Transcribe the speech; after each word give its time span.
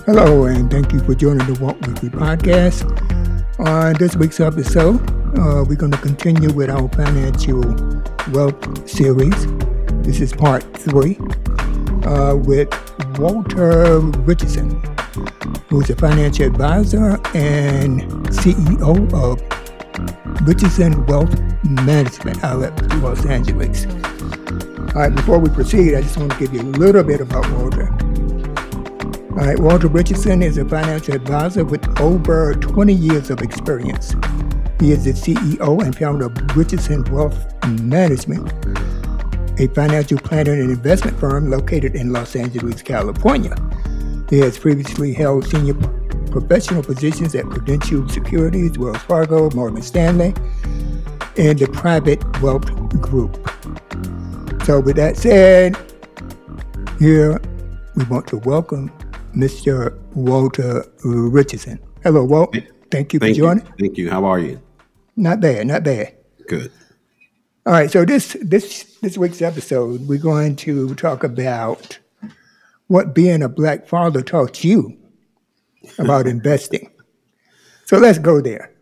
Hello, 0.00 0.46
and 0.46 0.68
thank 0.68 0.92
you 0.92 0.98
for 1.00 1.14
joining 1.14 1.46
the 1.46 1.56
Walk 1.62 1.80
Weekly 1.86 2.08
podcast. 2.08 2.82
On 3.60 3.92
this 3.94 4.16
week's 4.16 4.40
episode, 4.40 4.96
uh, 5.38 5.64
we're 5.68 5.76
going 5.76 5.92
to 5.92 5.98
continue 5.98 6.50
with 6.52 6.70
our 6.70 6.88
financial 6.88 7.60
wealth 8.32 8.88
series. 8.88 9.46
This 10.02 10.20
is 10.20 10.32
part 10.32 10.64
three 10.76 11.18
uh, 12.04 12.34
with 12.34 12.68
Walter 13.18 14.00
Richardson, 14.00 14.70
who's 15.68 15.88
a 15.90 15.94
financial 15.94 16.46
advisor 16.46 17.20
and 17.36 18.00
CEO 18.30 19.12
of 19.12 19.40
Richardson 20.48 21.06
Wealth 21.06 21.38
Management 21.64 22.42
out 22.42 22.64
of 22.64 23.02
Los 23.02 23.24
Angeles. 23.26 23.86
All 24.94 25.02
right, 25.02 25.14
before 25.14 25.38
we 25.38 25.50
proceed, 25.50 25.94
I 25.94 26.00
just 26.00 26.16
want 26.16 26.32
to 26.32 26.38
give 26.38 26.52
you 26.52 26.62
a 26.62 26.72
little 26.80 27.04
bit 27.04 27.20
about 27.20 27.48
Walter. 27.52 27.91
All 29.32 29.38
right, 29.38 29.58
Walter 29.58 29.88
Richardson 29.88 30.42
is 30.42 30.58
a 30.58 30.64
financial 30.66 31.14
advisor 31.14 31.64
with 31.64 31.98
over 31.98 32.52
20 32.52 32.92
years 32.92 33.30
of 33.30 33.40
experience. 33.40 34.14
He 34.78 34.92
is 34.92 35.06
the 35.06 35.12
CEO 35.12 35.82
and 35.82 35.96
founder 35.96 36.26
of 36.26 36.36
Richardson 36.54 37.02
Wealth 37.04 37.42
Management, 37.80 38.52
a 39.58 39.68
financial 39.68 40.18
planner 40.18 40.52
and 40.52 40.70
investment 40.70 41.18
firm 41.18 41.50
located 41.50 41.94
in 41.94 42.12
Los 42.12 42.36
Angeles, 42.36 42.82
California. 42.82 43.56
He 44.28 44.38
has 44.40 44.58
previously 44.58 45.14
held 45.14 45.46
senior 45.46 45.74
professional 46.30 46.82
positions 46.82 47.34
at 47.34 47.48
Prudential 47.48 48.06
Securities, 48.10 48.76
Wells 48.76 48.98
Fargo, 48.98 49.48
Morgan 49.52 49.80
Stanley, 49.80 50.34
and 51.38 51.58
the 51.58 51.70
Private 51.72 52.22
Wealth 52.42 52.66
Group. 53.00 53.36
So, 54.66 54.78
with 54.78 54.96
that 54.96 55.16
said, 55.16 55.74
here 56.98 57.40
we 57.94 58.04
want 58.04 58.26
to 58.26 58.36
welcome 58.36 58.92
Mr. 59.34 59.98
Walter 60.14 60.84
Richardson. 61.04 61.78
Hello, 62.02 62.24
Walt. 62.24 62.56
Thank 62.90 63.12
you 63.12 63.20
Thank 63.20 63.36
for 63.36 63.42
joining. 63.42 63.66
you. 63.66 63.72
Thank 63.78 63.98
you. 63.98 64.10
How 64.10 64.24
are 64.24 64.38
you? 64.38 64.60
Not 65.16 65.40
bad, 65.40 65.66
not 65.66 65.82
bad. 65.84 66.14
Good. 66.48 66.70
All 67.64 67.72
right, 67.72 67.90
so 67.90 68.04
this 68.04 68.36
this 68.40 68.98
this 69.00 69.16
week's 69.16 69.40
episode, 69.40 70.08
we're 70.08 70.18
going 70.18 70.56
to 70.56 70.94
talk 70.96 71.22
about 71.22 71.98
what 72.88 73.14
being 73.14 73.42
a 73.42 73.48
black 73.48 73.86
father 73.86 74.20
taught 74.20 74.64
you 74.64 74.98
about 75.98 76.26
investing. 76.36 76.90
So 77.86 77.98
let's 77.98 78.18
go 78.18 78.40
there. 78.40 78.72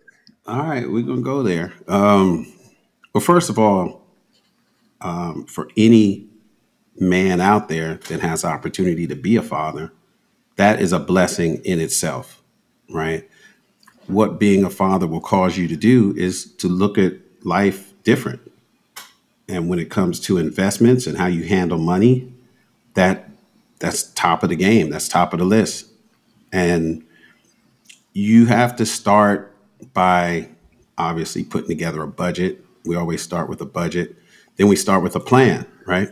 All 0.46 0.62
right, 0.62 0.90
we're 0.90 1.02
gonna 1.02 1.20
go 1.20 1.42
there. 1.42 1.72
Um, 1.86 2.50
well, 3.14 3.20
first 3.20 3.50
of 3.50 3.58
all, 3.58 4.06
um, 5.00 5.46
for 5.46 5.68
any 5.76 6.28
man 6.98 7.40
out 7.40 7.68
there 7.68 7.96
that 8.08 8.20
has 8.20 8.44
opportunity 8.44 9.06
to 9.06 9.14
be 9.14 9.36
a 9.36 9.42
father, 9.42 9.92
that 10.56 10.80
is 10.80 10.92
a 10.92 10.98
blessing 10.98 11.62
in 11.64 11.80
itself, 11.80 12.42
right? 12.90 13.28
What 14.06 14.38
being 14.38 14.64
a 14.64 14.70
father 14.70 15.06
will 15.06 15.20
cause 15.20 15.56
you 15.56 15.68
to 15.68 15.76
do 15.76 16.14
is 16.16 16.52
to 16.56 16.68
look 16.68 16.98
at 16.98 17.14
life 17.44 17.92
different. 18.02 18.40
And 19.48 19.68
when 19.68 19.78
it 19.78 19.90
comes 19.90 20.20
to 20.20 20.38
investments 20.38 21.06
and 21.06 21.16
how 21.16 21.26
you 21.26 21.44
handle 21.44 21.78
money, 21.78 22.32
that 22.94 23.30
that's 23.78 24.04
top 24.12 24.42
of 24.42 24.50
the 24.50 24.56
game. 24.56 24.90
That's 24.90 25.08
top 25.08 25.32
of 25.32 25.38
the 25.38 25.44
list. 25.44 25.86
And 26.52 27.04
you 28.12 28.46
have 28.46 28.76
to 28.76 28.86
start 28.86 29.56
by 29.94 30.48
obviously 30.98 31.44
putting 31.44 31.68
together 31.68 32.02
a 32.02 32.08
budget. 32.08 32.64
We 32.84 32.96
always 32.96 33.22
start 33.22 33.48
with 33.48 33.60
a 33.60 33.66
budget. 33.66 34.16
Then 34.56 34.68
we 34.68 34.76
start 34.76 35.02
with 35.02 35.16
a 35.16 35.20
plan, 35.20 35.66
right? 35.86 36.10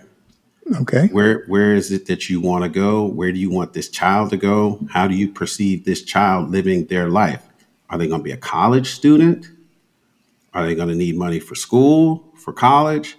Okay. 0.77 1.08
Where 1.12 1.44
where 1.47 1.74
is 1.74 1.91
it 1.92 2.06
that 2.06 2.28
you 2.28 2.41
want 2.41 2.64
to 2.64 2.69
go? 2.69 3.06
Where 3.06 3.33
do 3.33 3.38
you 3.38 3.50
want 3.50 3.72
this 3.72 3.88
child 3.88 4.30
to 4.30 4.36
go? 4.36 4.80
How 4.91 5.08
do 5.08 5.14
you 5.14 5.30
perceive 5.30 5.84
this 5.84 6.02
child 6.02 6.50
living 6.50 6.86
their 6.86 7.08
life? 7.08 7.42
Are 7.91 7.97
they 7.98 8.06
going 8.06 8.20
to 8.20 8.24
be 8.24 8.33
a 8.33 8.36
college 8.36 8.91
student? 8.91 9.46
Are 10.52 10.66
they 10.66 10.74
going 10.74 10.89
to 10.89 10.94
need 10.94 11.16
money 11.16 11.41
for 11.41 11.55
school, 11.55 12.33
for 12.36 12.52
college? 12.52 13.17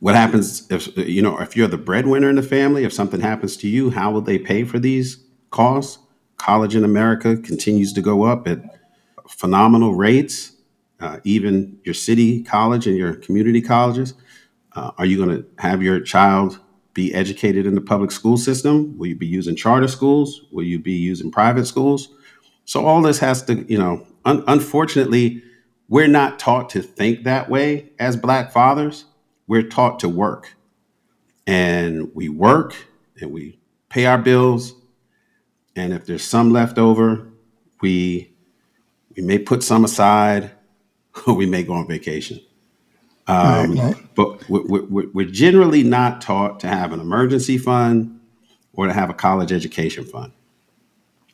What 0.00 0.14
happens 0.14 0.70
if 0.70 0.94
you 0.96 1.22
know 1.22 1.38
if 1.38 1.56
you're 1.56 1.68
the 1.68 1.78
breadwinner 1.78 2.28
in 2.28 2.36
the 2.36 2.42
family? 2.42 2.84
If 2.84 2.92
something 2.92 3.20
happens 3.20 3.56
to 3.58 3.68
you, 3.68 3.90
how 3.90 4.10
will 4.10 4.20
they 4.20 4.38
pay 4.38 4.64
for 4.64 4.78
these 4.78 5.24
costs? 5.50 5.98
College 6.36 6.76
in 6.76 6.84
America 6.84 7.36
continues 7.36 7.92
to 7.94 8.00
go 8.00 8.24
up 8.24 8.46
at 8.46 8.60
phenomenal 9.28 9.94
rates. 9.94 10.52
Uh, 11.00 11.20
even 11.22 11.78
your 11.84 11.94
city 11.94 12.42
college 12.42 12.86
and 12.86 12.96
your 12.96 13.14
community 13.14 13.62
colleges. 13.62 14.14
Uh, 14.78 14.92
are 14.96 15.06
you 15.06 15.16
going 15.16 15.36
to 15.36 15.44
have 15.58 15.82
your 15.82 15.98
child 15.98 16.60
be 16.94 17.12
educated 17.12 17.66
in 17.66 17.74
the 17.74 17.80
public 17.80 18.12
school 18.12 18.36
system? 18.36 18.96
Will 18.96 19.08
you 19.08 19.16
be 19.16 19.26
using 19.26 19.56
charter 19.56 19.88
schools? 19.88 20.42
Will 20.52 20.62
you 20.62 20.78
be 20.78 20.92
using 20.92 21.32
private 21.32 21.66
schools? 21.66 22.14
So 22.64 22.86
all 22.86 23.02
this 23.02 23.18
has 23.18 23.42
to, 23.46 23.66
you 23.70 23.76
know, 23.76 24.06
un- 24.24 24.44
unfortunately, 24.46 25.42
we're 25.88 26.06
not 26.06 26.38
taught 26.38 26.70
to 26.70 26.82
think 26.82 27.24
that 27.24 27.50
way 27.50 27.90
as 27.98 28.16
black 28.16 28.52
fathers. 28.52 29.06
We're 29.48 29.64
taught 29.64 29.98
to 30.00 30.08
work. 30.08 30.54
And 31.44 32.14
we 32.14 32.28
work 32.28 32.76
and 33.20 33.32
we 33.32 33.58
pay 33.88 34.06
our 34.06 34.18
bills. 34.18 34.74
And 35.74 35.92
if 35.92 36.06
there's 36.06 36.22
some 36.22 36.52
left 36.52 36.78
over, 36.78 37.26
we 37.80 38.32
we 39.16 39.24
may 39.24 39.38
put 39.38 39.64
some 39.64 39.84
aside 39.84 40.52
or 41.26 41.34
we 41.40 41.46
may 41.46 41.64
go 41.64 41.72
on 41.72 41.88
vacation. 41.88 42.38
Um, 43.28 43.74
Right, 43.74 43.94
right. 43.94 44.14
But 44.14 44.48
we're, 44.48 44.86
we're, 44.86 45.08
we're 45.12 45.26
generally 45.30 45.82
not 45.82 46.20
taught 46.20 46.60
to 46.60 46.68
have 46.68 46.92
an 46.92 47.00
emergency 47.00 47.58
fund 47.58 48.18
or 48.72 48.86
to 48.86 48.92
have 48.92 49.10
a 49.10 49.14
college 49.14 49.52
education 49.52 50.04
fund. 50.04 50.32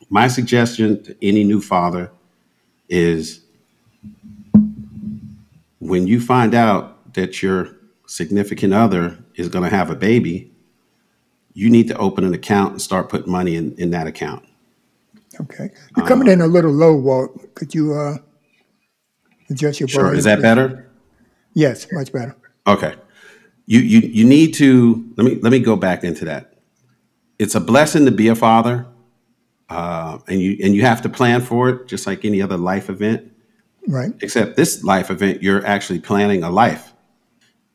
My 0.09 0.27
suggestion 0.27 1.01
to 1.03 1.15
any 1.21 1.43
new 1.43 1.61
father 1.61 2.11
is 2.89 3.41
when 5.79 6.05
you 6.05 6.19
find 6.19 6.53
out 6.53 7.13
that 7.13 7.41
your 7.41 7.75
significant 8.07 8.73
other 8.73 9.17
is 9.35 9.47
going 9.49 9.63
to 9.63 9.75
have 9.75 9.89
a 9.89 9.95
baby, 9.95 10.51
you 11.53 11.69
need 11.69 11.87
to 11.87 11.97
open 11.97 12.23
an 12.23 12.33
account 12.33 12.73
and 12.73 12.81
start 12.81 13.09
putting 13.09 13.31
money 13.31 13.55
in, 13.55 13.73
in 13.75 13.91
that 13.91 14.05
account. 14.05 14.43
Okay. 15.39 15.69
You're 15.95 16.05
coming 16.05 16.27
in 16.27 16.41
a 16.41 16.47
little 16.47 16.71
low, 16.71 16.95
Walt. 16.95 17.55
Could 17.55 17.73
you 17.73 17.93
uh, 17.93 18.17
adjust 19.49 19.79
your 19.79 19.89
Sure. 19.89 20.13
Is 20.13 20.25
that 20.25 20.41
better? 20.41 20.89
Yes, 21.55 21.87
much 21.91 22.11
better. 22.11 22.35
Okay. 22.67 22.93
You 23.65 23.79
you 23.79 23.99
you 24.01 24.25
need 24.25 24.53
to 24.55 25.11
let 25.17 25.23
me 25.23 25.39
let 25.41 25.51
me 25.51 25.59
go 25.59 25.75
back 25.75 26.03
into 26.03 26.25
that. 26.25 26.53
It's 27.39 27.55
a 27.55 27.59
blessing 27.59 28.05
to 28.05 28.11
be 28.11 28.27
a 28.27 28.35
father, 28.35 28.85
uh, 29.69 30.19
and 30.27 30.39
you 30.39 30.57
and 30.63 30.75
you 30.75 30.83
have 30.83 31.01
to 31.01 31.09
plan 31.09 31.41
for 31.41 31.69
it, 31.69 31.87
just 31.87 32.05
like 32.05 32.23
any 32.23 32.41
other 32.41 32.57
life 32.57 32.89
event. 32.89 33.31
Right. 33.87 34.13
Except 34.21 34.55
this 34.55 34.83
life 34.83 35.09
event, 35.09 35.41
you're 35.41 35.65
actually 35.65 35.99
planning 35.99 36.43
a 36.43 36.51
life. 36.51 36.93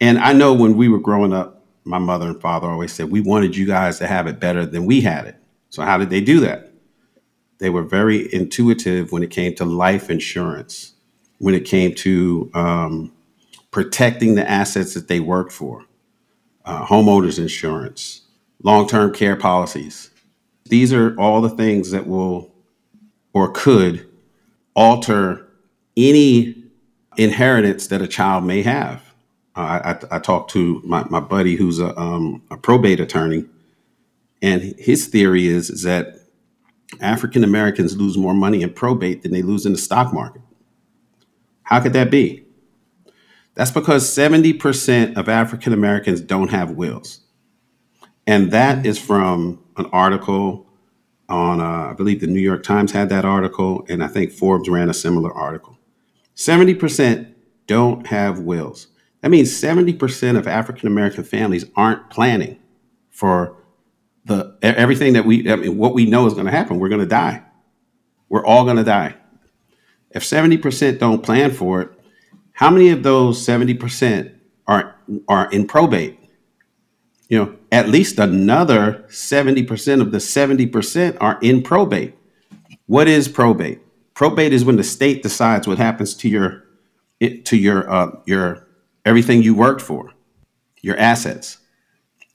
And 0.01 0.19
I 0.19 0.33
know 0.33 0.55
when 0.55 0.77
we 0.77 0.89
were 0.89 0.99
growing 0.99 1.33
up, 1.33 1.65
my 1.85 1.99
mother 1.99 2.29
and 2.29 2.41
father 2.41 2.69
always 2.69 2.93
said 2.93 3.11
we 3.11 3.21
wanted 3.21 3.57
you 3.57 3.67
guys 3.67 3.99
to 3.99 4.07
have 4.07 4.27
it 4.27 4.39
better 4.39 4.65
than 4.65 4.87
we 4.87 5.01
had 5.01 5.27
it. 5.27 5.37
So 5.71 5.83
how 5.83 5.99
did 5.99 6.11
they 6.11 6.21
do 6.21 6.41
that? 6.41 6.73
They 7.59 7.71
were 7.71 7.83
very 7.83 8.33
intuitive 8.33 9.12
when 9.12 9.23
it 9.23 9.31
came 9.31 9.55
to 9.57 9.65
life 9.65 10.11
insurance, 10.11 10.95
when 11.39 11.55
it 11.55 11.65
came 11.65 11.95
to 11.97 12.51
um, 12.55 13.12
protecting 13.70 14.34
the 14.34 14.48
assets 14.48 14.94
that 14.94 15.08
they 15.08 15.20
work 15.20 15.50
for, 15.50 15.84
uh, 16.64 16.84
homeowners 16.86 17.38
insurance, 17.38 18.22
long 18.62 18.88
term 18.88 19.12
care 19.12 19.36
policies. 19.36 20.10
These 20.64 20.92
are 20.92 21.19
all 21.19 21.41
the 21.41 21.50
things 21.50 21.91
that 21.91 22.06
will 22.06 22.53
or 23.32 23.50
could 23.53 24.08
alter 24.75 25.47
any 25.97 26.64
inheritance 27.16 27.88
that 27.88 28.03
a 28.03 28.06
child 28.06 28.44
may 28.44 28.62
have. 28.62 29.03
Uh, 29.56 29.97
I, 30.10 30.16
I, 30.16 30.19
talked 30.20 30.52
to 30.52 30.81
my, 30.84 31.04
my 31.10 31.19
buddy 31.20 31.56
who's 31.56 31.81
a, 31.81 31.98
um, 31.98 32.42
a 32.50 32.56
probate 32.56 33.00
attorney, 33.00 33.44
and 34.41 34.62
his 34.78 35.08
theory 35.08 35.48
is, 35.48 35.70
is 35.70 35.82
that 35.82 36.20
African 37.00 37.44
Americans 37.44 37.96
lose 37.96 38.16
more 38.16 38.34
money 38.34 38.62
in 38.62 38.73
probate 38.73 39.23
than 39.23 39.32
they 39.32 39.43
lose 39.43 39.66
in 39.66 39.73
the 39.73 39.78
stock 39.78 40.14
market. 40.14 40.43
How 41.62 41.81
could 41.81 41.93
that 41.93 42.11
be? 42.11 42.39
That's 43.55 43.70
because 43.70 44.05
70% 44.05 45.17
of 45.17 45.29
African 45.29 45.73
Americans 45.73 46.20
don't 46.20 46.50
have 46.50 46.70
wills. 46.70 47.20
And 48.26 48.52
that 48.52 48.87
is 48.87 48.99
from 48.99 49.62
an 49.76 49.87
article 49.87 50.67
on, 51.29 51.61
uh, 51.61 51.91
I 51.91 51.94
believe 51.94 52.20
the 52.20 52.26
New 52.26 52.41
York 52.41 52.62
Times 52.62 52.93
had 52.93 53.08
that 53.08 53.25
article, 53.25 53.85
and 53.88 54.02
I 54.02 54.08
think 54.08 54.32
Forbes 54.32 54.69
ran 54.69 54.91
a 54.91 54.94
similar 54.94 55.32
article. 55.32 55.79
70% 56.37 57.32
don't 57.67 58.06
have 58.06 58.41
wills. 58.41 58.88
That 59.20 59.31
means 59.31 59.50
70% 59.50 60.37
of 60.37 60.47
African 60.47 60.88
American 60.88 61.25
families 61.25 61.67
aren't 61.76 62.11
planning 62.11 62.58
for 63.11 63.56
the 64.25 64.56
everything 64.62 65.12
that 65.14 65.25
we 65.26 65.50
I 65.50 65.56
mean, 65.56 65.76
what 65.76 65.94
we 65.94 66.06
know 66.06 66.26
is 66.26 66.35
going 66.35 66.47
to 66.47 66.52
happen. 66.52 66.79
We're 66.79 66.88
going 66.88 67.00
to 67.00 67.06
die. 67.06 67.43
We're 68.29 68.44
all 68.44 68.64
going 68.64 68.76
to 68.76 68.85
die. 68.85 69.17
If 70.11 70.23
70% 70.25 70.99
don't 70.99 71.23
plan 71.23 71.50
for 71.50 71.82
it, 71.82 72.00
how 72.61 72.71
many 72.71 72.91
of 72.91 73.03
those 73.03 73.45
70% 73.45 74.33
are 74.67 74.95
are 75.27 75.51
in 75.51 75.67
probate? 75.67 76.21
you 77.31 77.39
know, 77.39 77.57
at 77.71 77.89
least 77.89 78.19
another 78.19 79.05
70% 79.09 80.01
of 80.01 80.11
the 80.11 80.19
70% 80.19 81.17
are 81.21 81.39
in 81.41 81.62
probate. 81.62 82.15
What 82.87 83.07
is 83.07 83.29
probate? 83.29 83.79
Probate 84.15 84.53
is 84.53 84.65
when 84.65 84.77
the 84.77 84.85
state 84.85 85.23
decides 85.23 85.67
what 85.67 85.79
happens 85.79 86.15
to 86.17 86.29
your 86.29 86.65
to 87.21 87.57
your 87.57 87.89
uh, 87.91 88.11
your 88.27 88.67
everything 89.05 89.43
you 89.43 89.55
worked 89.55 89.81
for, 89.81 90.12
your 90.83 90.97
assets, 90.97 91.59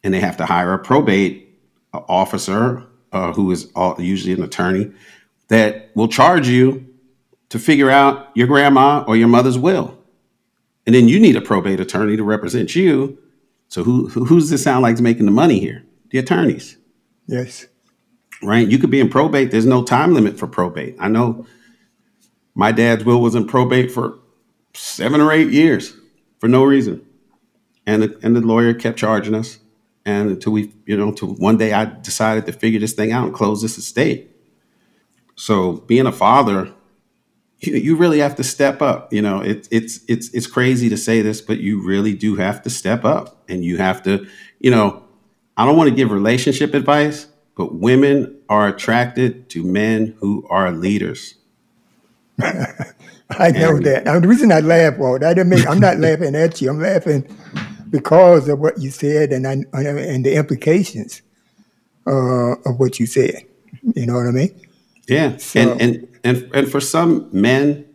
and 0.03 0.13
they 0.13 0.19
have 0.21 0.37
to 0.37 0.45
hire 0.45 0.73
a 0.73 0.79
probate 0.79 1.59
officer 1.93 2.83
uh, 3.11 3.33
who 3.33 3.51
is 3.51 3.69
all, 3.75 3.99
usually 3.99 4.33
an 4.33 4.43
attorney 4.43 4.91
that 5.49 5.91
will 5.95 6.07
charge 6.07 6.47
you 6.47 6.87
to 7.49 7.59
figure 7.59 7.89
out 7.89 8.29
your 8.33 8.47
grandma 8.47 9.03
or 9.07 9.17
your 9.17 9.27
mother's 9.27 9.57
will, 9.57 9.97
and 10.85 10.95
then 10.95 11.07
you 11.07 11.19
need 11.19 11.35
a 11.35 11.41
probate 11.41 11.79
attorney 11.79 12.15
to 12.17 12.23
represent 12.23 12.75
you. 12.75 13.17
So 13.67 13.83
who 13.83 14.07
who 14.09 14.25
who's 14.25 14.49
this 14.49 14.63
sound 14.63 14.83
like 14.83 14.93
is 14.93 15.01
making 15.01 15.25
the 15.25 15.31
money 15.31 15.59
here? 15.59 15.83
The 16.11 16.19
attorneys. 16.19 16.77
Yes. 17.27 17.65
Right. 18.43 18.67
You 18.67 18.77
could 18.77 18.91
be 18.91 18.99
in 18.99 19.09
probate. 19.09 19.51
There's 19.51 19.65
no 19.65 19.83
time 19.83 20.13
limit 20.13 20.37
for 20.37 20.47
probate. 20.47 20.95
I 20.99 21.07
know 21.07 21.45
my 22.53 22.71
dad's 22.71 23.03
will 23.03 23.21
was 23.21 23.35
in 23.35 23.47
probate 23.47 23.91
for 23.91 24.19
seven 24.73 25.21
or 25.21 25.31
eight 25.31 25.49
years 25.49 25.95
for 26.39 26.47
no 26.47 26.63
reason. 26.63 27.05
And 27.87 28.03
the, 28.03 28.19
and 28.23 28.35
the 28.35 28.41
lawyer 28.41 28.73
kept 28.73 28.97
charging 28.97 29.35
us. 29.35 29.59
And 30.05 30.29
until 30.31 30.53
we, 30.53 30.71
you 30.85 30.97
know, 30.97 31.09
until 31.09 31.29
one 31.35 31.57
day 31.57 31.73
I 31.73 31.85
decided 31.85 32.45
to 32.45 32.51
figure 32.51 32.79
this 32.79 32.93
thing 32.93 33.11
out 33.11 33.25
and 33.25 33.33
close 33.33 33.61
this 33.61 33.77
estate. 33.77 34.31
So 35.35 35.73
being 35.73 36.05
a 36.05 36.11
father, 36.11 36.71
you, 37.59 37.73
you 37.73 37.95
really 37.95 38.19
have 38.19 38.35
to 38.35 38.43
step 38.43 38.81
up. 38.81 39.11
You 39.13 39.21
know, 39.21 39.41
it, 39.41 39.67
it's 39.71 39.99
it's 40.07 40.29
it's 40.29 40.47
crazy 40.47 40.89
to 40.89 40.97
say 40.97 41.21
this, 41.21 41.41
but 41.41 41.59
you 41.59 41.85
really 41.85 42.13
do 42.13 42.35
have 42.35 42.61
to 42.63 42.69
step 42.69 43.05
up, 43.05 43.43
and 43.49 43.63
you 43.63 43.77
have 43.77 44.03
to, 44.03 44.27
you 44.59 44.71
know, 44.71 45.03
I 45.57 45.65
don't 45.65 45.77
want 45.77 45.89
to 45.89 45.95
give 45.95 46.11
relationship 46.11 46.73
advice, 46.73 47.27
but 47.55 47.75
women 47.75 48.39
are 48.49 48.67
attracted 48.67 49.49
to 49.51 49.63
men 49.63 50.15
who 50.19 50.45
are 50.49 50.71
leaders. 50.71 51.35
I 52.39 53.51
know 53.51 53.77
and, 53.77 53.85
that. 53.85 54.03
Now, 54.05 54.19
the 54.19 54.27
reason 54.27 54.51
I 54.51 54.59
laugh, 54.59 54.97
Walt, 54.97 55.23
I 55.23 55.33
didn't 55.33 55.49
mean 55.49 55.67
I'm 55.67 55.79
not 55.79 55.97
laughing 55.97 56.35
at 56.35 56.61
you. 56.61 56.69
I'm 56.69 56.81
laughing 56.81 57.27
because 57.89 58.49
of 58.49 58.59
what 58.59 58.77
you 58.79 58.91
said 58.91 59.31
and 59.31 59.47
I, 59.47 59.53
and 59.73 60.25
the 60.25 60.35
implications 60.35 61.21
uh, 62.05 62.55
of 62.65 62.79
what 62.79 62.99
you 62.99 63.05
said. 63.05 63.45
You 63.95 64.05
know 64.05 64.15
what 64.15 64.27
I 64.27 64.31
mean? 64.31 64.67
Yeah. 65.07 65.37
So, 65.37 65.59
and, 65.59 65.81
and 65.81 66.14
and 66.25 66.49
and 66.53 66.69
for 66.69 66.81
some 66.81 67.29
men, 67.31 67.85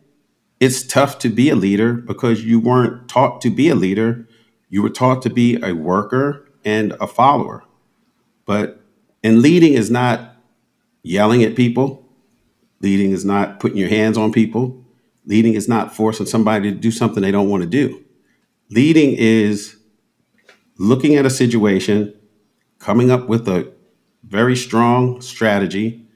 it's 0.61 0.87
tough 0.87 1.19
to 1.19 1.29
be 1.29 1.51
a 1.51 1.57
leader 1.57 1.93
because 1.93 2.45
you 2.45 2.61
weren't 2.61 3.09
taught 3.09 3.41
to 3.43 3.51
be 3.51 3.69
a 3.69 3.75
leader. 3.75 4.27
You 4.71 4.83
were 4.83 4.91
taught 4.91 5.21
to 5.23 5.31
be 5.31 5.59
a 5.63 5.75
worker 5.75 6.49
and 6.65 6.93
a 7.01 7.09
follower. 7.09 7.65
But 8.47 8.81
and 9.25 9.43
leading 9.43 9.75
is 9.75 9.91
not 9.91 10.37
yelling 11.03 11.43
at 11.43 11.57
people. 11.57 12.07
Leading 12.81 13.11
is 13.11 13.25
not 13.25 13.59
putting 13.59 13.77
your 13.77 13.89
hands 13.89 14.17
on 14.17 14.33
people. 14.33 14.85
Leading 15.27 15.55
is 15.55 15.69
not 15.69 15.95
forcing 15.95 16.27
somebody 16.27 16.71
to 16.71 16.77
do 16.77 16.91
something 16.91 17.23
they 17.23 17.33
don't 17.33 17.51
want 17.51 17.63
to 17.63 17.69
do. 17.69 18.03
Leading 18.71 19.15
is 19.17 19.77
looking 20.79 21.17
at 21.17 21.27
a 21.27 21.31
situation, 21.31 22.15
coming 22.79 23.11
up 23.11 23.29
with 23.29 23.49
a 23.49 23.71
very 24.25 24.57
strong 24.57 25.21
strategy, 25.21 26.07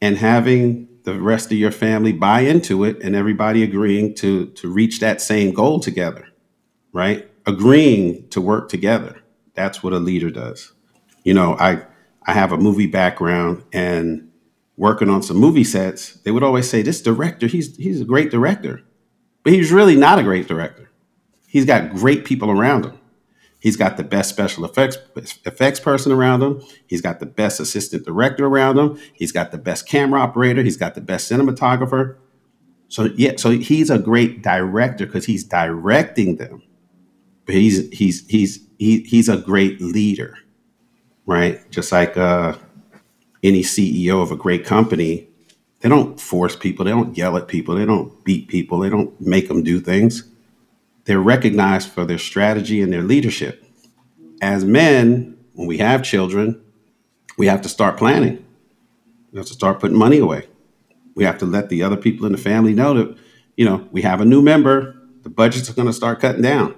and 0.00 0.16
having 0.16 0.88
the 1.14 1.20
rest 1.20 1.52
of 1.52 1.58
your 1.58 1.70
family 1.70 2.12
buy 2.12 2.40
into 2.40 2.84
it 2.84 3.02
and 3.02 3.16
everybody 3.16 3.62
agreeing 3.62 4.14
to 4.16 4.46
to 4.46 4.68
reach 4.68 5.00
that 5.00 5.20
same 5.20 5.52
goal 5.52 5.80
together, 5.80 6.28
right? 6.92 7.30
Agreeing 7.46 8.28
to 8.30 8.40
work 8.40 8.68
together. 8.68 9.22
That's 9.54 9.82
what 9.82 9.92
a 9.92 9.98
leader 9.98 10.30
does. 10.30 10.72
You 11.24 11.34
know, 11.34 11.56
I 11.58 11.82
I 12.26 12.32
have 12.32 12.52
a 12.52 12.58
movie 12.58 12.86
background 12.86 13.64
and 13.72 14.30
working 14.80 15.10
on 15.10 15.22
some 15.22 15.36
movie 15.36 15.62
sets, 15.62 16.14
they 16.24 16.30
would 16.30 16.42
always 16.42 16.68
say, 16.68 16.80
"This 16.82 17.02
director, 17.02 17.46
he's 17.46 17.76
he's 17.76 18.00
a 18.00 18.06
great 18.06 18.30
director," 18.30 18.82
but 19.44 19.52
he's 19.52 19.70
really 19.70 19.94
not 19.94 20.18
a 20.18 20.22
great 20.22 20.48
director. 20.48 20.90
He's 21.46 21.66
got 21.66 21.94
great 21.94 22.24
people 22.24 22.50
around 22.50 22.86
him. 22.86 22.98
He's 23.60 23.76
got 23.76 23.98
the 23.98 24.04
best 24.04 24.30
special 24.30 24.64
effects 24.64 24.96
effects 25.44 25.80
person 25.80 26.12
around 26.12 26.42
him. 26.42 26.62
He's 26.86 27.02
got 27.02 27.20
the 27.20 27.26
best 27.26 27.60
assistant 27.60 28.06
director 28.06 28.46
around 28.46 28.78
him. 28.78 28.98
He's 29.12 29.32
got 29.32 29.52
the 29.52 29.58
best 29.58 29.86
camera 29.86 30.20
operator. 30.20 30.62
He's 30.62 30.78
got 30.78 30.94
the 30.94 31.02
best 31.02 31.30
cinematographer. 31.30 32.16
So 32.88 33.04
yeah, 33.16 33.32
so 33.36 33.50
he's 33.50 33.90
a 33.90 33.98
great 33.98 34.42
director 34.42 35.06
because 35.06 35.26
he's 35.26 35.44
directing 35.44 36.36
them. 36.36 36.62
But 37.44 37.54
he's 37.54 37.88
he's 37.90 38.26
he's 38.28 38.66
he, 38.78 39.02
he's 39.02 39.28
a 39.28 39.36
great 39.36 39.80
leader, 39.80 40.38
right? 41.26 41.70
Just 41.70 41.92
like 41.92 42.16
uh, 42.16 42.56
any 43.42 43.62
CEO 43.62 44.22
of 44.22 44.32
a 44.32 44.36
great 44.36 44.64
company, 44.64 45.28
they 45.80 45.88
don't 45.88 46.18
force 46.18 46.56
people, 46.56 46.86
they 46.86 46.92
don't 46.92 47.16
yell 47.16 47.36
at 47.36 47.46
people, 47.48 47.74
they 47.74 47.84
don't 47.84 48.24
beat 48.24 48.48
people, 48.48 48.78
they 48.78 48.88
don't 48.88 49.18
make 49.20 49.48
them 49.48 49.62
do 49.62 49.80
things. 49.80 50.29
They're 51.04 51.20
recognized 51.20 51.90
for 51.90 52.04
their 52.04 52.18
strategy 52.18 52.82
and 52.82 52.92
their 52.92 53.02
leadership. 53.02 53.64
As 54.42 54.64
men, 54.64 55.36
when 55.54 55.66
we 55.66 55.78
have 55.78 56.02
children, 56.02 56.62
we 57.36 57.46
have 57.46 57.62
to 57.62 57.68
start 57.68 57.96
planning. 57.96 58.44
We 59.32 59.38
have 59.38 59.46
to 59.46 59.54
start 59.54 59.80
putting 59.80 59.98
money 59.98 60.18
away. 60.18 60.46
We 61.14 61.24
have 61.24 61.38
to 61.38 61.46
let 61.46 61.68
the 61.68 61.82
other 61.82 61.96
people 61.96 62.26
in 62.26 62.32
the 62.32 62.38
family 62.38 62.72
know 62.72 62.94
that, 62.94 63.18
you 63.56 63.64
know, 63.64 63.88
we 63.92 64.02
have 64.02 64.20
a 64.20 64.24
new 64.24 64.42
member, 64.42 64.96
the 65.22 65.30
budgets 65.30 65.68
are 65.68 65.74
going 65.74 65.88
to 65.88 65.92
start 65.92 66.20
cutting 66.20 66.42
down. 66.42 66.74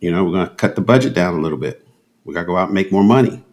You 0.00 0.10
know, 0.10 0.24
we're 0.24 0.32
going 0.32 0.48
to 0.48 0.54
cut 0.54 0.76
the 0.76 0.80
budget 0.80 1.14
down 1.14 1.34
a 1.34 1.40
little 1.40 1.58
bit. 1.58 1.86
We 2.24 2.34
got 2.34 2.40
to 2.40 2.46
go 2.46 2.56
out 2.56 2.68
and 2.68 2.74
make 2.74 2.90
more 2.90 3.04
money. 3.04 3.44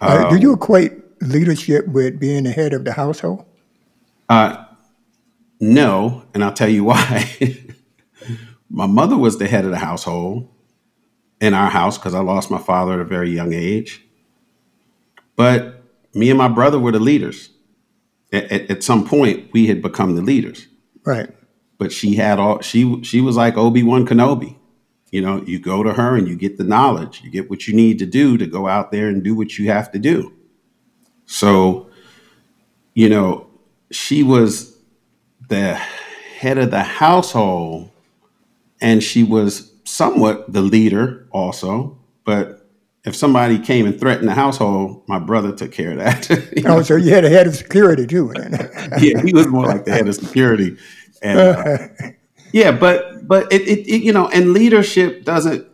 Uh, 0.00 0.28
do 0.28 0.36
you 0.36 0.52
equate 0.52 0.92
leadership 1.20 1.86
with 1.88 2.18
being 2.18 2.44
the 2.44 2.52
head 2.52 2.72
of 2.72 2.84
the 2.84 2.92
household? 2.92 3.44
Uh, 4.28 4.64
no, 5.60 6.24
and 6.34 6.44
I'll 6.44 6.52
tell 6.52 6.68
you 6.68 6.84
why. 6.92 7.30
My 8.74 8.86
mother 8.86 9.16
was 9.16 9.38
the 9.38 9.46
head 9.46 9.64
of 9.64 9.70
the 9.70 9.78
household 9.78 10.48
in 11.40 11.54
our 11.54 11.70
house 11.70 11.96
because 11.96 12.12
I 12.12 12.20
lost 12.20 12.50
my 12.50 12.58
father 12.58 12.94
at 12.94 13.00
a 13.00 13.04
very 13.04 13.30
young 13.30 13.52
age. 13.52 14.04
But 15.36 15.80
me 16.12 16.28
and 16.28 16.36
my 16.36 16.48
brother 16.48 16.78
were 16.80 16.90
the 16.90 16.98
leaders. 16.98 17.50
At, 18.32 18.50
at, 18.50 18.70
at 18.70 18.82
some 18.82 19.06
point, 19.06 19.50
we 19.52 19.68
had 19.68 19.80
become 19.80 20.16
the 20.16 20.22
leaders. 20.22 20.66
Right. 21.04 21.30
But 21.78 21.92
she 21.92 22.16
had 22.16 22.40
all 22.40 22.62
she 22.62 23.02
she 23.04 23.20
was 23.20 23.36
like 23.36 23.56
Obi 23.56 23.84
Wan 23.84 24.06
Kenobi. 24.06 24.56
You 25.12 25.20
know, 25.20 25.42
you 25.42 25.60
go 25.60 25.84
to 25.84 25.92
her 25.92 26.16
and 26.16 26.26
you 26.26 26.34
get 26.34 26.58
the 26.58 26.64
knowledge. 26.64 27.20
You 27.22 27.30
get 27.30 27.48
what 27.48 27.68
you 27.68 27.74
need 27.74 28.00
to 28.00 28.06
do 28.06 28.36
to 28.38 28.46
go 28.46 28.66
out 28.66 28.90
there 28.90 29.06
and 29.06 29.22
do 29.22 29.36
what 29.36 29.56
you 29.56 29.70
have 29.70 29.92
to 29.92 30.00
do. 30.00 30.32
So, 31.26 31.88
you 32.94 33.08
know, 33.08 33.46
she 33.92 34.24
was 34.24 34.76
the 35.48 35.74
head 35.74 36.58
of 36.58 36.72
the 36.72 36.82
household 36.82 37.90
and 38.84 39.02
she 39.02 39.24
was 39.24 39.72
somewhat 39.84 40.52
the 40.52 40.62
leader 40.62 41.26
also. 41.32 41.98
But 42.24 42.68
if 43.04 43.16
somebody 43.16 43.58
came 43.58 43.86
and 43.86 43.98
threatened 43.98 44.28
the 44.28 44.34
household, 44.34 45.02
my 45.08 45.18
brother 45.18 45.52
took 45.52 45.72
care 45.72 45.92
of 45.92 45.98
that. 45.98 46.62
oh, 46.66 46.82
so 46.82 46.96
you 46.96 47.12
had 47.12 47.24
a 47.24 47.28
head 47.28 47.46
of 47.46 47.56
security 47.56 48.06
too. 48.06 48.32
yeah, 49.00 49.20
he 49.22 49.32
was 49.32 49.48
more 49.48 49.66
like 49.66 49.84
the 49.84 49.92
head 49.92 50.06
of 50.06 50.14
security. 50.14 50.76
And 51.22 51.38
uh, 51.38 51.78
yeah, 52.52 52.70
but 52.70 53.26
but 53.26 53.52
it, 53.52 53.62
it, 53.62 53.88
it, 53.88 54.02
you 54.02 54.12
know, 54.12 54.28
and 54.28 54.52
leadership 54.52 55.24
doesn't, 55.24 55.66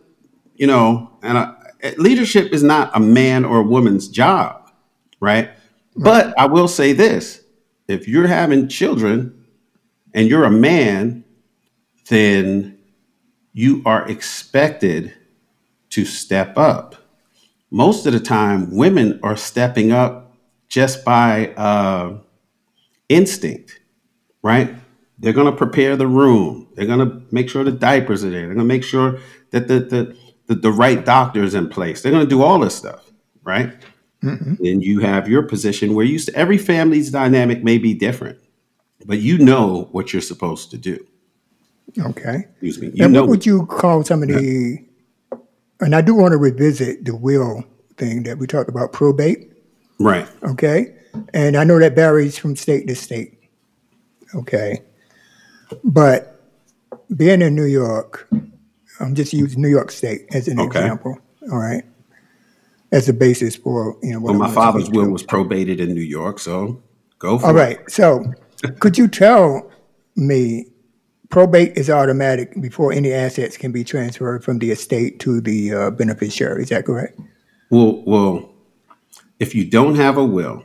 you 0.55 0.65
know, 0.65 1.11
and 1.21 1.37
uh, 1.37 1.53
leadership 1.97 2.51
is 2.51 2.63
not 2.63 2.95
a 2.95 2.99
man 2.99 3.45
or 3.45 3.59
a 3.59 3.63
woman's 3.63 4.07
job 4.07 4.61
right? 5.21 5.51
But 5.95 6.37
I 6.37 6.47
will 6.47 6.67
say 6.67 6.91
this 6.91 7.41
if 7.87 8.09
you're 8.09 8.27
having 8.27 8.67
children 8.67 9.45
and 10.13 10.27
you're 10.27 10.43
a 10.43 10.51
man, 10.51 11.23
then 12.09 12.70
you 13.53 13.81
are 13.85 14.07
expected 14.07 15.13
to 15.89 16.05
step 16.05 16.57
up. 16.57 16.95
Most 17.69 18.05
of 18.05 18.13
the 18.13 18.19
time, 18.19 18.75
women 18.75 19.19
are 19.23 19.37
stepping 19.37 19.91
up 19.91 20.35
just 20.67 21.03
by 21.03 21.47
uh, 21.55 22.17
instinct, 23.09 23.79
right? 24.41 24.73
They're 25.19 25.33
going 25.33 25.51
to 25.51 25.57
prepare 25.57 25.95
the 25.95 26.07
room. 26.07 26.67
They're 26.75 26.85
going 26.85 27.07
to 27.07 27.21
make 27.31 27.49
sure 27.49 27.63
the 27.63 27.71
diapers 27.71 28.23
are 28.23 28.29
there. 28.29 28.41
They're 28.41 28.55
going 28.55 28.67
to 28.67 28.73
make 28.73 28.83
sure 28.83 29.19
that 29.51 29.67
the, 29.67 29.79
the, 29.79 30.17
the, 30.47 30.55
the 30.55 30.71
right 30.71 31.05
doctor 31.05 31.43
is 31.43 31.53
in 31.53 31.69
place. 31.69 32.01
They're 32.01 32.11
going 32.11 32.25
to 32.25 32.29
do 32.29 32.41
all 32.41 32.59
this 32.59 32.75
stuff, 32.75 33.11
right? 33.43 33.73
Mm-hmm. 34.23 34.65
And 34.65 34.83
you 34.83 34.99
have 34.99 35.27
your 35.27 35.43
position 35.43 35.93
where 35.93 36.05
you 36.05 36.19
every 36.35 36.57
family's 36.57 37.11
dynamic 37.11 37.63
may 37.63 37.77
be 37.77 37.93
different, 37.93 38.39
but 39.05 39.19
you 39.19 39.37
know 39.37 39.89
what 39.91 40.13
you're 40.13 40.21
supposed 40.21 40.71
to 40.71 40.77
do. 40.77 41.05
Okay. 41.99 42.47
Excuse 42.61 42.79
me. 42.79 42.91
You 42.93 43.05
and 43.05 43.13
what 43.13 43.27
would 43.27 43.45
you 43.45 43.65
call 43.65 44.03
some 44.03 44.23
of 44.23 44.29
the? 44.29 44.83
And 45.79 45.95
I 45.95 46.01
do 46.01 46.13
want 46.13 46.31
to 46.31 46.37
revisit 46.37 47.05
the 47.05 47.15
will 47.15 47.63
thing 47.97 48.23
that 48.23 48.37
we 48.37 48.47
talked 48.47 48.69
about 48.69 48.93
probate. 48.93 49.51
Right. 49.99 50.27
Okay. 50.43 50.95
And 51.33 51.57
I 51.57 51.63
know 51.63 51.79
that 51.79 51.95
varies 51.95 52.37
from 52.37 52.55
state 52.55 52.87
to 52.87 52.95
state. 52.95 53.39
Okay. 54.35 54.81
But 55.83 56.39
being 57.15 57.41
in 57.41 57.55
New 57.55 57.65
York, 57.65 58.29
I'm 58.99 59.15
just 59.15 59.33
using 59.33 59.61
New 59.61 59.69
York 59.69 59.91
State 59.91 60.27
as 60.33 60.47
an 60.47 60.59
okay. 60.59 60.79
example. 60.79 61.17
All 61.51 61.57
right 61.57 61.83
as 62.91 63.07
a 63.07 63.13
basis 63.13 63.55
for 63.55 63.97
you 64.03 64.13
know. 64.13 64.19
Well, 64.19 64.33
my 64.33 64.51
father's 64.51 64.89
will 64.89 65.09
was 65.09 65.23
probated 65.23 65.79
in 65.79 65.93
New 65.93 66.01
York, 66.01 66.39
so 66.39 66.81
go 67.19 67.39
for 67.39 67.45
All 67.45 67.51
it. 67.51 67.53
All 67.53 67.65
right. 67.65 67.91
So, 67.91 68.33
could 68.79 68.97
you 68.97 69.07
tell 69.07 69.69
me 70.15 70.65
probate 71.31 71.77
is 71.77 71.89
automatic 71.89 72.59
before 72.61 72.91
any 72.91 73.11
assets 73.13 73.57
can 73.57 73.71
be 73.71 73.83
transferred 73.83 74.43
from 74.43 74.59
the 74.59 74.71
estate 74.71 75.19
to 75.21 75.41
the 75.41 75.73
uh, 75.73 75.89
beneficiary? 75.91 76.63
Is 76.63 76.69
that 76.69 76.85
correct? 76.85 77.19
Well, 77.69 78.03
well, 78.05 78.49
if 79.39 79.55
you 79.55 79.65
don't 79.65 79.95
have 79.95 80.17
a 80.17 80.25
will 80.25 80.63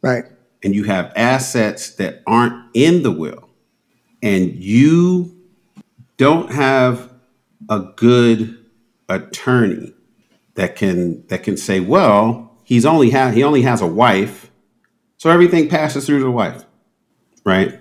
Right. 0.00 0.24
and 0.62 0.74
you 0.74 0.84
have 0.84 1.12
assets 1.16 1.90
that 1.96 2.22
aren't 2.26 2.54
in 2.74 3.02
the 3.02 3.10
will, 3.10 3.50
and 4.22 4.54
you 4.54 5.36
don't 6.16 6.50
have 6.52 7.12
a 7.68 7.80
good 7.96 8.56
attorney 9.08 9.92
that 10.54 10.76
can 10.76 11.26
that 11.28 11.42
can 11.42 11.56
say, 11.56 11.80
well, 11.80 12.56
he's 12.64 12.86
only 12.86 13.10
ha- 13.10 13.30
he 13.30 13.42
only 13.42 13.62
has 13.62 13.80
a 13.80 13.86
wife, 13.86 14.50
so 15.16 15.28
everything 15.30 15.68
passes 15.68 16.06
through 16.06 16.20
the 16.20 16.30
wife, 16.30 16.64
right? 17.44 17.80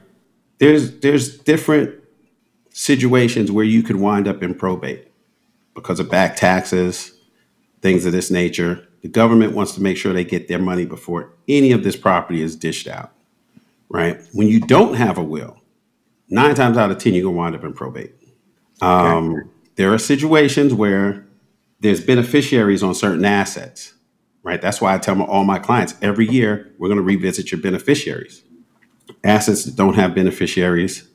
There's 0.59 0.99
there's 0.99 1.37
different 1.37 1.93
situations 2.77 3.51
where 3.51 3.65
you 3.65 3.81
could 3.81 3.95
wind 3.95 4.27
up 4.27 4.43
in 4.43 4.53
probate 4.53 5.07
because 5.73 5.99
of 5.99 6.11
back 6.11 6.35
taxes, 6.35 7.11
things 7.81 8.05
of 8.05 8.11
this 8.11 8.29
nature. 8.29 8.87
The 9.01 9.07
government 9.07 9.53
wants 9.53 9.71
to 9.73 9.81
make 9.81 9.97
sure 9.97 10.13
they 10.13 10.23
get 10.23 10.47
their 10.47 10.59
money 10.59 10.85
before 10.85 11.33
any 11.47 11.71
of 11.71 11.83
this 11.83 11.95
property 11.95 12.43
is 12.43 12.55
dished 12.55 12.87
out, 12.87 13.11
right? 13.89 14.21
When 14.31 14.47
you 14.47 14.59
don't 14.59 14.93
have 14.93 15.17
a 15.17 15.23
will, 15.23 15.59
nine 16.29 16.53
times 16.53 16.77
out 16.77 16.91
of 16.91 16.99
ten, 16.99 17.15
you're 17.15 17.23
gonna 17.23 17.35
wind 17.35 17.55
up 17.55 17.63
in 17.63 17.73
probate. 17.73 18.13
Um, 18.79 19.49
There 19.75 19.91
are 19.91 19.97
situations 19.97 20.71
where 20.71 21.25
there's 21.79 22.03
beneficiaries 22.03 22.83
on 22.83 22.93
certain 22.93 23.25
assets, 23.25 23.93
right? 24.43 24.61
That's 24.61 24.79
why 24.81 24.93
I 24.93 24.99
tell 24.99 25.15
my, 25.15 25.25
all 25.25 25.43
my 25.43 25.57
clients 25.57 25.95
every 26.03 26.27
year 26.27 26.71
we're 26.77 26.89
going 26.89 26.97
to 26.97 27.03
revisit 27.03 27.51
your 27.51 27.61
beneficiaries. 27.61 28.43
Assets 29.23 29.63
that 29.65 29.75
don't 29.75 29.95
have 29.95 30.13
beneficiaries 30.13 31.07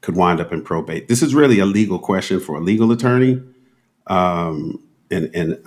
could 0.00 0.16
wind 0.16 0.40
up 0.40 0.52
in 0.52 0.62
probate. 0.62 1.08
This 1.08 1.22
is 1.22 1.34
really 1.34 1.58
a 1.58 1.66
legal 1.66 1.98
question 1.98 2.40
for 2.40 2.56
a 2.56 2.60
legal 2.60 2.92
attorney, 2.92 3.42
um, 4.06 4.82
and 5.10 5.30
and 5.34 5.58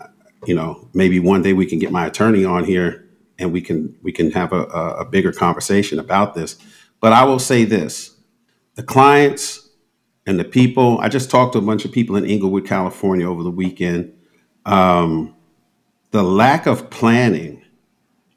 you 0.45 0.55
know 0.55 0.87
maybe 0.93 1.19
one 1.19 1.41
day 1.41 1.53
we 1.53 1.65
can 1.65 1.79
get 1.79 1.91
my 1.91 2.05
attorney 2.05 2.45
on 2.45 2.63
here 2.63 3.07
and 3.41 3.51
we 3.51 3.61
can 3.61 3.97
we 4.01 4.11
can 4.11 4.31
have 4.31 4.53
a, 4.53 4.63
a, 4.63 5.05
bigger 5.05 5.31
conversation 5.31 5.99
about 5.99 6.35
this. 6.35 6.57
But 6.99 7.11
I 7.11 7.23
will 7.23 7.39
say 7.39 7.65
this: 7.65 8.15
the 8.75 8.83
clients 8.83 9.69
and 10.25 10.39
the 10.39 10.45
people. 10.45 10.99
I 10.99 11.09
just 11.09 11.29
talked 11.29 11.53
to 11.53 11.59
a 11.59 11.63
bunch 11.63 11.83
of 11.83 11.91
people 11.91 12.15
in 12.15 12.25
Inglewood, 12.25 12.67
California, 12.67 13.29
over 13.29 13.43
the 13.43 13.51
weekend. 13.51 14.13
Um, 14.65 15.35
the 16.11 16.23
lack 16.23 16.67
of 16.67 16.89
planning 16.89 17.63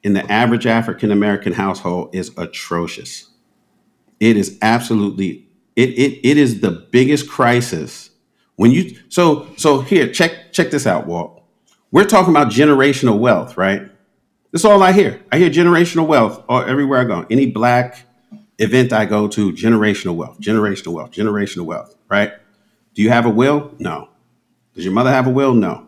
in 0.03 0.13
the 0.13 0.29
average 0.31 0.65
African 0.65 1.11
American 1.11 1.53
household 1.53 2.15
is 2.15 2.31
atrocious. 2.37 3.29
It 4.19 4.37
is 4.37 4.57
absolutely 4.61 5.44
it, 5.75 5.89
it 5.89 6.27
it 6.27 6.37
is 6.37 6.61
the 6.61 6.71
biggest 6.71 7.29
crisis 7.29 8.09
when 8.55 8.71
you 8.71 8.97
so 9.09 9.47
so 9.57 9.81
here 9.81 10.11
check 10.11 10.51
check 10.51 10.71
this 10.71 10.87
out, 10.87 11.07
Walt. 11.07 11.43
We're 11.91 12.05
talking 12.05 12.31
about 12.31 12.51
generational 12.51 13.19
wealth, 13.19 13.57
right? 13.57 13.89
That's 14.51 14.65
all 14.65 14.81
I 14.83 14.91
hear. 14.91 15.21
I 15.31 15.37
hear 15.37 15.49
generational 15.49 16.07
wealth 16.07 16.43
everywhere 16.49 17.01
I 17.01 17.03
go. 17.03 17.25
Any 17.29 17.51
black 17.51 18.05
event 18.57 18.93
I 18.93 19.05
go 19.05 19.27
to, 19.27 19.51
generational 19.51 20.15
wealth, 20.15 20.39
generational 20.39 20.93
wealth, 20.93 21.11
generational 21.11 21.65
wealth, 21.65 21.95
right? 22.09 22.31
Do 22.93 23.01
you 23.01 23.09
have 23.09 23.25
a 23.25 23.29
will? 23.29 23.73
No. 23.79 24.09
Does 24.73 24.85
your 24.85 24.93
mother 24.93 25.11
have 25.11 25.27
a 25.27 25.29
will? 25.29 25.53
No. 25.53 25.87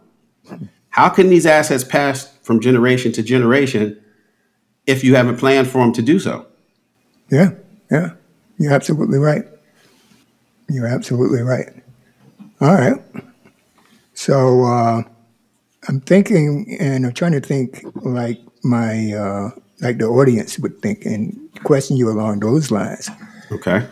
How 0.90 1.10
can 1.10 1.30
these 1.30 1.46
assets 1.46 1.84
pass 1.84 2.28
from 2.42 2.60
generation 2.60 3.12
to 3.14 3.24
generation 3.24 4.02
if 4.86 5.04
you 5.04 5.16
haven't 5.16 5.38
planned 5.38 5.68
for 5.68 5.80
them 5.80 5.94
to 5.94 6.02
do 6.02 6.20
so? 6.20 6.46
Yeah. 7.30 7.52
Yeah. 7.92 8.12
You're 8.58 8.74
absolutely 8.74 9.20
right. 9.20 9.46
You're 10.70 10.88
absolutely 10.88 11.42
right. 11.42 11.70
All 12.60 12.74
right. 12.74 13.00
So 14.14 14.66
uh, 14.66 15.04
I'm 15.88 16.02
thinking, 16.02 16.78
and 16.80 17.06
I'm 17.06 17.14
trying 17.14 17.34
to 17.34 17.40
think 17.40 17.84
like 17.96 18.40
my 18.64 19.14
uh, 19.14 19.50
like 19.82 20.00
the 20.00 20.06
audience 20.06 20.58
would 20.60 20.82
think, 20.82 21.06
and 21.06 21.38
question 21.64 21.98
you 21.98 22.10
along 22.10 22.40
those 22.40 22.72
lines. 22.72 23.10
Okay. 23.52 23.86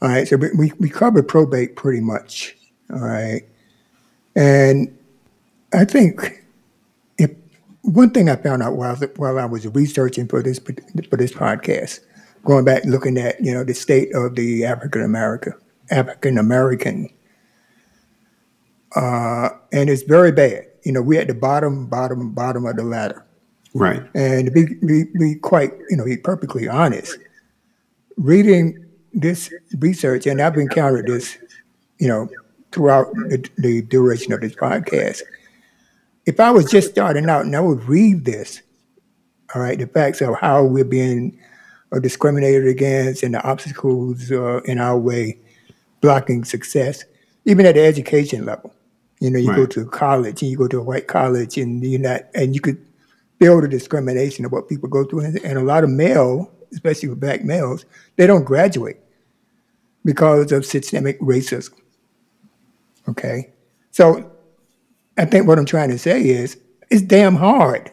All 0.00 0.08
right, 0.08 0.28
so 0.28 0.36
we, 0.36 0.72
we, 0.78 0.88
covered 0.88 1.26
probate 1.26 1.74
pretty 1.74 2.00
much. 2.00 2.56
All 2.92 3.00
right. 3.00 3.42
And 4.36 4.96
I 5.72 5.84
think 5.84 6.44
if 7.18 7.32
one 7.82 8.10
thing 8.10 8.28
I 8.28 8.36
found 8.36 8.62
out 8.62 8.76
while, 8.76 8.94
while 9.16 9.38
I 9.40 9.44
was 9.44 9.66
researching 9.66 10.28
for 10.28 10.40
this 10.40 10.60
for 10.60 11.16
this 11.16 11.32
podcast, 11.32 12.00
going 12.44 12.64
back 12.64 12.84
looking 12.84 13.18
at 13.18 13.42
you 13.44 13.52
know 13.52 13.64
the 13.64 13.74
state 13.74 14.14
of 14.14 14.36
the 14.36 14.64
African 14.64 15.02
America 15.02 15.54
African 15.90 16.38
American, 16.38 17.10
uh, 18.96 19.50
and 19.72 19.90
it's 19.90 20.02
very 20.02 20.32
bad. 20.32 20.66
You 20.84 20.92
know, 20.92 21.02
we're 21.02 21.20
at 21.20 21.28
the 21.28 21.34
bottom, 21.34 21.86
bottom, 21.86 22.32
bottom 22.32 22.66
of 22.66 22.76
the 22.76 22.84
ladder. 22.84 23.24
Right. 23.74 24.02
And 24.14 24.46
to 24.46 24.50
be, 24.50 24.64
be, 24.86 25.04
be 25.18 25.34
quite, 25.34 25.72
you 25.90 25.96
know, 25.96 26.04
be 26.04 26.16
perfectly 26.16 26.68
honest, 26.68 27.18
reading 28.16 28.84
this 29.12 29.52
research, 29.78 30.26
and 30.26 30.40
I've 30.40 30.56
encountered 30.56 31.06
this, 31.06 31.36
you 31.98 32.08
know, 32.08 32.28
throughout 32.72 33.12
the, 33.28 33.48
the 33.58 33.82
duration 33.82 34.32
of 34.32 34.40
this 34.40 34.54
podcast. 34.54 35.22
If 36.26 36.40
I 36.40 36.50
was 36.50 36.70
just 36.70 36.90
starting 36.90 37.28
out 37.28 37.44
and 37.44 37.56
I 37.56 37.60
would 37.60 37.84
read 37.84 38.24
this, 38.24 38.62
all 39.54 39.62
right, 39.62 39.78
the 39.78 39.86
facts 39.86 40.20
of 40.20 40.36
how 40.38 40.64
we're 40.64 40.84
being 40.84 41.38
discriminated 42.02 42.66
against 42.66 43.22
and 43.22 43.34
the 43.34 43.42
obstacles 43.42 44.30
uh, 44.30 44.60
in 44.64 44.78
our 44.78 44.98
way 44.98 45.38
blocking 46.00 46.44
success, 46.44 47.04
even 47.44 47.66
at 47.66 47.74
the 47.74 47.84
education 47.84 48.44
level. 48.44 48.74
You 49.20 49.30
know, 49.30 49.38
you 49.38 49.54
go 49.54 49.66
to 49.66 49.84
college 49.86 50.42
and 50.42 50.50
you 50.50 50.56
go 50.56 50.68
to 50.68 50.78
a 50.78 50.82
white 50.82 51.08
college 51.08 51.58
and 51.58 51.82
you're 51.82 52.00
not, 52.00 52.22
and 52.34 52.54
you 52.54 52.60
could 52.60 52.84
feel 53.40 53.60
the 53.60 53.68
discrimination 53.68 54.44
of 54.44 54.52
what 54.52 54.68
people 54.68 54.88
go 54.88 55.04
through. 55.04 55.20
And, 55.20 55.38
and 55.44 55.58
a 55.58 55.62
lot 55.62 55.82
of 55.82 55.90
male, 55.90 56.52
especially 56.72 57.08
with 57.08 57.20
black 57.20 57.42
males, 57.44 57.84
they 58.16 58.26
don't 58.26 58.44
graduate 58.44 58.98
because 60.04 60.52
of 60.52 60.64
systemic 60.64 61.20
racism. 61.20 61.74
Okay. 63.08 63.50
So 63.90 64.30
I 65.16 65.24
think 65.24 65.48
what 65.48 65.58
I'm 65.58 65.66
trying 65.66 65.90
to 65.90 65.98
say 65.98 66.28
is 66.28 66.56
it's 66.90 67.02
damn 67.02 67.34
hard 67.34 67.90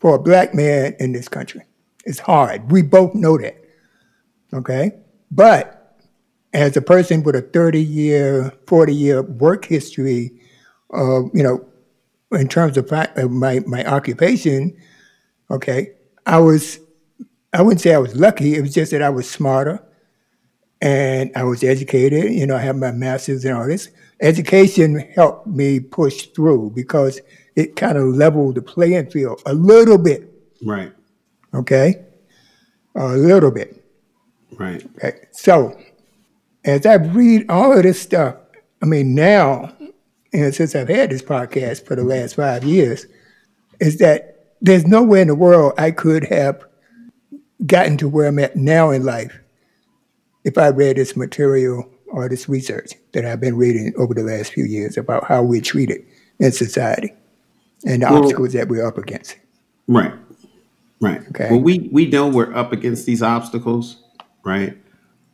for 0.00 0.16
a 0.16 0.18
black 0.18 0.54
man 0.54 0.96
in 0.98 1.12
this 1.12 1.28
country. 1.28 1.62
It's 2.04 2.18
hard. 2.18 2.72
We 2.72 2.82
both 2.82 3.14
know 3.14 3.38
that. 3.38 3.62
Okay. 4.52 4.92
But 5.30 5.77
as 6.52 6.76
a 6.76 6.82
person 6.82 7.22
with 7.22 7.36
a 7.36 7.42
30 7.42 7.82
year, 7.82 8.52
40 8.66 8.94
year 8.94 9.22
work 9.22 9.64
history, 9.64 10.32
uh, 10.94 11.24
you 11.34 11.42
know, 11.42 11.64
in 12.32 12.48
terms 12.48 12.76
of 12.76 12.90
my, 12.90 13.08
my, 13.28 13.60
my 13.60 13.84
occupation, 13.86 14.76
okay, 15.50 15.92
I 16.26 16.38
was, 16.38 16.80
I 17.52 17.62
wouldn't 17.62 17.80
say 17.80 17.94
I 17.94 17.98
was 17.98 18.14
lucky. 18.14 18.54
It 18.54 18.60
was 18.60 18.74
just 18.74 18.92
that 18.92 19.02
I 19.02 19.08
was 19.08 19.28
smarter 19.28 19.82
and 20.80 21.30
I 21.34 21.44
was 21.44 21.64
educated. 21.64 22.32
You 22.32 22.46
know, 22.46 22.56
I 22.56 22.60
have 22.60 22.76
my 22.76 22.92
master's 22.92 23.44
and 23.44 23.56
all 23.56 23.66
this. 23.66 23.88
Education 24.20 24.98
helped 25.14 25.46
me 25.46 25.80
push 25.80 26.26
through 26.28 26.72
because 26.74 27.20
it 27.56 27.76
kind 27.76 27.96
of 27.96 28.04
leveled 28.04 28.56
the 28.56 28.62
playing 28.62 29.10
field 29.10 29.42
a 29.46 29.54
little 29.54 29.98
bit. 29.98 30.32
Right. 30.62 30.92
Okay, 31.54 32.04
a 32.94 33.08
little 33.16 33.50
bit. 33.50 33.84
Right. 34.58 34.84
Okay, 34.96 35.26
so 35.32 35.78
as 36.68 36.84
I 36.86 36.94
read 36.94 37.46
all 37.50 37.76
of 37.76 37.82
this 37.82 38.00
stuff, 38.00 38.36
I 38.82 38.86
mean 38.86 39.14
now, 39.14 39.72
and 40.32 40.54
since 40.54 40.74
I've 40.74 40.88
had 40.88 41.10
this 41.10 41.22
podcast 41.22 41.86
for 41.86 41.96
the 41.96 42.04
last 42.04 42.36
five 42.36 42.62
years, 42.64 43.06
is 43.80 43.98
that 43.98 44.46
there's 44.60 44.86
nowhere 44.86 45.22
in 45.22 45.28
the 45.28 45.34
world 45.34 45.72
I 45.78 45.90
could 45.90 46.24
have 46.24 46.64
gotten 47.66 47.96
to 47.98 48.08
where 48.08 48.28
I'm 48.28 48.38
at 48.38 48.56
now 48.56 48.90
in 48.90 49.04
life 49.04 49.38
if 50.44 50.58
I 50.58 50.68
read 50.68 50.96
this 50.96 51.16
material 51.16 51.88
or 52.08 52.28
this 52.28 52.48
research 52.48 52.92
that 53.12 53.24
I've 53.24 53.40
been 53.40 53.56
reading 53.56 53.92
over 53.96 54.14
the 54.14 54.22
last 54.22 54.52
few 54.52 54.64
years 54.64 54.96
about 54.96 55.24
how 55.24 55.42
we're 55.42 55.60
treated 55.60 56.04
in 56.38 56.52
society 56.52 57.12
and 57.86 58.02
the 58.02 58.06
Well- 58.06 58.18
obstacles 58.22 58.52
that 58.52 58.68
we're 58.68 58.86
up 58.86 58.98
against. 58.98 59.36
Right. 59.86 60.12
Right. 61.00 61.22
Okay. 61.30 61.48
Well, 61.50 61.60
we 61.60 61.88
we 61.92 62.06
know 62.06 62.28
we're 62.28 62.52
up 62.54 62.72
against 62.72 63.06
these 63.06 63.22
obstacles, 63.22 64.02
right? 64.44 64.76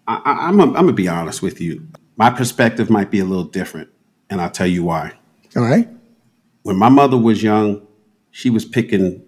I, 0.07 0.17
I, 0.25 0.49
I'm 0.49 0.61
i 0.61 0.65
I'm 0.65 0.73
gonna 0.73 0.93
be 0.93 1.09
honest 1.09 1.43
with 1.43 1.61
you. 1.61 1.87
My 2.17 2.31
perspective 2.31 2.91
might 2.91 3.11
be 3.11 3.21
a 3.21 3.25
little 3.25 3.45
different, 3.45 3.89
and 4.31 4.41
I'll 4.41 4.51
tell 4.51 4.67
you 4.67 4.85
why. 4.85 5.13
All 5.57 5.63
right? 5.63 5.89
When 6.63 6.77
my 6.77 6.89
mother 6.89 7.19
was 7.19 7.43
young, 7.43 7.87
she 8.31 8.51
was 8.51 8.65
picking 8.65 9.23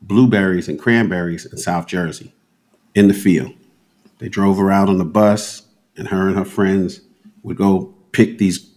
blueberries 0.00 0.68
and 0.68 0.78
cranberries 0.78 1.46
in 1.46 1.58
South 1.58 1.86
Jersey 1.86 2.34
in 2.94 3.08
the 3.08 3.14
field. 3.14 3.52
They 4.18 4.28
drove 4.28 4.58
her 4.58 4.70
out 4.70 4.88
on 4.88 4.98
the 4.98 5.04
bus, 5.04 5.62
and 5.96 6.08
her 6.08 6.28
and 6.28 6.36
her 6.36 6.44
friends 6.44 7.00
would 7.42 7.56
go 7.56 7.94
pick 8.12 8.38
these 8.38 8.70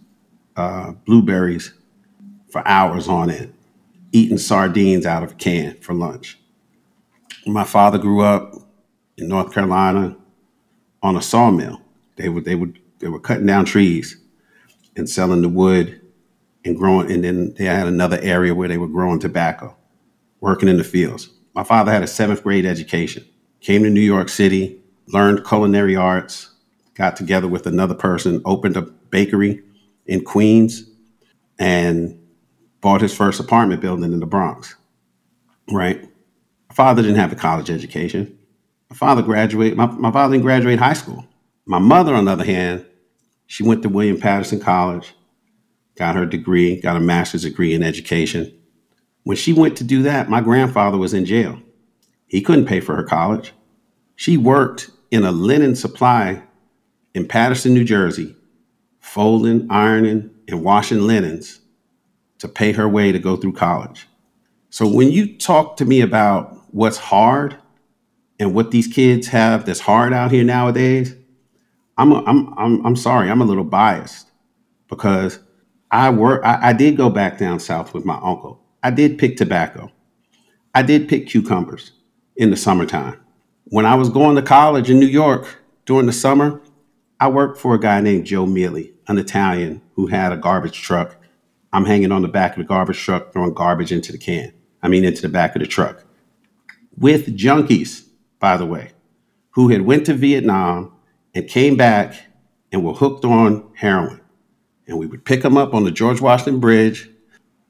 uh, 0.56 0.94
blueberries 1.06 1.74
for 2.50 2.66
hours 2.68 3.08
on 3.08 3.30
end. 3.30 3.54
eating 4.12 4.38
sardines 4.38 5.06
out 5.06 5.24
of 5.24 5.32
a 5.32 5.36
can 5.36 5.75
for 5.82 5.94
lunch. 5.94 6.40
My 7.46 7.64
father 7.66 7.98
grew 7.98 8.22
up 8.22 8.56
in 9.18 9.28
North 9.28 9.54
Carolina 9.54 10.16
on 11.06 11.16
a 11.16 11.22
sawmill. 11.22 11.82
They 12.16 12.30
would 12.30 12.46
they 12.46 12.56
would 12.56 12.80
they 13.00 13.08
were 13.08 13.20
cutting 13.20 13.46
down 13.46 13.66
trees 13.66 14.18
and 14.96 15.10
selling 15.10 15.42
the 15.42 15.50
wood 15.50 16.02
and 16.66 16.76
growing 16.76 17.12
and 17.12 17.24
then 17.24 17.54
they 17.54 17.66
had 17.66 17.88
another 17.88 18.20
area 18.22 18.56
where 18.56 18.68
they 18.68 18.78
were 18.78 18.88
growing 18.88 19.20
tobacco, 19.20 19.76
working 20.40 20.68
in 20.68 20.78
the 20.78 20.84
fields. 20.84 21.30
My 21.54 21.64
father 21.64 21.92
had 21.92 22.04
a 22.04 22.08
seventh 22.08 22.44
grade 22.44 22.66
education, 22.66 23.24
came 23.62 23.84
to 23.84 23.90
New 23.90 24.02
York 24.02 24.30
City, 24.30 24.82
learned 25.08 25.46
culinary 25.46 25.96
arts, 25.96 26.50
got 26.96 27.16
together 27.16 27.48
with 27.48 27.68
another 27.68 27.94
person, 27.94 28.42
opened 28.44 28.76
a 28.76 28.82
bakery 28.82 29.62
in 30.08 30.24
Queens, 30.24 30.90
and 31.60 32.20
bought 32.82 33.02
his 33.02 33.16
first 33.16 33.40
apartment 33.40 33.80
building 33.80 34.12
in 34.12 34.20
the 34.20 34.26
Bronx. 34.26 34.76
Right? 35.72 36.02
My 36.70 36.76
father 36.76 37.04
didn't 37.04 37.18
have 37.18 37.32
a 37.32 37.36
college 37.36 37.70
education. 37.70 38.35
My 38.89 38.96
father 38.96 39.22
graduated, 39.22 39.77
my, 39.77 39.88
my 39.88 40.12
father 40.12 40.34
didn't 40.34 40.44
graduate 40.44 40.80
high 40.80 40.94
school. 40.94 41.25
My 41.65 41.80
mother, 41.80 42.13
on 42.13 42.25
the 42.25 42.32
other 42.32 42.46
hand, 42.46 42.86
she 43.48 43.63
went 43.63 43.82
to 43.84 43.89
William 43.89 44.20
Paterson 44.20 44.60
College, 44.60 45.15
got 45.96 46.15
her 46.15 46.25
degree, 46.25 46.80
got 46.80 46.98
a 46.98 47.00
master's 47.00 47.44
degree 47.44 47.74
in 47.74 47.84
education. 47.84 48.54
When 49.24 49.38
she 49.38 49.54
went 49.54 49.77
to 49.77 49.84
do 49.84 50.04
that, 50.04 50.30
my 50.30 50.42
grandfather 50.42 50.98
was 50.98 51.13
in 51.13 51.25
jail. 51.25 51.60
He 52.27 52.42
couldn't 52.42 52.65
pay 52.65 52.80
for 52.80 52.96
her 52.96 53.04
college. 53.04 53.54
She 54.15 54.38
worked 54.38 54.92
in 55.12 55.24
a 55.24 55.32
linen 55.32 55.75
supply 55.75 56.44
in 57.13 57.27
Patterson, 57.27 57.74
New 57.74 57.84
Jersey, 57.84 58.36
folding, 59.00 59.68
ironing, 59.70 60.30
and 60.48 60.63
washing 60.63 61.01
linens 61.01 61.60
to 62.39 62.48
pay 62.48 62.72
her 62.74 62.88
way 62.88 63.12
to 63.12 63.20
go 63.20 63.36
through 63.36 63.54
college. 63.54 64.08
So 64.70 64.88
when 64.88 65.12
you 65.12 65.38
talk 65.38 65.77
to 65.77 65.86
me 65.86 66.01
about 66.01 66.74
what's 66.74 66.98
hard 66.98 67.58
and 68.39 68.54
what 68.54 68.72
these 68.72 68.88
kids 68.88 69.27
have 69.27 69.65
that's 69.65 69.80
hard 69.80 70.13
out 70.13 70.32
here 70.32 70.44
nowadays, 70.44 71.15
I'm 71.98 72.12
a, 72.12 72.24
I'm 72.25 72.54
I'm 72.58 72.86
I'm 72.86 72.96
sorry, 72.96 73.30
I'm 73.30 73.42
a 73.42 73.46
little 73.46 73.63
biased 73.63 74.30
because 74.89 75.39
I 75.92 76.10
work 76.10 76.44
I, 76.44 76.70
I 76.70 76.74
did 76.74 76.98
go 76.98 77.10
back 77.10 77.38
down 77.38 77.60
south 77.60 77.94
with 77.94 78.06
my 78.06 78.15
uncle. 78.15 78.62
I 78.84 78.92
did 78.92 79.18
pick 79.18 79.38
tobacco. 79.38 79.92
I 80.74 80.82
did 80.82 81.08
pick 81.08 81.27
cucumbers 81.27 81.94
in 82.36 82.50
the 82.50 82.58
summertime. 82.58 83.20
When 83.65 83.86
I 83.86 83.96
was 83.96 84.10
going 84.10 84.36
to 84.36 84.42
college 84.42 84.89
in 84.89 85.00
New 85.00 85.08
York 85.08 85.60
during 85.86 86.06
the 86.06 86.13
summer, 86.13 86.62
I 87.20 87.30
worked 87.30 87.58
for 87.58 87.74
a 87.74 87.80
guy 87.80 88.01
named 88.01 88.25
Joe 88.25 88.46
Mealy, 88.46 88.94
an 89.08 89.18
Italian 89.18 89.82
who 89.94 90.08
had 90.08 90.34
a 90.34 90.38
garbage 90.38 90.82
truck. 90.82 91.15
I'm 91.72 91.86
hanging 91.86 92.12
on 92.12 92.22
the 92.22 92.27
back 92.27 92.51
of 92.51 92.58
the 92.58 92.68
garbage 92.68 93.00
truck 93.00 93.32
throwing 93.32 93.54
garbage 93.54 93.92
into 93.92 94.12
the 94.12 94.18
can. 94.18 94.54
I 94.84 94.88
mean 94.88 95.06
into 95.06 95.22
the 95.22 95.30
back 95.30 95.56
of 95.56 95.62
the 95.62 95.68
truck. 95.68 96.04
With 96.98 97.38
junkies, 97.38 98.05
by 98.39 98.58
the 98.58 98.65
way, 98.65 98.92
who 99.51 99.70
had 99.70 99.82
went 99.82 100.06
to 100.06 100.13
Vietnam 100.13 100.94
and 101.34 101.48
came 101.48 101.75
back 101.75 102.15
and 102.72 102.84
were 102.84 102.94
hooked 102.94 103.25
on 103.25 103.70
heroin. 103.75 104.22
And 104.88 104.98
we 104.98 105.06
would 105.06 105.25
pick 105.25 105.42
them 105.42 105.58
up 105.58 105.74
on 105.74 105.84
the 105.84 105.92
George 105.92 106.22
Washington 106.22 106.60
Bridge 106.60 107.10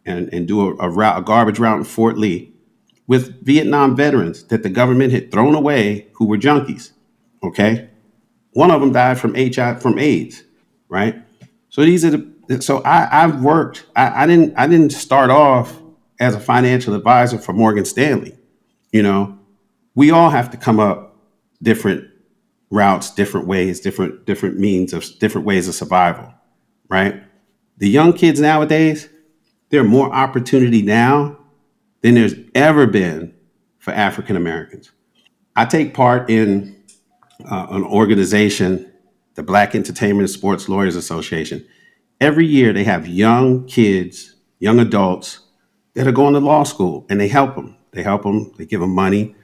and, 0.06 0.32
and 0.34 0.48
do 0.48 0.62
a, 0.62 0.76
a, 0.78 0.90
route, 0.90 1.18
a 1.18 1.22
garbage 1.22 1.60
route 1.60 1.78
in 1.78 1.84
Fort 1.84 2.18
Lee 2.18 2.54
with 3.08 3.44
Vietnam 3.44 3.96
veterans 3.96 4.44
that 4.46 4.64
the 4.64 4.70
government 4.70 5.14
had 5.14 5.32
thrown 5.32 5.56
away 5.56 6.08
who 6.14 6.26
were 6.26 6.38
junkies. 6.38 6.92
Okay. 7.44 7.90
One 8.52 8.72
of 8.72 8.82
them 8.82 8.92
died 8.92 9.20
from 9.20 9.36
HIV, 9.36 9.82
from 9.82 10.00
AIDS, 10.00 10.44
right? 10.90 11.16
So 11.70 11.84
these 11.84 12.06
are 12.06 12.12
the, 12.48 12.62
so 12.62 12.82
I, 12.84 13.24
I've 13.24 13.42
worked, 13.42 13.86
I, 13.96 14.24
I 14.24 14.28
didn't, 14.28 14.56
I 14.58 14.68
didn't 14.68 14.92
start 14.92 15.30
off 15.30 15.82
as 16.20 16.36
a 16.36 16.40
financial 16.40 16.96
advisor 16.96 17.38
for 17.38 17.54
Morgan 17.54 17.86
Stanley. 17.86 18.38
You 18.92 19.04
know, 19.04 19.38
we 19.96 20.12
all 20.12 20.30
have 20.30 20.52
to 20.52 20.58
come 20.58 20.80
up 20.80 21.18
different 21.62 22.08
routes, 22.70 23.10
different 23.12 23.48
ways, 23.48 23.80
different 23.80 24.26
different 24.26 24.60
means 24.60 24.94
of 24.94 25.06
different 25.20 25.48
ways 25.48 25.68
of 25.68 25.74
survival, 25.74 26.34
right? 26.90 27.24
The 27.78 27.90
young 27.90 28.14
kids 28.14 28.40
nowadays, 28.40 29.10
there 29.70 29.82
are 29.82 29.86
more 29.86 30.14
opportunity 30.14 30.82
now 30.82 31.38
than 32.02 32.16
there's 32.16 32.36
ever 32.54 32.86
been 32.86 33.34
for 33.80 33.92
African 33.92 34.36
Americans. 34.36 34.92
I 35.56 35.66
take 35.66 35.94
part 35.94 36.30
in 36.30 36.76
uh, 37.50 37.68
an 37.70 37.84
organization, 37.84 38.92
the 39.36 39.44
Black 39.44 39.76
Entertainment 39.76 40.22
and 40.22 40.30
Sports 40.30 40.68
Lawyers 40.68 40.96
Association. 40.96 41.66
Every 42.22 42.46
year, 42.46 42.74
they 42.74 42.84
have 42.84 43.08
young 43.08 43.66
kids, 43.66 44.36
young 44.60 44.80
adults 44.80 45.40
that 45.94 46.08
are 46.08 46.12
going 46.14 46.34
to 46.34 46.40
law 46.40 46.64
school, 46.64 47.06
and 47.10 47.20
they 47.20 47.28
help 47.28 47.56
them. 47.56 47.78
They 47.92 48.04
help 48.04 48.24
them. 48.24 48.54
They 48.58 48.66
give 48.66 48.82
them 48.82 48.94
money 48.94 49.36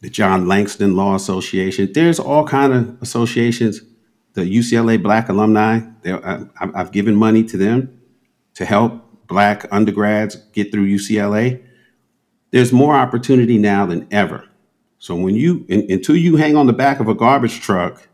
the 0.00 0.10
John 0.10 0.46
Langston 0.46 0.96
Law 0.96 1.14
Association. 1.14 1.92
There's 1.92 2.20
all 2.20 2.46
kind 2.46 2.72
of 2.72 3.02
associations. 3.02 3.80
The 4.34 4.42
UCLA 4.42 5.02
Black 5.02 5.28
Alumni. 5.28 5.80
I've 6.60 6.92
given 6.92 7.16
money 7.16 7.42
to 7.44 7.56
them 7.56 8.00
to 8.54 8.64
help 8.64 9.26
Black 9.26 9.66
undergrads 9.70 10.36
get 10.52 10.72
through 10.72 10.86
UCLA. 10.86 11.62
There's 12.50 12.72
more 12.72 12.94
opportunity 12.94 13.58
now 13.58 13.86
than 13.86 14.06
ever. 14.10 14.48
So 14.98 15.14
when 15.14 15.34
you 15.34 15.64
in, 15.68 15.90
until 15.90 16.16
you 16.16 16.36
hang 16.36 16.56
on 16.56 16.66
the 16.66 16.72
back 16.72 16.98
of 16.98 17.08
a 17.08 17.14
garbage 17.14 17.60
truck 17.60 18.08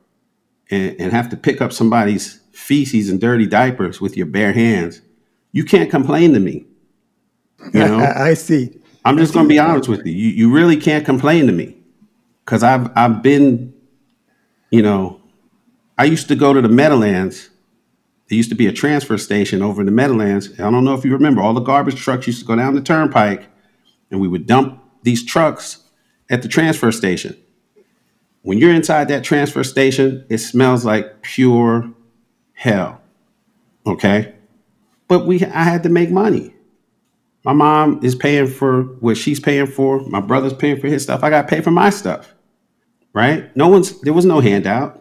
and, 0.71 0.97
and 1.01 1.13
have 1.13 1.31
to 1.31 1.37
pick 1.37 1.61
up 1.61 1.73
somebody's 1.73 2.41
feces 2.53 3.09
and 3.09 3.21
dirty 3.21 3.47
diapers 3.47 4.01
with 4.01 4.17
your 4.17 4.27
bare 4.27 4.53
hands, 4.53 5.01
you 5.53 5.65
can't 5.65 5.91
complain 5.91 6.33
to 6.35 6.41
me. 6.41 6.67
You 7.73 7.81
know, 7.89 7.99
I 7.99 8.35
see. 8.35 8.79
I'm 9.05 9.19
just 9.19 9.35
going 9.35 9.45
to 9.45 9.49
be 9.49 9.59
honest 9.59 9.89
with 9.89 10.07
you. 10.07 10.13
You 10.13 10.31
you 10.31 10.53
really 10.53 10.77
can't 10.77 11.05
complain 11.05 11.47
to 11.47 11.53
me 11.53 11.77
because 12.45 12.63
I've 12.63 12.91
I've 12.97 13.23
been, 13.23 13.75
you 14.71 14.83
know, 14.83 15.21
I 15.99 16.05
used 16.05 16.29
to 16.29 16.37
go 16.37 16.53
to 16.53 16.63
the 16.63 16.69
Meadowlands. 16.69 17.51
There 18.29 18.37
used 18.37 18.49
to 18.49 18.55
be 18.55 18.67
a 18.67 18.73
transfer 18.73 19.19
station 19.19 19.63
over 19.63 19.83
in 19.83 19.87
the 19.87 19.93
Meadowlands. 19.93 20.59
I 20.59 20.71
don't 20.71 20.85
know 20.85 20.95
if 20.95 21.05
you 21.05 21.13
remember. 21.13 21.43
All 21.43 21.53
the 21.53 21.61
garbage 21.61 22.01
trucks 22.01 22.27
used 22.27 22.41
to 22.41 22.47
go 22.47 22.57
down 22.57 22.75
the 22.75 22.81
turnpike, 22.81 23.49
and 24.11 24.21
we 24.21 24.29
would 24.29 24.47
dump 24.47 24.83
these 25.03 25.23
trucks 25.25 25.85
at 26.31 26.41
the 26.41 26.49
transfer 26.49 26.91
station. 26.91 27.37
When 28.41 28.59
you're 28.59 28.73
inside 28.75 29.09
that 29.09 29.25
transfer 29.25 29.63
station, 29.65 30.25
it 30.31 30.39
smells 30.39 30.85
like 30.85 31.23
pure 31.23 31.91
hell. 32.55 33.03
Okay, 33.87 34.35
but 35.09 35.27
we 35.27 35.45
I 35.45 35.65
had 35.65 35.83
to 35.83 35.91
make 35.91 36.11
money. 36.11 36.54
My 37.45 37.53
mom 37.53 38.01
is 38.03 38.15
paying 38.15 38.47
for 38.47 38.83
what 39.01 39.19
she's 39.19 39.39
paying 39.39 39.67
for. 39.67 40.01
My 40.09 40.21
brother's 40.21 40.55
paying 40.55 40.81
for 40.81 40.89
his 40.89 41.03
stuff. 41.03 41.23
I 41.23 41.31
got 41.31 41.43
to 41.43 41.49
pay 41.49 41.61
for 41.61 41.71
my 41.71 41.91
stuff. 41.91 42.35
Right? 43.13 43.55
No 43.55 43.69
one's, 43.69 44.01
there 44.01 44.15
was 44.15 44.25
no 44.25 44.41
handout. 44.41 44.97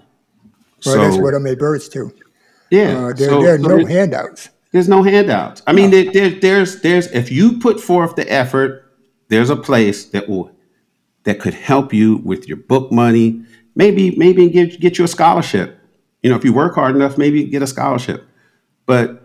Well, 0.86 0.96
so, 0.96 1.02
that's 1.02 1.18
what 1.18 1.34
I 1.34 1.38
made 1.38 1.58
birds 1.58 1.88
to. 1.90 2.14
Yeah. 2.70 2.98
Uh, 2.98 3.14
there, 3.14 3.30
so, 3.30 3.42
there, 3.42 3.56
are 3.56 3.58
no 3.58 3.86
handouts. 3.86 4.50
There's 4.72 4.90
no 4.90 5.04
handouts. 5.04 5.64
I 5.66 5.72
mean, 5.72 5.90
there, 5.92 6.12
there, 6.12 6.30
there's, 6.30 6.82
there's, 6.82 7.08
if 7.08 7.32
you 7.32 7.60
put 7.60 7.80
forth 7.80 8.16
the 8.16 8.30
effort, 8.32 8.92
there's 9.30 9.50
a 9.50 9.56
place 9.56 10.06
that 10.08 10.28
will, 10.28 10.52
that 11.24 11.40
could 11.40 11.54
help 11.54 11.94
you 11.94 12.18
with 12.18 12.48
your 12.48 12.58
book 12.58 12.92
money. 12.92 13.46
Maybe, 13.76 14.12
maybe 14.18 14.50
get, 14.50 14.80
get 14.82 14.98
you 14.98 15.06
a 15.06 15.08
scholarship. 15.08 15.80
You 16.22 16.30
know, 16.30 16.36
if 16.36 16.44
you 16.44 16.54
work 16.54 16.76
hard 16.76 16.96
enough, 16.96 17.18
maybe 17.18 17.46
get 17.46 17.62
a 17.62 17.68
scholarship. 17.68 18.28
But 18.86 19.23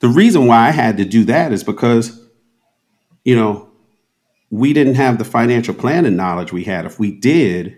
the 0.00 0.08
reason 0.08 0.46
why 0.46 0.68
I 0.68 0.70
had 0.70 0.96
to 0.98 1.04
do 1.04 1.24
that 1.24 1.52
is 1.52 1.64
because, 1.64 2.24
you 3.24 3.34
know, 3.34 3.70
we 4.50 4.72
didn't 4.72 4.94
have 4.94 5.18
the 5.18 5.24
financial 5.24 5.74
planning 5.74 6.16
knowledge 6.16 6.52
we 6.52 6.64
had. 6.64 6.86
If 6.86 6.98
we 6.98 7.12
did, 7.12 7.76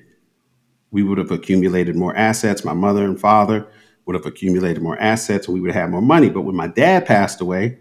we 0.91 1.03
would 1.03 1.19
have 1.19 1.31
accumulated 1.31 1.97
more 1.97 2.15
assets. 2.17 2.65
My 2.65 2.75
mother 2.75 3.05
and 3.05 3.19
father 3.19 3.67
would 4.07 4.15
have 4.15 4.27
accumulated 4.27 4.83
more 4.83 4.99
assets 5.01 5.47
and 5.47 5.55
we 5.55 5.61
would 5.61 5.73
have 5.73 5.91
more 5.91 6.03
money. 6.03 6.29
But 6.29 6.43
when 6.43 6.57
my 6.57 6.67
dad 6.67 7.07
passed 7.07 7.41
away, 7.41 7.79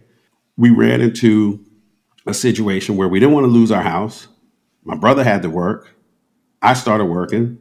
we 0.58 0.70
ran 0.70 1.02
into 1.02 1.64
a 2.26 2.34
situation 2.34 2.98
where 2.98 3.08
we 3.08 3.20
didn't 3.20 3.34
want 3.34 3.46
to 3.46 3.52
lose 3.52 3.72
our 3.72 3.82
house. 3.82 4.28
My 4.84 4.96
brother 4.96 5.24
had 5.24 5.42
to 5.44 5.50
work. 5.50 5.96
I 6.62 6.74
started 6.74 7.06
working. 7.06 7.60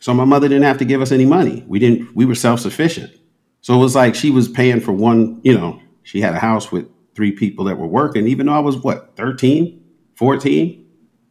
So 0.00 0.14
my 0.14 0.24
mother 0.24 0.48
didn't 0.48 0.64
have 0.64 0.78
to 0.78 0.84
give 0.84 1.02
us 1.02 1.12
any 1.12 1.26
money. 1.26 1.64
We 1.66 1.78
didn't 1.78 2.14
we 2.14 2.24
were 2.24 2.34
self-sufficient. 2.34 3.12
So 3.60 3.74
it 3.74 3.78
was 3.78 3.94
like 3.94 4.14
she 4.14 4.30
was 4.30 4.48
paying 4.48 4.80
for 4.80 4.92
one, 4.92 5.40
you 5.42 5.54
know, 5.54 5.80
she 6.10 6.20
had 6.20 6.34
a 6.34 6.40
house 6.40 6.72
with 6.72 6.88
three 7.14 7.30
people 7.30 7.64
that 7.66 7.78
were 7.78 7.86
working, 7.86 8.26
even 8.26 8.46
though 8.46 8.52
I 8.52 8.58
was 8.58 8.76
what, 8.76 9.14
13, 9.16 9.80
14? 10.16 10.86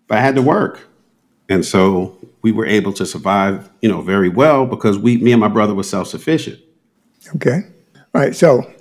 But 0.08 0.20
I 0.20 0.22
had 0.22 0.36
to 0.36 0.42
work. 0.42 0.88
And 1.50 1.66
so 1.66 2.18
we 2.44 2.54
were 2.54 2.66
able 2.66 2.94
to 2.94 3.06
survive, 3.06 3.70
you 3.82 3.90
know, 3.90 4.02
very 4.02 4.30
well 4.30 4.66
because 4.66 4.98
we, 4.98 5.18
me 5.18 5.34
and 5.34 5.42
my 5.42 5.50
brother 5.50 5.76
were 5.76 5.84
self-sufficient. 5.84 6.62
Okay. 7.36 7.60
All 7.98 8.22
right. 8.22 8.34
So 8.34 8.72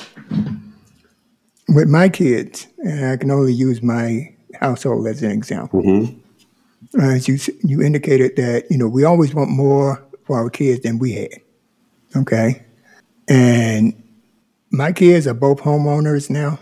with 1.67 1.89
my 1.89 2.09
kids, 2.09 2.69
and 2.79 3.07
I 3.07 3.17
can 3.17 3.33
only 3.33 3.53
use 3.53 3.83
my 3.83 4.33
household 4.55 5.05
as 5.09 5.21
an 5.25 5.33
example. 5.33 5.83
Mm-hmm. 5.83 7.01
As 7.01 7.27
you 7.27 7.39
you 7.65 7.83
indicated 7.83 8.37
that 8.37 8.71
you 8.71 8.79
know 8.79 8.87
we 8.89 9.03
always 9.03 9.35
want 9.35 9.51
more 9.51 10.01
for 10.25 10.39
our 10.39 10.49
kids 10.49 10.85
than 10.85 11.01
we 11.01 11.13
had. 11.13 11.41
Okay, 12.17 12.65
and 13.29 14.01
my 14.71 14.93
kids 14.93 15.27
are 15.27 15.35
both 15.35 15.61
homeowners 15.61 16.31
now. 16.31 16.59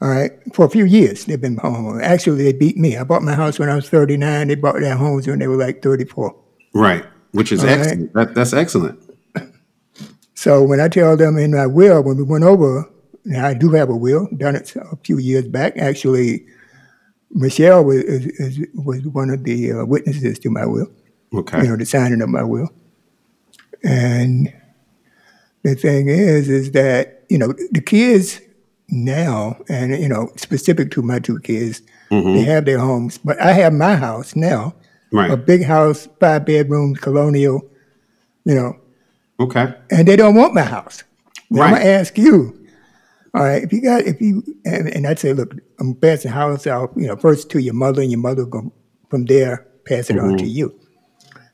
All 0.00 0.08
right, 0.08 0.32
for 0.52 0.64
a 0.64 0.68
few 0.68 0.84
years 0.84 1.24
they've 1.26 1.40
been 1.40 1.56
homeowners. 1.56 2.02
Actually, 2.02 2.42
they 2.42 2.52
beat 2.52 2.76
me. 2.76 2.96
I 2.96 3.04
bought 3.04 3.22
my 3.22 3.34
house 3.34 3.58
when 3.58 3.68
I 3.68 3.76
was 3.76 3.88
39. 3.88 4.48
They 4.48 4.54
bought 4.56 4.80
their 4.80 4.96
homes 4.96 5.28
when 5.28 5.38
they 5.38 5.46
were 5.46 5.56
like 5.56 5.80
34. 5.82 6.34
Right, 6.74 7.04
which 7.30 7.52
is 7.52 7.60
All 7.60 7.66
right. 7.68 7.78
excellent. 7.78 8.12
That, 8.14 8.34
that's 8.34 8.52
excellent. 8.52 8.98
So 10.34 10.64
when 10.64 10.80
I 10.80 10.88
tell 10.88 11.16
them 11.16 11.38
in 11.38 11.52
my 11.52 11.66
will, 11.66 12.02
when 12.02 12.16
we 12.16 12.24
went 12.24 12.42
over, 12.42 12.90
now 13.24 13.46
I 13.46 13.54
do 13.54 13.70
have 13.70 13.90
a 13.90 13.96
will, 13.96 14.26
done 14.36 14.56
it 14.56 14.74
a 14.74 14.96
few 15.04 15.18
years 15.18 15.46
back. 15.46 15.76
Actually, 15.78 16.44
Michelle 17.30 17.84
was, 17.84 17.98
is, 18.02 18.26
is, 18.40 18.66
was 18.74 19.06
one 19.06 19.30
of 19.30 19.44
the 19.44 19.70
uh, 19.72 19.84
witnesses 19.84 20.40
to 20.40 20.50
my 20.50 20.66
will, 20.66 20.90
Okay. 21.32 21.62
you 21.62 21.68
know, 21.68 21.76
the 21.76 21.86
signing 21.86 22.20
of 22.22 22.28
my 22.28 22.42
will. 22.42 22.68
And 23.84 24.52
the 25.62 25.74
thing 25.74 26.08
is, 26.08 26.48
is 26.48 26.72
that, 26.72 27.24
you 27.28 27.38
know, 27.38 27.54
the 27.70 27.80
kids 27.80 28.40
now, 28.88 29.56
and, 29.68 29.96
you 30.00 30.08
know, 30.08 30.30
specific 30.36 30.90
to 30.92 31.02
my 31.02 31.18
two 31.18 31.38
kids, 31.40 31.82
mm-hmm. 32.10 32.34
they 32.34 32.42
have 32.42 32.64
their 32.64 32.78
homes, 32.78 33.18
but 33.18 33.40
I 33.40 33.52
have 33.52 33.72
my 33.72 33.96
house 33.96 34.36
now, 34.36 34.74
Right. 35.14 35.30
a 35.30 35.36
big 35.36 35.62
house, 35.62 36.08
five 36.20 36.46
bedrooms, 36.46 36.98
colonial, 36.98 37.60
you 38.44 38.54
know, 38.54 38.76
Okay. 39.38 39.74
and 39.90 40.08
they 40.08 40.16
don't 40.16 40.34
want 40.34 40.54
my 40.54 40.62
house. 40.62 41.04
Now, 41.50 41.62
I'm 41.62 41.74
gonna 41.74 41.84
ask 41.84 42.16
you. 42.16 42.58
All 43.34 43.42
right, 43.42 43.62
if 43.62 43.72
you 43.72 43.80
got, 43.82 44.02
if 44.02 44.20
you, 44.20 44.42
and, 44.64 44.88
and 44.88 45.06
I'd 45.06 45.18
say, 45.18 45.32
look, 45.32 45.54
I'm 45.80 45.94
passing 45.94 46.30
the 46.30 46.34
house 46.34 46.66
out, 46.66 46.92
you 46.96 47.06
know, 47.06 47.16
first 47.16 47.50
to 47.50 47.60
your 47.60 47.74
mother, 47.74 48.02
and 48.02 48.10
your 48.10 48.20
mother 48.20 48.44
go 48.44 48.72
from 49.08 49.24
there 49.24 49.66
pass 49.84 50.10
it 50.10 50.18
on 50.18 50.30
mm-hmm. 50.30 50.36
to 50.38 50.46
you. 50.46 50.74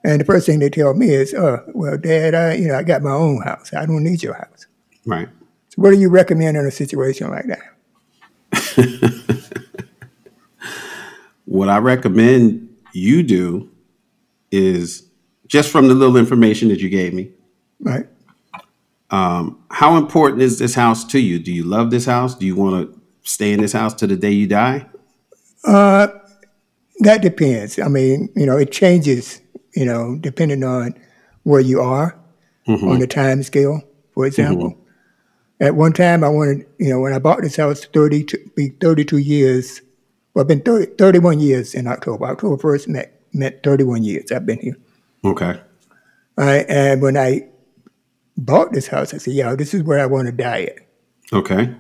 And 0.05 0.21
the 0.21 0.25
first 0.25 0.47
thing 0.47 0.61
they 0.61 0.71
tell 0.71 0.95
me 0.95 1.11
is, 1.11 1.35
"Oh, 1.35 1.63
well, 1.75 1.99
Dad, 1.99 2.35
I, 2.35 2.55
you 2.55 2.69
know, 2.69 2.77
I 2.77 2.83
got 2.83 3.03
my 3.03 3.13
own 3.13 3.43
house. 3.43 3.73
I 3.75 3.85
don't 3.87 4.05
need 4.05 4.23
your 4.23 4.35
house." 4.35 4.67
Right. 5.05 5.29
So, 5.71 5.83
what 5.83 5.91
do 5.91 5.99
you 5.99 6.09
recommend 6.09 6.57
in 6.57 6.65
a 6.67 6.71
situation 6.71 7.31
like 7.31 7.47
that? 7.47 9.19
What 11.49 11.71
I 11.71 11.79
recommend 11.79 12.69
you 12.93 13.23
do 13.23 13.71
is 14.53 15.09
just 15.47 15.71
from 15.71 15.89
the 15.89 15.95
little 15.95 16.19
information 16.19 16.69
that 16.69 16.81
you 16.81 16.91
gave 16.91 17.15
me. 17.15 17.31
Right? 17.81 18.07
Um, 19.11 19.59
how 19.71 19.97
important 19.97 20.43
is 20.43 20.59
this 20.59 20.75
house 20.75 21.05
to 21.07 21.19
you? 21.19 21.39
Do 21.39 21.51
you 21.51 21.65
love 21.65 21.91
this 21.91 22.05
house? 22.05 22.35
Do 22.35 22.45
you 22.45 22.55
want 22.55 22.93
to 22.93 23.01
stay 23.23 23.55
in 23.55 23.63
this 23.63 23.73
house 23.73 23.95
to 23.95 24.07
the 24.07 24.15
day 24.15 24.31
you 24.31 24.47
die? 24.47 24.87
Uh, 25.65 26.09
that 26.99 27.23
depends. 27.23 27.79
I 27.79 27.89
mean, 27.89 28.29
you 28.37 28.45
know, 28.45 28.59
it 28.59 28.71
changes. 28.71 29.41
You 29.79 29.85
know, 29.85 30.19
depending 30.21 30.65
on 30.65 30.99
where 31.45 31.61
you 31.61 31.81
are 31.81 32.19
mm-hmm. 32.67 32.89
on 32.89 32.99
the 32.99 33.07
time 33.07 33.45
scale. 33.45 33.81
For 34.13 34.25
mm-hmm. 34.25 34.27
example, 34.27 34.79
at 35.61 35.77
one 35.77 35.93
time, 35.93 36.25
I 36.25 36.29
wanted, 36.29 36.67
you 36.79 36.89
know, 36.89 36.99
when 36.99 37.13
I 37.13 37.21
bought 37.21 37.43
this 37.43 37.55
house, 37.55 37.85
thirty 37.85 38.25
to 38.25 38.39
be 38.57 38.71
thirty-two 38.71 39.19
years. 39.19 39.81
Well, 40.35 40.43
I've 40.43 40.49
been 40.49 40.63
30, 40.63 40.97
31 40.97 41.39
years 41.39 41.75
in 41.75 41.87
October. 41.87 42.27
October 42.27 42.59
first 42.59 42.89
met 42.89 43.23
meant 43.33 43.63
thirty-one 43.63 44.03
years. 44.03 44.33
I've 44.33 44.45
been 44.45 44.59
here. 44.59 44.77
Okay. 45.25 45.61
All 46.37 46.45
right, 46.45 46.67
and 46.69 47.01
when 47.01 47.17
I 47.17 47.47
bought 48.37 48.73
this 48.73 48.89
house, 48.89 49.15
I 49.15 49.19
said, 49.19 49.35
"Yeah, 49.35 49.55
this 49.55 49.75
is 49.75 49.85
where 49.85 50.01
I 50.01 50.07
want 50.07 50.27
to 50.27 50.33
die 50.33 50.65
at." 50.65 50.79
Okay. 51.33 51.73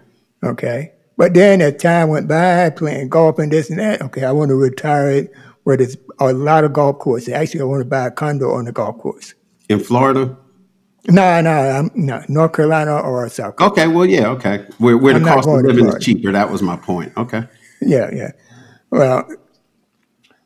Okay. 0.44 0.92
But 1.16 1.34
then 1.34 1.60
as 1.60 1.82
time 1.82 2.10
went 2.10 2.28
by, 2.28 2.70
playing 2.70 3.08
golf 3.08 3.40
and 3.40 3.50
this 3.50 3.70
and 3.70 3.80
that, 3.80 4.00
okay, 4.02 4.24
I 4.24 4.30
want 4.30 4.50
to 4.50 4.54
retire 4.54 5.10
it 5.10 5.32
where 5.68 5.76
there's 5.76 5.98
a 6.18 6.32
lot 6.32 6.64
of 6.64 6.72
golf 6.72 6.98
courses. 6.98 7.28
Actually, 7.28 7.60
I 7.60 7.64
want 7.64 7.82
to 7.82 7.84
buy 7.84 8.06
a 8.06 8.10
condo 8.10 8.52
on 8.52 8.64
the 8.64 8.72
golf 8.72 8.96
course. 8.96 9.34
In 9.68 9.78
Florida? 9.80 10.34
No, 11.08 11.42
no, 11.42 11.50
I'm 11.50 11.90
no 11.94 12.24
North 12.26 12.54
Carolina 12.54 12.98
or 12.98 13.28
South 13.28 13.58
Carolina. 13.58 13.82
Okay. 13.82 13.94
Well, 13.94 14.06
yeah. 14.06 14.28
Okay. 14.28 14.64
Where, 14.78 14.96
where 14.96 15.18
the 15.18 15.26
cost 15.26 15.46
of 15.46 15.60
living 15.60 15.88
is 15.88 16.02
cheaper. 16.02 16.32
That 16.32 16.50
was 16.50 16.62
my 16.62 16.76
point. 16.76 17.12
Okay. 17.18 17.44
Yeah, 17.82 18.08
yeah. 18.14 18.30
Well, 18.88 19.28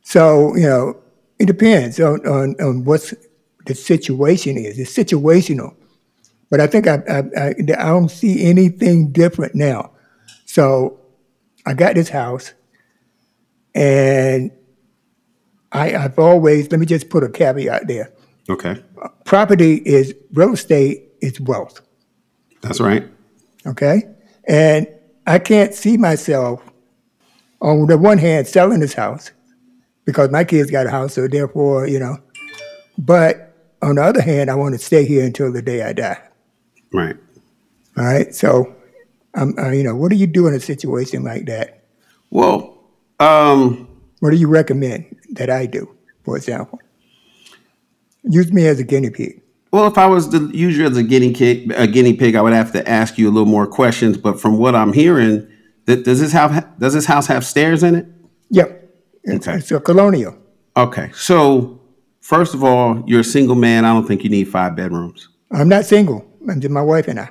so, 0.01 0.57
you 0.57 0.67
know, 0.67 1.01
it 1.39 1.47
depends 1.47 2.01
on, 2.01 2.27
on, 2.27 2.57
on 2.61 2.83
what's 2.83 3.15
the 3.67 3.77
situation 3.77 4.57
is. 4.57 4.77
It's 4.77 4.93
situational. 4.93 5.77
But 6.51 6.59
I 6.59 6.67
think 6.67 6.89
I, 6.89 6.97
I, 7.09 7.19
I, 7.19 7.49
I 7.51 7.87
don't 7.87 8.11
see 8.11 8.45
anything 8.45 9.13
different 9.13 9.55
now. 9.55 9.93
So 10.47 10.99
I 11.65 11.75
got 11.75 11.95
this 11.95 12.09
house, 12.09 12.55
and 13.73 14.51
I, 15.73 15.95
I've 15.97 16.19
always, 16.19 16.71
let 16.71 16.79
me 16.81 16.87
just 16.87 17.09
put 17.09 17.25
a 17.25 17.29
caveat 17.29 17.89
there. 17.89 18.13
Okay. 18.49 18.83
Property 19.25 19.77
is, 19.77 20.15
real 20.33 20.53
estate 20.53 21.09
is 21.21 21.41
wealth. 21.41 21.81
That's 22.61 22.81
right. 22.81 23.09
okay? 23.67 24.03
And 24.47 24.87
I 25.27 25.39
can't 25.39 25.75
see 25.75 25.97
myself, 25.97 26.63
on 27.61 27.87
the 27.87 27.97
one 27.97 28.19
hand, 28.19 28.47
selling 28.49 28.81
this 28.81 28.95
house 28.95 29.31
because 30.05 30.31
my 30.31 30.45
kids 30.45 30.71
got 30.71 30.87
a 30.87 30.91
house, 30.91 31.15
so 31.15 31.29
therefore, 31.29 31.87
you 31.87 31.99
know. 31.99 32.19
But 32.99 33.55
on 33.81 33.95
the 33.97 34.03
other 34.03 34.21
hand, 34.21 34.51
I 34.51 34.55
want 34.57 34.75
to 34.75 34.79
stay 34.79 35.05
here 35.07 35.25
until 35.25 35.53
the 35.53 35.63
day 35.63 35.83
I 35.83 35.93
die. 35.93 36.21
Right. 36.93 37.17
All 37.97 38.05
right, 38.05 38.35
so, 38.35 38.75
um, 39.35 39.55
uh, 39.59 39.71
you 39.71 39.85
know, 39.85 39.95
what 39.95 40.11
do 40.11 40.17
you 40.17 40.27
do 40.27 40.47
in 40.47 40.55
a 40.55 40.61
situation 40.61 41.23
like 41.23 41.47
that? 41.47 41.85
Well, 42.31 42.79
um, 43.21 43.87
What 44.23 44.31
do 44.31 44.37
you 44.37 44.47
recommend 44.47 45.17
that 45.31 45.51
I 45.51 45.67
do, 45.67 45.93
for 46.23 46.37
example? 46.37 46.79
Use 48.23 48.53
me 48.53 48.69
as 48.69 48.79
a 48.79 48.85
guinea 48.85 49.11
pig. 49.11 49.43
well, 49.73 49.89
if 49.89 49.99
I 49.99 50.07
was 50.07 50.29
to 50.29 50.49
use 50.57 50.79
you 50.79 50.87
as 50.87 50.97
a 50.97 51.03
guinea 51.03 51.35
pig, 51.35 51.73
a 51.73 51.89
guinea 51.89 52.13
pig, 52.15 52.37
I 52.37 52.41
would 52.41 52.53
have 52.53 52.71
to 52.75 52.89
ask 52.89 53.19
you 53.19 53.29
a 53.29 53.33
little 53.33 53.49
more 53.49 53.67
questions. 53.67 54.17
But 54.17 54.41
from 54.41 54.59
what 54.59 54.77
I'm 54.77 54.93
hearing, 54.93 55.49
that 55.87 56.05
does 56.05 56.21
this 56.21 56.31
house 56.33 56.63
does 56.79 56.95
this 56.95 57.05
house 57.05 57.27
have 57.27 57.45
stairs 57.45 57.83
in 57.83 57.97
it? 57.97 58.07
Yep, 58.51 58.95
it's, 59.25 59.49
Okay. 59.49 59.59
it's 59.59 59.73
a 59.73 59.81
colonial. 59.81 60.37
Okay. 60.77 61.11
So 61.15 61.81
first 62.21 62.55
of 62.55 62.63
all, 62.63 63.03
you're 63.09 63.23
a 63.23 63.25
single 63.25 63.57
man. 63.57 63.85
I 63.85 63.93
don't 63.93 64.07
think 64.07 64.23
you 64.23 64.31
need 64.31 64.45
five 64.45 64.77
bedrooms. 64.77 65.31
I'm 65.51 65.69
not 65.69 65.85
single. 65.85 66.25
I'm 66.49 66.61
just 66.61 66.71
my 66.71 66.81
wife 66.83 67.09
and 67.09 67.19
I. 67.19 67.29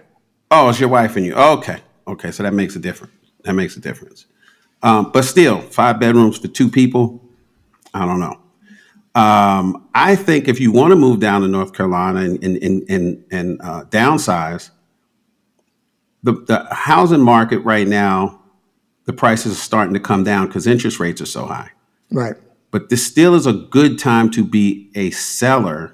Oh, 0.51 0.67
it's 0.67 0.79
your 0.81 0.89
wife 0.89 1.15
and 1.15 1.25
you. 1.25 1.35
Okay. 1.35 1.77
Okay. 2.05 2.31
So 2.31 2.43
that 2.43 2.53
makes 2.53 2.75
a 2.75 2.79
difference. 2.79 3.13
That 3.45 3.53
makes 3.53 3.77
a 3.77 3.79
difference. 3.79 4.25
Um, 4.83 5.11
but 5.11 5.23
still, 5.25 5.61
five 5.61 5.99
bedrooms 5.99 6.37
for 6.37 6.47
two 6.47 6.69
people. 6.69 7.23
I 7.93 8.05
don't 8.05 8.19
know. 8.19 8.37
Um, 9.13 9.89
I 9.93 10.15
think 10.15 10.47
if 10.47 10.59
you 10.59 10.71
want 10.71 10.91
to 10.91 10.95
move 10.95 11.19
down 11.19 11.41
to 11.41 11.47
North 11.47 11.73
Carolina 11.73 12.21
and 12.21 12.43
and 12.43 12.57
and 12.63 12.89
and, 12.89 13.25
and 13.31 13.61
uh, 13.61 13.83
downsize, 13.85 14.71
the 16.23 16.33
the 16.33 16.67
housing 16.71 17.21
market 17.21 17.59
right 17.59 17.87
now, 17.87 18.41
the 19.05 19.13
prices 19.13 19.51
are 19.53 19.61
starting 19.61 19.93
to 19.93 19.99
come 19.99 20.23
down 20.23 20.47
because 20.47 20.65
interest 20.65 20.99
rates 20.99 21.21
are 21.21 21.25
so 21.25 21.45
high. 21.45 21.71
Right. 22.11 22.35
But 22.71 22.89
this 22.89 23.05
still 23.05 23.35
is 23.35 23.45
a 23.45 23.53
good 23.53 23.99
time 23.99 24.31
to 24.31 24.45
be 24.45 24.89
a 24.95 25.11
seller 25.11 25.93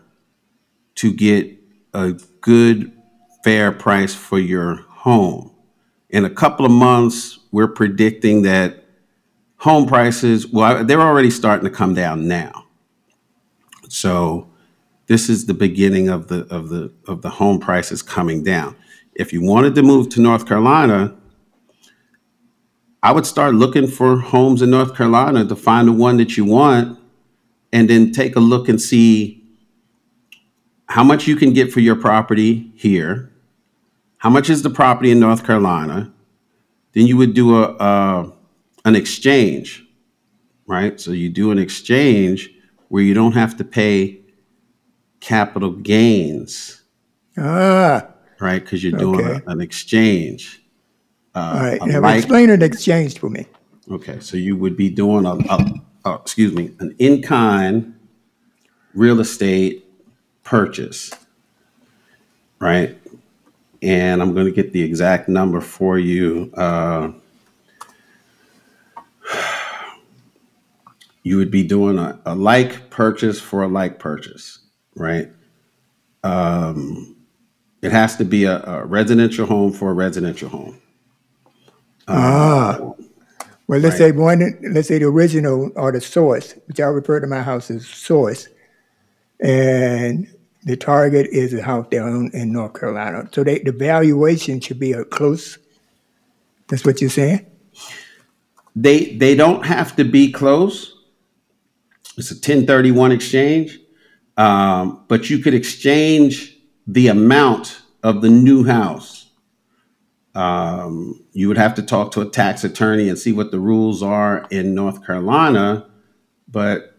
to 0.95 1.12
get 1.12 1.52
a 1.93 2.12
good, 2.41 2.91
fair 3.43 3.71
price 3.71 4.13
for 4.13 4.39
your 4.39 4.76
home. 4.89 5.52
In 6.10 6.23
a 6.23 6.30
couple 6.30 6.65
of 6.65 6.71
months, 6.71 7.39
we're 7.58 7.67
predicting 7.67 8.43
that 8.43 8.84
home 9.56 9.88
prices, 9.88 10.46
well, 10.46 10.86
they're 10.86 11.02
already 11.02 11.32
starting 11.32 11.67
to 11.67 11.76
come 11.76 11.96
down 11.96 12.28
now. 12.28 12.67
So 13.89 14.48
this 15.08 15.28
is 15.28 15.48
the 15.48 15.56
beginning 15.56 16.08
of 16.08 16.28
the 16.28 16.46
of 16.54 16.70
the 16.70 16.93
of 17.08 17.24
the 17.24 17.32
home 17.32 17.60
prices 17.60 18.04
coming 18.04 18.43
down. 18.43 18.76
If 19.15 19.34
you 19.34 19.41
wanted 19.41 19.74
to 19.74 19.82
move 19.82 20.10
to 20.10 20.22
North 20.22 20.48
Carolina, 20.48 21.15
I 23.02 23.12
would 23.12 23.26
start 23.26 23.56
looking 23.56 23.88
for 23.88 24.20
homes 24.20 24.62
in 24.62 24.70
North 24.70 24.96
Carolina 24.96 25.43
to 25.43 25.56
find 25.56 25.88
the 25.88 25.93
one 25.93 26.17
that 26.17 26.38
you 26.38 26.46
want 26.46 27.00
and 27.74 27.89
then 27.89 28.12
take 28.12 28.36
a 28.36 28.39
look 28.39 28.70
and 28.70 28.80
see 28.80 29.43
how 30.89 31.04
much 31.04 31.26
you 31.26 31.36
can 31.36 31.54
get 31.54 31.74
for 31.74 31.80
your 31.80 31.96
property 31.96 32.72
here. 32.76 33.32
How 34.20 34.30
much 34.30 34.48
is 34.48 34.62
the 34.62 34.70
property 34.70 35.10
in 35.10 35.20
North 35.20 35.43
Carolina? 35.43 36.13
Then 36.97 37.05
you 37.05 37.15
would 37.17 37.36
do 37.36 37.55
a, 37.55 37.75
a 37.79 38.33
an 38.83 38.95
exchange, 38.95 39.86
right? 40.65 40.99
So 40.99 41.12
you 41.12 41.29
do 41.29 41.51
an 41.51 41.60
exchange 41.60 42.49
where 42.88 43.03
you 43.03 43.13
don't 43.13 43.33
have 43.33 43.55
to 43.57 43.63
pay 43.63 44.21
capital 45.19 45.69
gains, 45.73 46.81
Ah, 47.38 48.07
right? 48.39 48.63
Because 48.63 48.83
you're 48.83 48.97
doing 48.97 49.19
Okay. 49.27 49.41
a- 49.45 49.51
an 49.51 49.62
exchange. 49.62 50.63
all 51.36 51.53
right. 51.60 51.79
Now 51.86 52.01
like- 52.01 52.17
explain 52.17 52.49
an 52.49 52.63
exchange 52.63 53.19
for 53.19 53.29
me. 53.29 53.45
Okay, 53.91 54.17
so 54.19 54.36
you 54.36 54.55
would 54.57 54.75
be 54.75 54.89
doing 54.89 55.27
a, 55.27 55.36
a, 55.36 55.73
a 56.03 56.13
excuse 56.15 56.51
me, 56.51 56.71
an 56.79 56.95
in-kind 56.97 57.93
real 58.95 59.19
estate 59.19 59.86
purchase, 60.43 61.12
right? 62.60 62.97
And 63.82 64.22
I'm 64.22 64.34
going 64.34 64.46
to 64.48 64.52
get 64.52 64.74
the 64.74 64.82
exact 64.82 65.30
number 65.30 65.62
for 65.62 66.00
you. 66.00 66.52
Uh, 66.56 67.12
you 71.24 71.38
would 71.38 71.52
be 71.52 71.63
doing 71.63 72.00
a, 72.00 72.20
a 72.26 72.34
like 72.36 72.90
purchase 72.90 73.40
for 73.40 73.63
a 73.63 73.68
like 73.68 74.00
purchase, 74.00 74.60
right? 74.96 75.30
Um, 76.24 77.18
it 77.82 77.92
has 77.92 78.16
to 78.18 78.26
be 78.26 78.46
a, 78.46 78.63
a 78.63 78.86
residential 78.86 79.46
home 79.46 79.74
for 79.74 79.92
a 79.92 79.94
residential 79.94 80.50
home. 80.50 80.82
Ah. 82.08 82.78
Well, 83.68 83.82
let's 83.82 84.00
right. 84.00 84.10
say 84.10 84.12
one. 84.13 84.58
Let's 84.72 84.88
say 84.88 85.00
the 85.00 85.06
original 85.06 85.72
or 85.76 85.92
the 85.92 86.00
source, 86.00 86.56
which 86.68 86.80
I 86.80 86.86
refer 86.86 87.20
to 87.20 87.28
my 87.28 87.42
house 87.42 87.70
as 87.70 87.86
source, 87.86 88.48
and 89.42 90.28
the 90.67 90.75
target 90.75 91.27
is 91.32 91.53
a 91.53 91.62
house 91.62 91.88
down 91.89 92.30
in 92.34 92.51
North 92.51 92.77
Carolina. 92.77 93.30
So 93.32 93.41
they, 93.41 93.60
the 93.60 93.71
valuation 93.71 94.60
should 94.60 94.80
be 94.80 94.91
a 94.91 95.06
close. 95.06 95.58
That's 96.67 96.84
what 96.84 96.99
you're 96.99 97.10
saying. 97.10 97.45
They 98.75 99.15
they 99.15 99.34
don't 99.34 99.65
have 99.65 99.95
to 99.95 100.03
be 100.03 100.30
close. 100.32 100.93
It's 102.17 102.32
a 102.32 102.36
1031 102.36 103.13
exchange, 103.13 103.80
um, 104.36 105.06
but 105.08 105.30
you 105.30 105.39
could 105.39 105.53
exchange 105.53 106.58
the 106.86 107.08
amount 107.08 107.82
of 108.03 108.21
the 108.21 108.30
new 108.30 108.65
house. 108.65 109.32
Um, 110.36 111.25
you 111.32 111.47
would 111.47 111.58
have 111.58 111.75
to 111.75 111.82
talk 111.82 112.12
to 112.12 112.21
a 112.21 112.30
tax 112.30 112.63
attorney 112.63 113.08
and 113.08 113.17
see 113.17 113.32
what 113.32 113.51
the 113.51 113.60
rules 113.60 114.03
are 114.03 114.45
in 114.51 114.75
North 114.75 115.06
Carolina. 115.06 115.89
But 116.47 116.93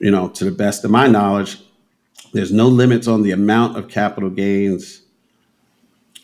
you 0.00 0.10
know, 0.10 0.28
to 0.30 0.44
the 0.44 0.50
best 0.50 0.84
of 0.84 0.90
my 0.90 1.06
knowledge, 1.06 1.58
there's 2.32 2.52
no 2.52 2.68
limits 2.68 3.06
on 3.06 3.22
the 3.22 3.30
amount 3.30 3.76
of 3.76 3.88
capital 3.88 4.30
gains 4.30 5.02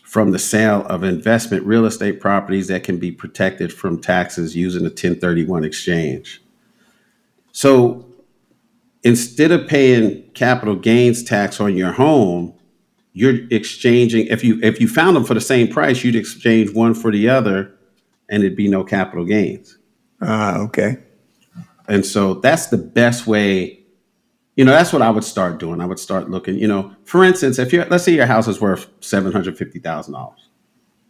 from 0.03 0.31
the 0.31 0.39
sale 0.39 0.85
of 0.87 1.03
investment 1.03 1.65
real 1.65 1.85
estate 1.85 2.21
properties 2.21 2.67
that 2.67 2.83
can 2.83 2.97
be 2.97 3.11
protected 3.11 3.73
from 3.73 3.99
taxes 3.99 4.55
using 4.55 4.81
a 4.81 4.89
1031 4.89 5.65
exchange. 5.65 6.41
So 7.51 8.05
instead 9.03 9.51
of 9.51 9.67
paying 9.67 10.23
capital 10.33 10.75
gains 10.75 11.23
tax 11.23 11.59
on 11.59 11.75
your 11.75 11.91
home, 11.91 12.53
you're 13.13 13.47
exchanging 13.49 14.27
if 14.27 14.43
you 14.43 14.59
if 14.61 14.81
you 14.81 14.87
found 14.87 15.15
them 15.15 15.23
for 15.23 15.33
the 15.33 15.41
same 15.41 15.69
price, 15.69 16.03
you'd 16.03 16.15
exchange 16.15 16.73
one 16.73 16.93
for 16.93 17.11
the 17.11 17.29
other 17.29 17.73
and 18.29 18.43
it'd 18.43 18.57
be 18.57 18.67
no 18.67 18.83
capital 18.83 19.25
gains. 19.25 19.77
Ah, 20.21 20.57
okay. 20.59 20.97
And 21.87 22.05
so 22.05 22.35
that's 22.35 22.67
the 22.67 22.77
best 22.77 23.27
way. 23.27 23.79
You 24.55 24.63
know, 24.63 24.71
that's 24.71 24.93
what 24.93 25.01
I 25.01 25.09
would 25.09 25.23
start 25.23 25.59
doing. 25.59 25.81
I 25.81 25.85
would 25.85 25.99
start 25.99 26.29
looking, 26.29 26.57
you 26.57 26.67
know, 26.67 26.95
for 27.03 27.23
instance, 27.23 27.59
if 27.59 27.73
you're 27.73 27.85
let's 27.85 28.05
say 28.05 28.13
your 28.13 28.25
house 28.25 28.47
is 28.47 28.61
worth 28.61 28.87
seven 29.01 29.31
hundred 29.31 29.57
fifty 29.57 29.79
thousand 29.79 30.13
dollars, 30.13 30.49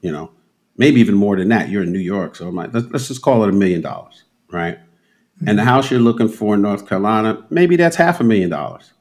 you 0.02 0.12
know, 0.12 0.32
maybe 0.78 1.00
even 1.00 1.16
more 1.16 1.36
than 1.36 1.50
that. 1.50 1.70
You're 1.70 1.84
in 1.84 1.92
New 1.92 2.00
York, 2.00 2.36
so 2.36 2.50
let's, 2.50 2.88
let's 2.92 3.08
just 3.08 3.22
call 3.22 3.44
it 3.44 3.50
a 3.50 3.54
million 3.54 3.82
dollars, 3.82 4.24
right? 4.52 4.80
Mm-hmm. 4.80 5.50
And 5.50 5.60
the 5.60 5.64
house 5.64 5.92
you're 5.92 6.00
looking 6.00 6.28
for 6.30 6.56
in 6.56 6.62
North 6.62 6.88
Carolina, 6.88 7.46
maybe 7.50 7.76
that's 7.76 7.96
half 7.96 8.20
a 8.20 8.24
million 8.24 8.50
dollars. 8.50 8.94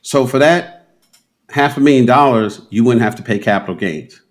So 0.00 0.26
for 0.26 0.38
that 0.38 0.96
half 1.50 1.76
a 1.76 1.80
million 1.80 2.06
dollars, 2.06 2.62
you 2.70 2.84
wouldn't 2.84 3.02
have 3.02 3.16
to 3.16 3.22
pay 3.22 3.38
capital 3.38 3.74
gains 3.74 4.22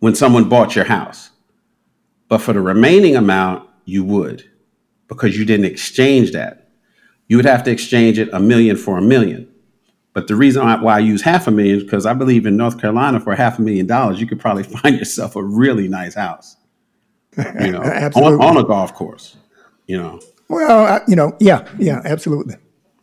when 0.00 0.14
someone 0.14 0.48
bought 0.48 0.76
your 0.76 0.84
house. 0.84 1.30
But 2.28 2.38
for 2.38 2.52
the 2.52 2.60
remaining 2.60 3.16
amount, 3.16 3.68
you 3.84 4.04
would 4.04 4.44
because 5.08 5.38
you 5.38 5.44
didn't 5.44 5.66
exchange 5.66 6.32
that. 6.32 6.63
You 7.28 7.36
would 7.36 7.46
have 7.46 7.62
to 7.64 7.70
exchange 7.70 8.18
it 8.18 8.28
a 8.32 8.40
million 8.40 8.76
for 8.76 8.98
a 8.98 9.02
million. 9.02 9.48
But 10.12 10.28
the 10.28 10.36
reason 10.36 10.64
why 10.64 10.96
I 10.96 10.98
use 11.00 11.22
half 11.22 11.48
a 11.48 11.50
million 11.50 11.78
is 11.78 11.82
because 11.82 12.06
I 12.06 12.14
believe 12.14 12.46
in 12.46 12.56
North 12.56 12.80
Carolina 12.80 13.18
for 13.18 13.34
half 13.34 13.58
a 13.58 13.62
million 13.62 13.86
dollars, 13.86 14.20
you 14.20 14.26
could 14.26 14.38
probably 14.40 14.62
find 14.80 14.96
yourself 14.96 15.36
a 15.36 15.42
really 15.42 15.88
nice 15.88 16.14
house, 16.14 16.56
you 17.36 17.72
know, 17.72 17.80
on, 18.14 18.40
on, 18.40 18.56
a 18.56 18.64
golf 18.64 18.94
course, 18.94 19.36
you 19.86 19.98
know. 19.98 20.20
Well, 20.48 20.86
I, 20.86 21.00
you 21.08 21.16
know, 21.16 21.36
yeah, 21.40 21.68
yeah, 21.78 22.00
absolutely, 22.04 22.56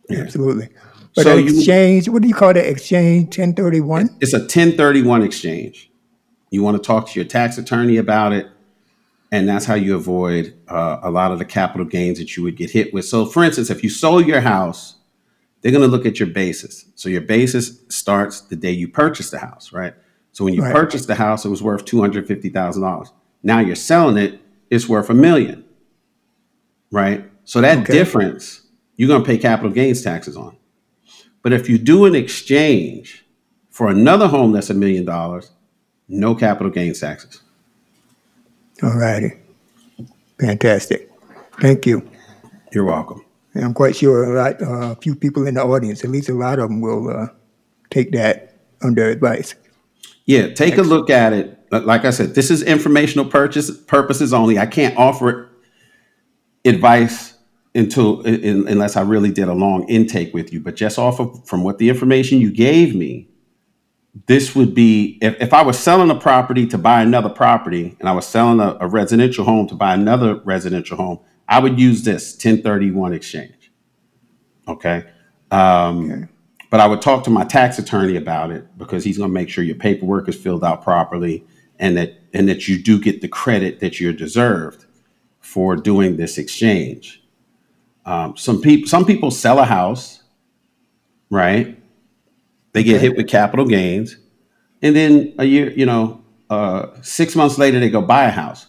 yeah. 0.08 0.20
absolutely. 0.20 0.68
But 1.14 1.24
so 1.24 1.36
exchange, 1.36 2.06
you, 2.06 2.12
what 2.12 2.22
do 2.22 2.28
you 2.28 2.34
call 2.34 2.54
that? 2.54 2.66
Exchange 2.66 3.26
1031? 3.26 4.16
It's 4.20 4.32
a 4.32 4.38
1031 4.38 5.22
exchange. 5.22 5.90
You 6.50 6.62
want 6.62 6.78
to 6.78 6.82
talk 6.86 7.08
to 7.10 7.20
your 7.20 7.28
tax 7.28 7.58
attorney 7.58 7.98
about 7.98 8.32
it. 8.32 8.46
And 9.32 9.48
that's 9.48 9.64
how 9.64 9.74
you 9.74 9.96
avoid 9.96 10.54
uh, 10.68 10.98
a 11.02 11.10
lot 11.10 11.32
of 11.32 11.38
the 11.38 11.46
capital 11.46 11.86
gains 11.86 12.18
that 12.18 12.36
you 12.36 12.42
would 12.42 12.54
get 12.54 12.70
hit 12.70 12.92
with. 12.92 13.06
So, 13.06 13.24
for 13.24 13.42
instance, 13.42 13.70
if 13.70 13.82
you 13.82 13.88
sold 13.88 14.26
your 14.26 14.42
house, 14.42 14.96
they're 15.60 15.72
going 15.72 15.82
to 15.82 15.88
look 15.88 16.04
at 16.04 16.20
your 16.20 16.28
basis. 16.28 16.84
So, 16.96 17.08
your 17.08 17.22
basis 17.22 17.80
starts 17.88 18.42
the 18.42 18.56
day 18.56 18.72
you 18.72 18.88
purchase 18.88 19.30
the 19.30 19.38
house, 19.38 19.72
right? 19.72 19.94
So, 20.32 20.44
when 20.44 20.52
you 20.52 20.62
right. 20.62 20.74
purchased 20.74 21.06
the 21.06 21.14
house, 21.14 21.46
it 21.46 21.48
was 21.48 21.62
worth 21.62 21.86
$250,000. 21.86 23.08
Now 23.42 23.58
you're 23.58 23.74
selling 23.74 24.18
it, 24.18 24.38
it's 24.68 24.86
worth 24.86 25.08
a 25.08 25.14
million, 25.14 25.64
right? 26.90 27.24
So, 27.44 27.62
that 27.62 27.78
okay. 27.78 27.92
difference, 27.92 28.66
you're 28.96 29.08
going 29.08 29.22
to 29.22 29.26
pay 29.26 29.38
capital 29.38 29.72
gains 29.72 30.02
taxes 30.02 30.36
on. 30.36 30.58
But 31.40 31.54
if 31.54 31.70
you 31.70 31.78
do 31.78 32.04
an 32.04 32.14
exchange 32.14 33.24
for 33.70 33.88
another 33.88 34.28
home 34.28 34.52
that's 34.52 34.68
a 34.68 34.74
million 34.74 35.06
dollars, 35.06 35.52
no 36.06 36.34
capital 36.34 36.70
gains 36.70 37.00
taxes. 37.00 37.41
All 38.82 38.96
righty. 38.96 39.32
Fantastic. 40.40 41.10
Thank 41.60 41.86
you. 41.86 42.08
You're 42.72 42.84
welcome. 42.84 43.24
And 43.54 43.64
I'm 43.64 43.74
quite 43.74 43.94
sure 43.94 44.24
a 44.24 44.42
lot, 44.42 44.62
uh, 44.62 44.92
a 44.92 44.96
few 44.96 45.14
people 45.14 45.46
in 45.46 45.54
the 45.54 45.62
audience, 45.62 46.04
at 46.04 46.10
least 46.10 46.28
a 46.28 46.34
lot 46.34 46.58
of 46.58 46.68
them, 46.68 46.80
will 46.80 47.10
uh, 47.10 47.26
take 47.90 48.12
that 48.12 48.56
under 48.82 49.08
advice. 49.08 49.54
Yeah, 50.24 50.48
take 50.48 50.72
Excellent. 50.72 50.78
a 50.78 50.94
look 50.94 51.10
at 51.10 51.32
it. 51.32 51.58
Like 51.70 52.04
I 52.04 52.10
said, 52.10 52.34
this 52.34 52.50
is 52.50 52.62
informational 52.62 53.26
purchase 53.26 53.70
purposes 53.70 54.32
only. 54.32 54.58
I 54.58 54.66
can't 54.66 54.96
offer 54.96 55.48
advice 56.64 57.34
until 57.74 58.20
in, 58.22 58.68
unless 58.68 58.96
I 58.96 59.02
really 59.02 59.30
did 59.30 59.48
a 59.48 59.54
long 59.54 59.88
intake 59.88 60.34
with 60.34 60.52
you. 60.52 60.60
But 60.60 60.76
just 60.76 60.98
off 60.98 61.20
of 61.20 61.46
from 61.46 61.64
what 61.64 61.78
the 61.78 61.88
information 61.88 62.40
you 62.40 62.50
gave 62.50 62.94
me, 62.94 63.28
this 64.26 64.54
would 64.54 64.74
be 64.74 65.18
if, 65.22 65.40
if 65.40 65.54
I 65.54 65.62
was 65.62 65.78
selling 65.78 66.10
a 66.10 66.14
property 66.14 66.66
to 66.66 66.78
buy 66.78 67.02
another 67.02 67.30
property 67.30 67.96
and 67.98 68.08
I 68.08 68.12
was 68.12 68.26
selling 68.26 68.60
a, 68.60 68.76
a 68.80 68.86
residential 68.86 69.44
home 69.44 69.66
to 69.68 69.74
buy 69.74 69.94
another 69.94 70.36
residential 70.44 70.96
home, 70.96 71.20
I 71.48 71.58
would 71.60 71.80
use 71.80 72.02
this 72.02 72.34
1031 72.34 73.14
exchange. 73.14 73.72
Okay. 74.68 75.04
Um, 75.50 76.10
okay. 76.10 76.24
But 76.70 76.80
I 76.80 76.86
would 76.86 77.02
talk 77.02 77.24
to 77.24 77.30
my 77.30 77.44
tax 77.44 77.78
attorney 77.78 78.16
about 78.16 78.50
it 78.50 78.66
because 78.78 79.04
he's 79.04 79.18
going 79.18 79.28
to 79.28 79.34
make 79.34 79.50
sure 79.50 79.62
your 79.62 79.76
paperwork 79.76 80.28
is 80.28 80.36
filled 80.36 80.64
out 80.64 80.82
properly 80.82 81.44
and 81.78 81.96
that 81.98 82.18
and 82.32 82.48
that 82.48 82.66
you 82.66 82.82
do 82.82 82.98
get 82.98 83.20
the 83.20 83.28
credit 83.28 83.80
that 83.80 84.00
you're 84.00 84.14
deserved 84.14 84.86
for 85.40 85.76
doing 85.76 86.16
this 86.16 86.38
exchange. 86.38 87.22
Um, 88.06 88.36
some 88.36 88.62
people 88.62 88.88
some 88.88 89.04
people 89.04 89.30
sell 89.30 89.58
a 89.58 89.66
house, 89.66 90.22
right? 91.28 91.78
They 92.72 92.82
get 92.82 93.00
hit 93.00 93.16
with 93.16 93.28
capital 93.28 93.66
gains, 93.66 94.16
and 94.80 94.96
then 94.96 95.34
a 95.38 95.44
year, 95.44 95.70
you 95.72 95.86
know, 95.86 96.24
uh, 96.48 96.88
six 97.02 97.36
months 97.36 97.58
later 97.58 97.78
they 97.78 97.90
go 97.90 98.02
buy 98.02 98.24
a 98.24 98.30
house. 98.30 98.66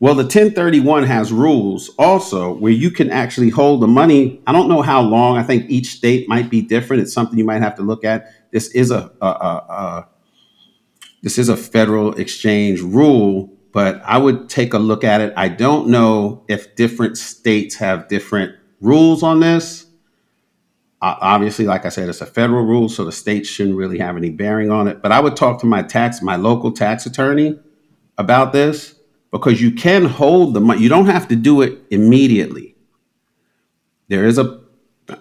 Well, 0.00 0.14
the 0.14 0.22
1031 0.22 1.04
has 1.04 1.32
rules 1.32 1.90
also 1.98 2.54
where 2.54 2.70
you 2.72 2.90
can 2.90 3.10
actually 3.10 3.50
hold 3.50 3.82
the 3.82 3.88
money. 3.88 4.40
I 4.46 4.52
don't 4.52 4.68
know 4.68 4.80
how 4.80 5.00
long. 5.00 5.36
I 5.36 5.42
think 5.42 5.68
each 5.68 5.88
state 5.88 6.28
might 6.28 6.48
be 6.48 6.62
different. 6.62 7.02
It's 7.02 7.12
something 7.12 7.36
you 7.36 7.44
might 7.44 7.62
have 7.62 7.74
to 7.76 7.82
look 7.82 8.04
at. 8.04 8.32
This 8.52 8.68
is 8.68 8.92
a, 8.92 9.10
a, 9.20 9.26
a, 9.26 9.28
a 9.28 10.08
this 11.22 11.36
is 11.36 11.48
a 11.48 11.56
federal 11.56 12.14
exchange 12.14 12.80
rule, 12.80 13.52
but 13.72 14.00
I 14.04 14.18
would 14.18 14.48
take 14.48 14.72
a 14.72 14.78
look 14.78 15.02
at 15.02 15.20
it. 15.20 15.32
I 15.36 15.48
don't 15.48 15.88
know 15.88 16.44
if 16.48 16.76
different 16.76 17.18
states 17.18 17.74
have 17.76 18.06
different 18.06 18.54
rules 18.80 19.24
on 19.24 19.40
this. 19.40 19.87
Obviously, 21.00 21.64
like 21.64 21.86
I 21.86 21.90
said, 21.90 22.08
it's 22.08 22.20
a 22.20 22.26
federal 22.26 22.64
rule, 22.64 22.88
so 22.88 23.04
the 23.04 23.12
states 23.12 23.48
shouldn't 23.48 23.76
really 23.76 23.98
have 23.98 24.16
any 24.16 24.30
bearing 24.30 24.70
on 24.70 24.88
it. 24.88 25.00
But 25.00 25.12
I 25.12 25.20
would 25.20 25.36
talk 25.36 25.60
to 25.60 25.66
my 25.66 25.82
tax, 25.82 26.20
my 26.22 26.34
local 26.34 26.72
tax 26.72 27.06
attorney 27.06 27.58
about 28.16 28.52
this 28.52 28.96
because 29.30 29.60
you 29.60 29.70
can 29.70 30.06
hold 30.06 30.54
the 30.54 30.60
money. 30.60 30.82
You 30.82 30.88
don't 30.88 31.06
have 31.06 31.28
to 31.28 31.36
do 31.36 31.62
it 31.62 31.78
immediately. 31.90 32.74
There 34.08 34.24
is 34.24 34.38
a 34.38 34.60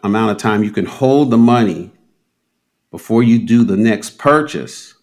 amount 0.04 0.32
of 0.32 0.38
time 0.38 0.64
you 0.64 0.72
can 0.72 0.86
hold 0.86 1.30
the 1.30 1.38
money 1.38 1.92
before 2.90 3.22
you 3.22 3.46
do 3.46 3.64
the 3.64 3.78
next 3.78 4.18
purchase. 4.18 4.96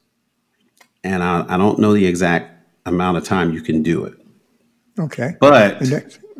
And 1.04 1.22
I, 1.22 1.44
I 1.48 1.56
don't 1.56 1.78
know 1.78 1.92
the 1.92 2.06
exact 2.06 2.66
amount 2.84 3.16
of 3.16 3.24
time 3.24 3.52
you 3.52 3.62
can 3.62 3.82
do 3.82 4.04
it. 4.06 4.14
Okay. 4.98 5.36
But 5.38 5.80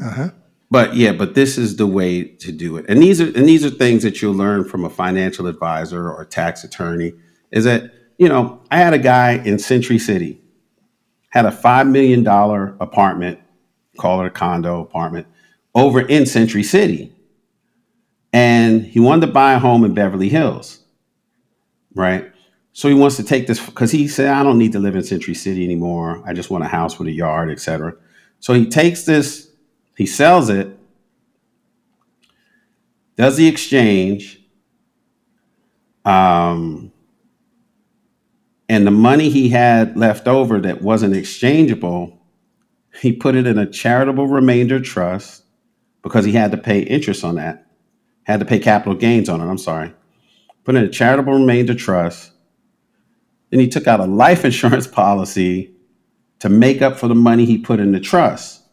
uh-huh 0.03 0.31
but 0.75 0.97
yeah, 0.97 1.13
but 1.13 1.37
this 1.37 1.57
is 1.57 1.77
the 1.77 1.87
way 1.87 2.25
to 2.25 2.51
do 2.51 2.77
it. 2.77 2.85
And 2.89 3.01
these 3.01 3.21
are 3.21 3.27
and 3.27 3.49
these 3.49 3.65
are 3.65 3.71
things 3.71 4.03
that 4.03 4.21
you'll 4.21 4.35
learn 4.35 4.65
from 4.65 4.85
a 4.85 4.91
financial 4.91 5.47
advisor 5.47 6.11
or 6.11 6.25
tax 6.25 6.65
attorney. 6.65 7.13
Is 7.53 7.63
that 7.63 7.93
you 8.19 8.29
know 8.29 8.61
I 8.73 8.79
had 8.79 8.93
a 8.93 8.99
guy 8.99 9.35
in 9.35 9.61
Century 9.61 10.01
City 10.01 10.41
had 11.29 11.47
a 11.47 11.53
five 11.53 11.87
million 11.87 12.25
dollar 12.25 12.77
apartment, 12.81 13.39
call 13.99 14.21
it 14.23 14.27
a 14.27 14.31
condo 14.31 14.81
apartment, 14.81 15.29
over 15.77 16.01
in 16.01 16.27
Century 16.27 16.65
City, 16.65 17.13
and 18.33 18.83
he 18.83 18.99
wanted 18.99 19.27
to 19.27 19.33
buy 19.33 19.53
a 19.53 19.61
home 19.61 19.85
in 19.85 19.95
Beverly 19.95 20.29
Hills, 20.29 20.81
right? 21.95 22.33
So 22.73 22.89
he 22.89 22.95
wants 22.95 23.17
to 23.19 23.23
take 23.23 23.47
this 23.47 23.65
because 23.65 23.93
he 23.93 24.09
said, 24.09 24.27
I 24.27 24.43
don't 24.43 24.59
need 24.59 24.73
to 24.73 24.81
live 24.81 24.97
in 24.97 25.05
Century 25.05 25.35
City 25.35 25.63
anymore. 25.63 26.21
I 26.27 26.33
just 26.33 26.51
want 26.51 26.65
a 26.65 26.69
house 26.69 26.99
with 26.99 27.07
a 27.07 27.13
yard, 27.13 27.49
etc. 27.49 27.95
So 28.41 28.55
he 28.55 28.67
takes 28.69 29.05
this 29.05 29.54
he 29.97 30.07
sells 30.07 30.49
it, 30.51 30.77
does 33.17 33.37
the 33.37 33.47
exchange, 33.47 34.41
um, 36.05 36.93
and 38.69 38.87
the 38.87 38.91
money 38.91 39.29
he 39.29 39.51
had 39.51 39.97
left 39.97 40.27
over 40.27 40.61
that 40.61 40.83
wasn't 40.83 41.15
exchangeable, 41.15 42.19
he 43.01 43.13
put 43.13 43.35
it 43.35 43.47
in 43.47 43.59
a 43.59 43.71
charitable 43.71 44.27
remainder 44.27 44.81
trust 44.81 45.45
because 46.03 46.25
he 46.25 46.33
had 46.33 46.51
to 46.51 46.57
pay 46.57 46.81
interest 46.81 47.25
on 47.25 47.37
that, 47.37 47.67
had 48.25 48.41
to 48.41 48.47
pay 48.47 48.59
capital 48.59 48.95
gains 48.95 49.29
on 49.29 49.41
it. 49.41 49.45
I'm 49.45 49.59
sorry. 49.59 49.93
Put 50.65 50.75
in 50.77 50.85
a 50.85 50.89
charitable 50.89 51.35
remainder 51.35 51.75
trust. 51.75 52.33
Then 53.51 53.61
he 53.61 53.69
took 53.69 53.87
out 53.87 54.01
a 54.01 54.07
life 54.07 54.45
insurance 54.47 54.87
policy 54.87 55.73
to 56.41 56.49
make 56.49 56.83
up 56.83 56.99
for 56.99 57.09
the 57.09 57.15
money 57.15 57.45
he 57.45 57.59
put 57.59 57.81
in 57.81 57.93
the 57.93 58.01
trust. 58.01 58.64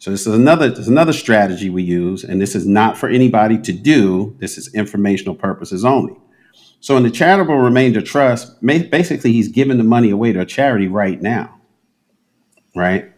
So 0.00 0.10
this 0.10 0.26
is 0.26 0.34
another 0.34 0.70
this 0.70 0.78
is 0.78 0.88
another 0.88 1.12
strategy 1.12 1.68
we 1.68 1.82
use, 1.82 2.24
and 2.24 2.40
this 2.40 2.54
is 2.54 2.66
not 2.66 2.96
for 2.96 3.10
anybody 3.10 3.58
to 3.58 3.72
do. 3.72 4.34
This 4.38 4.56
is 4.56 4.74
informational 4.74 5.34
purposes 5.34 5.84
only. 5.84 6.16
So 6.80 6.96
in 6.96 7.02
the 7.02 7.10
charitable 7.10 7.58
remainder 7.58 8.00
trust, 8.00 8.64
basically 8.64 9.32
he's 9.32 9.48
giving 9.48 9.76
the 9.76 9.84
money 9.84 10.08
away 10.08 10.32
to 10.32 10.40
a 10.40 10.46
charity 10.46 10.88
right 10.88 11.20
now, 11.20 11.60
right? 12.74 13.12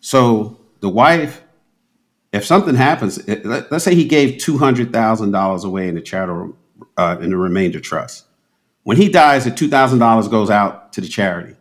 So 0.00 0.60
the 0.80 0.90
wife, 0.90 1.42
if 2.30 2.44
something 2.44 2.74
happens, 2.74 3.26
let's 3.26 3.82
say 3.82 3.94
he 3.94 4.04
gave 4.04 4.36
two 4.36 4.58
hundred 4.58 4.92
thousand 4.92 5.30
dollars 5.30 5.64
away 5.64 5.88
in 5.88 5.94
the 5.94 6.02
charitable 6.02 6.54
uh, 6.98 7.16
in 7.22 7.30
the 7.30 7.38
remainder 7.38 7.80
trust. 7.80 8.26
When 8.82 8.98
he 8.98 9.08
dies, 9.08 9.44
the 9.44 9.50
two 9.50 9.70
thousand 9.70 10.00
dollars 10.00 10.28
goes 10.28 10.50
out 10.50 10.92
to 10.92 11.00
the 11.00 11.08
charity. 11.08 11.56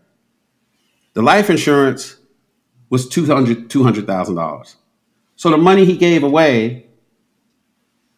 The 1.13 1.21
life 1.21 1.49
insurance 1.49 2.17
was 2.91 3.09
200,000. 3.09 4.35
dollars 4.35 4.75
so 5.35 5.49
the 5.49 5.57
money 5.57 5.85
he 5.85 5.97
gave 5.97 6.21
away, 6.21 6.85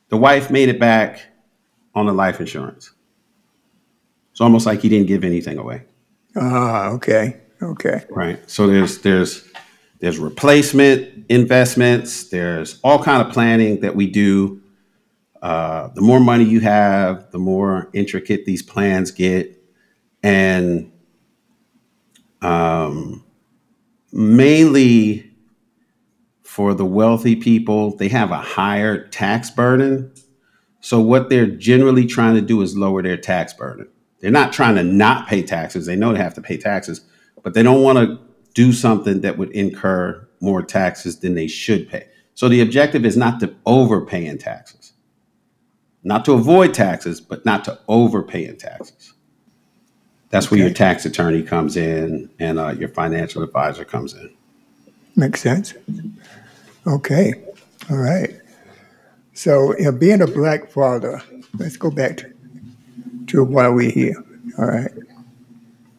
the 0.10 0.18
wife 0.18 0.52
made 0.52 0.68
it 0.68 0.78
back 0.78 1.22
on 1.96 2.06
the 2.06 2.12
life 2.12 2.42
insurance. 2.42 2.92
It's 4.32 4.42
almost 4.42 4.66
like 4.66 4.82
he 4.82 4.90
didn't 4.90 5.08
give 5.08 5.24
anything 5.24 5.58
away. 5.58 5.84
Ah, 6.36 6.90
okay. 6.90 7.40
Okay. 7.62 8.04
Right. 8.10 8.50
So 8.50 8.68
there's 8.68 8.98
there's 8.98 9.48
there's 10.00 10.18
replacement 10.18 11.28
investments, 11.30 12.30
there's 12.30 12.78
all 12.84 13.02
kind 13.02 13.26
of 13.26 13.32
planning 13.32 13.80
that 13.80 13.96
we 13.96 14.08
do. 14.08 14.62
Uh, 15.42 15.88
the 15.96 16.02
more 16.02 16.20
money 16.20 16.44
you 16.44 16.60
have, 16.60 17.32
the 17.32 17.40
more 17.40 17.90
intricate 17.94 18.44
these 18.46 18.62
plans 18.62 19.12
get. 19.12 19.64
And 20.24 20.92
um, 22.42 23.23
mainly 24.14 25.32
for 26.44 26.76
the 26.76 26.86
wealthy 26.86 27.36
people, 27.36 27.98
they 27.98 28.08
have 28.10 28.32
a 28.32 28.38
higher 28.38 29.08
tax 29.08 29.50
burden. 29.50 30.14
So, 30.82 31.00
what 31.00 31.30
they're 31.30 31.48
generally 31.48 32.06
trying 32.06 32.36
to 32.36 32.42
do 32.42 32.62
is 32.62 32.78
lower 32.78 33.02
their 33.02 33.18
tax 33.18 33.54
burden. 33.54 33.88
They're 34.20 34.32
not 34.32 34.54
trying 34.54 34.76
to 34.76 34.84
not 34.84 35.28
pay 35.28 35.42
taxes. 35.42 35.86
They 35.86 35.96
know 35.96 36.14
they 36.14 36.20
have 36.20 36.36
to 36.36 36.42
pay 36.42 36.58
taxes, 36.58 37.02
but 37.42 37.54
they 37.54 37.64
don't 37.64 37.82
want 37.82 37.98
to 37.98 38.20
do 38.54 38.72
something 38.72 39.22
that 39.22 39.38
would 39.38 39.50
incur 39.52 40.28
more 40.40 40.62
taxes 40.62 41.20
than 41.20 41.34
they 41.34 41.48
should 41.48 41.90
pay. 41.90 42.08
So, 42.36 42.48
the 42.48 42.62
objective 42.62 43.06
is 43.06 43.18
not 43.18 43.40
to 43.40 43.56
overpay 43.66 44.26
in 44.26 44.38
taxes, 44.38 44.94
not 46.04 46.24
to 46.26 46.34
avoid 46.34 46.74
taxes, 46.74 47.20
but 47.20 47.46
not 47.46 47.66
to 47.66 47.80
overpay 47.88 48.46
in 48.46 48.58
taxes. 48.58 49.13
That's 50.34 50.48
okay. 50.48 50.56
where 50.56 50.66
your 50.66 50.74
tax 50.74 51.06
attorney 51.06 51.44
comes 51.44 51.78
in 51.78 52.28
and 52.40 52.58
uh, 52.58 52.70
your 52.70 52.90
financial 52.90 53.44
advisor 53.44 53.86
comes 53.86 54.16
in. 54.16 54.32
Makes 55.16 55.42
sense. 55.42 55.76
Okay. 56.88 57.36
All 57.92 57.98
right. 57.98 58.34
So, 59.34 59.78
you 59.78 59.86
know, 59.86 59.92
being 59.92 60.24
a 60.24 60.26
black 60.26 60.72
father, 60.72 61.22
let's 61.60 61.78
go 61.78 61.92
back 61.92 62.18
to, 62.18 62.34
to 63.28 63.44
why 63.44 63.70
we're 63.70 63.92
here. 63.92 64.16
All 64.58 64.66
right. 64.66 64.90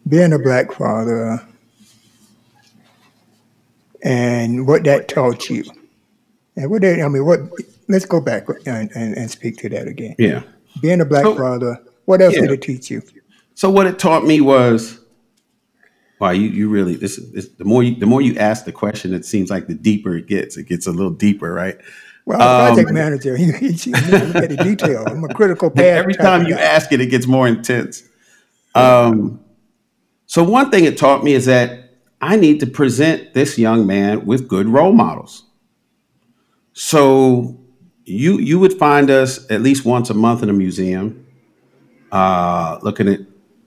Being 0.08 0.32
a 0.32 0.38
black 0.40 0.72
father 0.72 1.40
and 4.02 4.66
what 4.66 4.82
that 4.82 5.06
taught 5.06 5.48
you. 5.48 5.62
And 6.56 6.72
what 6.72 6.82
that, 6.82 7.00
I 7.00 7.06
mean, 7.06 7.24
what, 7.24 7.38
let's 7.86 8.04
go 8.04 8.20
back 8.20 8.48
and, 8.66 8.90
and, 8.96 9.16
and 9.16 9.30
speak 9.30 9.58
to 9.58 9.68
that 9.68 9.86
again. 9.86 10.16
Yeah. 10.18 10.42
Being 10.80 11.00
a 11.00 11.04
black 11.04 11.22
so, 11.22 11.36
father, 11.36 11.80
what 12.06 12.20
else 12.20 12.34
yeah. 12.34 12.40
did 12.40 12.50
it 12.50 12.62
teach 12.62 12.90
you? 12.90 13.00
So 13.54 13.70
what 13.70 13.86
it 13.86 13.98
taught 13.98 14.24
me 14.24 14.40
was, 14.40 15.00
wow, 16.20 16.30
you 16.30 16.48
you 16.48 16.68
really 16.68 16.96
this, 16.96 17.16
this 17.32 17.48
the 17.48 17.64
more 17.64 17.82
you 17.82 17.94
the 17.94 18.06
more 18.06 18.20
you 18.20 18.36
ask 18.36 18.64
the 18.64 18.72
question, 18.72 19.14
it 19.14 19.24
seems 19.24 19.50
like 19.50 19.66
the 19.68 19.74
deeper 19.74 20.16
it 20.16 20.26
gets. 20.26 20.56
It 20.56 20.68
gets 20.68 20.86
a 20.86 20.92
little 20.92 21.12
deeper, 21.12 21.52
right? 21.52 21.78
Well, 22.26 22.40
I'm 22.40 22.48
a 22.48 22.68
project 22.68 22.88
um, 22.88 22.94
manager, 22.94 23.36
he, 23.36 23.46
look 23.46 23.56
at 23.56 24.48
the 24.48 24.60
detail. 24.62 25.04
I'm 25.06 25.22
a 25.24 25.34
critical 25.34 25.70
path. 25.70 25.84
Every 25.84 26.14
time 26.14 26.46
you 26.46 26.54
ask 26.54 26.90
it, 26.90 27.00
it 27.00 27.06
gets 27.06 27.26
more 27.26 27.46
intense. 27.46 28.02
Um, 28.74 29.40
so 30.26 30.42
one 30.42 30.70
thing 30.70 30.84
it 30.84 30.96
taught 30.96 31.22
me 31.22 31.34
is 31.34 31.44
that 31.44 31.90
I 32.20 32.36
need 32.36 32.60
to 32.60 32.66
present 32.66 33.34
this 33.34 33.58
young 33.58 33.86
man 33.86 34.24
with 34.24 34.48
good 34.48 34.66
role 34.66 34.92
models. 34.92 35.44
So 36.72 37.60
you 38.04 38.38
you 38.38 38.58
would 38.58 38.72
find 38.72 39.10
us 39.10 39.48
at 39.50 39.60
least 39.60 39.84
once 39.84 40.10
a 40.10 40.14
month 40.14 40.42
in 40.42 40.48
a 40.48 40.52
museum, 40.52 41.26
uh, 42.10 42.78
looking 42.82 43.08
at 43.08 43.20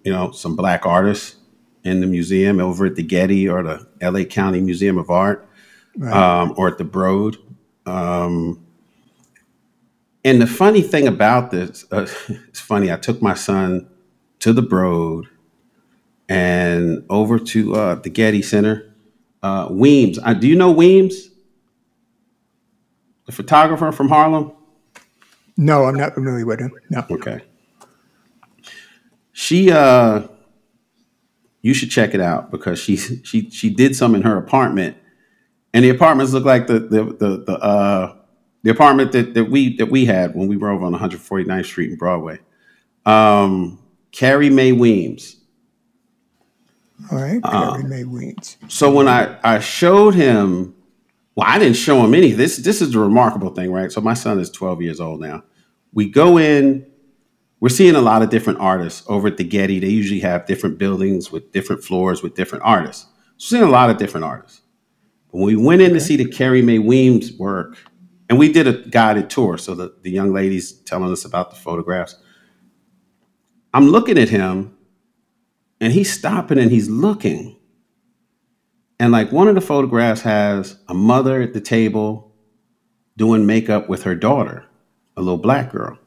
you 0.03 0.11
know, 0.11 0.31
some 0.31 0.55
black 0.55 0.85
artists 0.85 1.35
in 1.83 2.01
the 2.01 2.07
museum 2.07 2.59
over 2.59 2.85
at 2.85 2.95
the 2.95 3.03
Getty 3.03 3.47
or 3.47 3.63
the 3.63 3.87
LA 4.01 4.23
County 4.23 4.61
Museum 4.61 4.97
of 4.97 5.09
Art 5.09 5.47
right. 5.97 6.13
um, 6.13 6.53
or 6.57 6.67
at 6.67 6.77
the 6.77 6.83
Broad. 6.83 7.37
Um, 7.85 8.65
and 10.23 10.41
the 10.41 10.47
funny 10.47 10.81
thing 10.81 11.07
about 11.07 11.51
this, 11.51 11.85
uh, 11.91 12.07
it's 12.29 12.59
funny, 12.59 12.91
I 12.91 12.97
took 12.97 13.21
my 13.21 13.33
son 13.33 13.87
to 14.39 14.53
the 14.53 14.61
Broad 14.61 15.27
and 16.29 17.05
over 17.09 17.39
to 17.39 17.75
uh, 17.75 17.95
the 17.95 18.09
Getty 18.09 18.41
Center. 18.41 18.93
Uh, 19.41 19.67
Weems, 19.71 20.19
uh, 20.23 20.33
do 20.33 20.47
you 20.47 20.55
know 20.55 20.71
Weems? 20.71 21.29
The 23.25 23.31
photographer 23.31 23.91
from 23.91 24.09
Harlem? 24.09 24.51
No, 25.57 25.85
I'm 25.85 25.95
not 25.95 26.13
familiar 26.13 26.45
with 26.45 26.59
him. 26.59 26.71
No. 26.89 27.05
Okay. 27.09 27.41
She 29.39 29.69
uh 29.71 30.23
you 31.61 31.75
should 31.75 31.91
check 31.91 32.15
it 32.15 32.19
out 32.19 32.49
because 32.49 32.79
she 32.79 32.97
she 32.97 33.51
she 33.51 33.69
did 33.69 33.95
some 33.95 34.15
in 34.15 34.23
her 34.23 34.35
apartment 34.35 34.97
and 35.75 35.85
the 35.85 35.89
apartments 35.89 36.33
look 36.33 36.43
like 36.43 36.65
the 36.65 36.79
the 36.79 37.03
the, 37.03 37.43
the 37.45 37.53
uh 37.59 38.15
the 38.63 38.71
apartment 38.71 39.11
that, 39.11 39.35
that 39.35 39.43
we 39.43 39.77
that 39.77 39.91
we 39.91 40.05
had 40.05 40.33
when 40.33 40.47
we 40.47 40.57
were 40.57 40.71
over 40.71 40.83
on 40.87 40.93
149th 40.95 41.65
Street 41.65 41.91
in 41.91 41.97
Broadway. 41.97 42.39
Um 43.05 43.77
Carrie 44.11 44.49
Mae 44.49 44.71
Weems. 44.71 45.35
All 47.11 47.19
right, 47.19 47.39
uh, 47.43 47.73
Carrie 47.73 47.83
Mae 47.83 48.05
Weems. 48.05 48.57
So 48.69 48.91
when 48.91 49.07
I 49.07 49.37
I 49.43 49.59
showed 49.59 50.15
him 50.15 50.73
well, 51.35 51.45
I 51.47 51.59
didn't 51.59 51.75
show 51.75 52.03
him 52.03 52.15
any. 52.15 52.31
This 52.31 52.57
this 52.57 52.81
is 52.81 52.91
the 52.91 52.99
remarkable 52.99 53.51
thing, 53.51 53.71
right? 53.71 53.91
So 53.91 54.01
my 54.01 54.15
son 54.15 54.39
is 54.39 54.49
12 54.49 54.81
years 54.81 54.99
old 54.99 55.21
now. 55.21 55.43
We 55.93 56.09
go 56.09 56.39
in 56.39 56.87
we're 57.59 57.69
seeing 57.69 57.95
a 57.95 58.01
lot 58.01 58.21
of 58.21 58.29
different 58.29 58.59
artists 58.59 59.03
over 59.07 59.27
at 59.27 59.37
the 59.37 59.43
Getty. 59.43 59.79
They 59.79 59.89
usually 59.89 60.19
have 60.19 60.45
different 60.45 60.77
buildings 60.77 61.31
with 61.31 61.51
different 61.51 61.83
floors 61.83 62.21
with 62.21 62.35
different 62.35 62.63
artists. 62.63 63.07
So 63.37 63.55
seeing 63.55 63.67
a 63.67 63.71
lot 63.71 63.89
of 63.89 63.97
different 63.97 64.25
artists. 64.25 64.61
When 65.29 65.43
we 65.43 65.55
went 65.55 65.81
in 65.81 65.91
okay. 65.91 65.99
to 65.99 66.05
see 66.05 66.15
the 66.15 66.29
Carrie 66.29 66.61
Mae 66.61 66.79
Weems 66.79 67.33
work, 67.33 67.77
and 68.29 68.37
we 68.37 68.51
did 68.51 68.67
a 68.67 68.73
guided 68.89 69.29
tour, 69.29 69.57
so 69.57 69.73
the, 69.73 69.95
the 70.01 70.11
young 70.11 70.33
ladies 70.33 70.71
telling 70.71 71.11
us 71.11 71.25
about 71.25 71.49
the 71.49 71.55
photographs. 71.55 72.15
I'm 73.73 73.87
looking 73.87 74.17
at 74.17 74.29
him, 74.29 74.77
and 75.79 75.93
he's 75.93 76.11
stopping 76.11 76.57
and 76.57 76.71
he's 76.71 76.89
looking. 76.89 77.57
And 78.99 79.11
like 79.11 79.31
one 79.31 79.47
of 79.47 79.55
the 79.55 79.61
photographs 79.61 80.21
has 80.21 80.77
a 80.87 80.93
mother 80.93 81.41
at 81.41 81.53
the 81.53 81.61
table 81.61 82.35
doing 83.15 83.45
makeup 83.45 83.87
with 83.89 84.03
her 84.03 84.15
daughter, 84.15 84.65
a 85.15 85.21
little 85.21 85.37
black 85.37 85.71
girl 85.71 85.97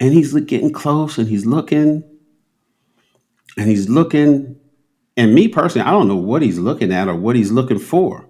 and 0.00 0.14
he's 0.14 0.32
getting 0.32 0.72
close 0.72 1.18
and 1.18 1.28
he's 1.28 1.44
looking. 1.46 2.02
And 3.56 3.68
he's 3.68 3.88
looking. 3.88 4.56
And 5.16 5.34
me 5.34 5.48
personally 5.48 5.86
i 5.86 5.90
don't 5.90 6.08
know 6.08 6.16
what 6.16 6.40
he's 6.40 6.58
looking 6.58 6.92
at 6.92 7.08
or 7.08 7.14
what 7.14 7.36
he's 7.36 7.52
looking 7.52 7.78
for. 7.78 8.26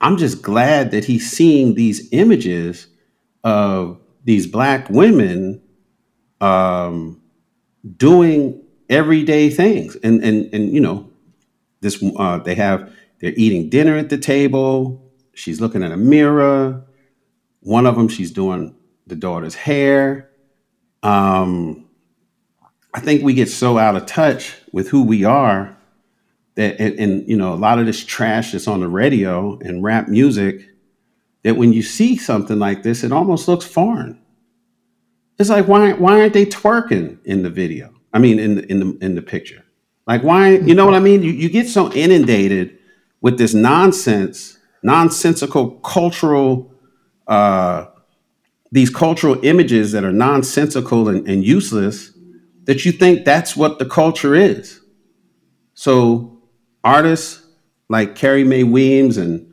I'm 0.00 0.16
just 0.16 0.42
glad 0.42 0.90
that 0.90 1.04
he's 1.04 1.30
seeing 1.30 1.74
these 1.74 2.08
images 2.12 2.88
of 3.44 4.00
these 4.24 4.46
black 4.46 4.90
women 4.90 5.62
um, 6.40 7.22
doing 7.96 8.60
everyday 8.90 9.48
things. 9.48 9.96
And 10.02 10.22
and 10.24 10.52
and 10.52 10.74
you 10.74 10.80
know 10.80 11.08
this 11.80 12.02
uh, 12.16 12.38
they 12.38 12.56
have 12.56 12.92
they're 13.20 13.34
eating 13.36 13.70
dinner 13.70 13.96
at 13.96 14.08
the 14.08 14.18
table. 14.18 15.02
She's 15.34 15.60
looking 15.60 15.84
at 15.84 15.92
a 15.92 15.96
mirror. 15.96 16.84
One 17.60 17.86
of 17.86 17.94
them 17.94 18.08
she's 18.08 18.32
doing 18.32 18.74
the 19.06 19.16
daughter's 19.16 19.54
hair 19.54 20.30
um, 21.06 21.86
I 22.92 23.00
think 23.00 23.22
we 23.22 23.34
get 23.34 23.48
so 23.48 23.78
out 23.78 23.96
of 23.96 24.06
touch 24.06 24.54
with 24.72 24.88
who 24.88 25.02
we 25.02 25.24
are 25.24 25.76
that, 26.56 26.80
and, 26.80 26.98
and, 26.98 27.28
you 27.28 27.36
know, 27.36 27.52
a 27.52 27.56
lot 27.56 27.78
of 27.78 27.86
this 27.86 28.04
trash 28.04 28.52
that's 28.52 28.66
on 28.66 28.80
the 28.80 28.88
radio 28.88 29.58
and 29.60 29.82
rap 29.82 30.08
music, 30.08 30.68
that 31.44 31.56
when 31.56 31.72
you 31.72 31.82
see 31.82 32.16
something 32.16 32.58
like 32.58 32.82
this, 32.82 33.04
it 33.04 33.12
almost 33.12 33.46
looks 33.46 33.64
foreign. 33.64 34.18
It's 35.38 35.50
like 35.50 35.68
why 35.68 35.92
why 35.92 36.20
aren't 36.20 36.32
they 36.32 36.46
twerking 36.46 37.18
in 37.24 37.42
the 37.42 37.50
video? 37.50 37.94
I 38.12 38.18
mean, 38.18 38.38
in 38.38 38.54
the 38.56 38.70
in 38.70 38.80
the 38.80 39.04
in 39.04 39.14
the 39.14 39.22
picture. 39.22 39.62
Like 40.06 40.22
why 40.22 40.56
you 40.56 40.74
know 40.74 40.86
what 40.86 40.94
I 40.94 40.98
mean? 41.00 41.22
You 41.22 41.30
you 41.30 41.50
get 41.50 41.68
so 41.68 41.92
inundated 41.92 42.78
with 43.20 43.36
this 43.36 43.52
nonsense, 43.52 44.58
nonsensical 44.82 45.72
cultural, 45.80 46.72
uh, 47.26 47.86
these 48.72 48.90
cultural 48.90 49.38
images 49.44 49.92
that 49.92 50.04
are 50.04 50.12
nonsensical 50.12 51.08
and, 51.08 51.26
and 51.28 51.44
useless, 51.44 52.12
that 52.64 52.84
you 52.84 52.92
think 52.92 53.24
that's 53.24 53.56
what 53.56 53.78
the 53.78 53.86
culture 53.86 54.34
is. 54.34 54.80
So 55.74 56.42
artists 56.82 57.46
like 57.88 58.14
Carrie 58.14 58.44
Mae 58.44 58.64
Weems 58.64 59.16
and 59.16 59.52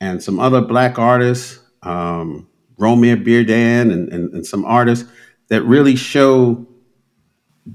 and 0.00 0.20
some 0.20 0.40
other 0.40 0.60
black 0.60 0.98
artists, 0.98 1.60
um, 1.82 2.48
Romare 2.78 3.24
Bearden 3.24 3.92
and, 3.92 4.12
and, 4.12 4.34
and 4.34 4.44
some 4.44 4.64
artists 4.64 5.08
that 5.48 5.62
really 5.62 5.94
show 5.94 6.66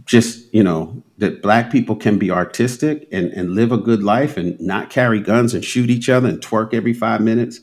just, 0.04 0.54
you 0.54 0.62
know, 0.62 1.02
that 1.20 1.42
black 1.42 1.72
people 1.72 1.96
can 1.96 2.20
be 2.20 2.30
artistic 2.30 3.08
and, 3.14 3.32
and 3.32 3.52
live 3.52 3.72
a 3.72 3.78
good 3.78 4.04
life 4.04 4.36
and 4.36 4.60
not 4.60 4.90
carry 4.90 5.22
guns 5.22 5.54
and 5.54 5.64
shoot 5.64 5.90
each 5.90 6.10
other 6.10 6.28
and 6.28 6.42
twerk 6.42 6.74
every 6.74 6.94
five 6.94 7.22
minutes. 7.22 7.62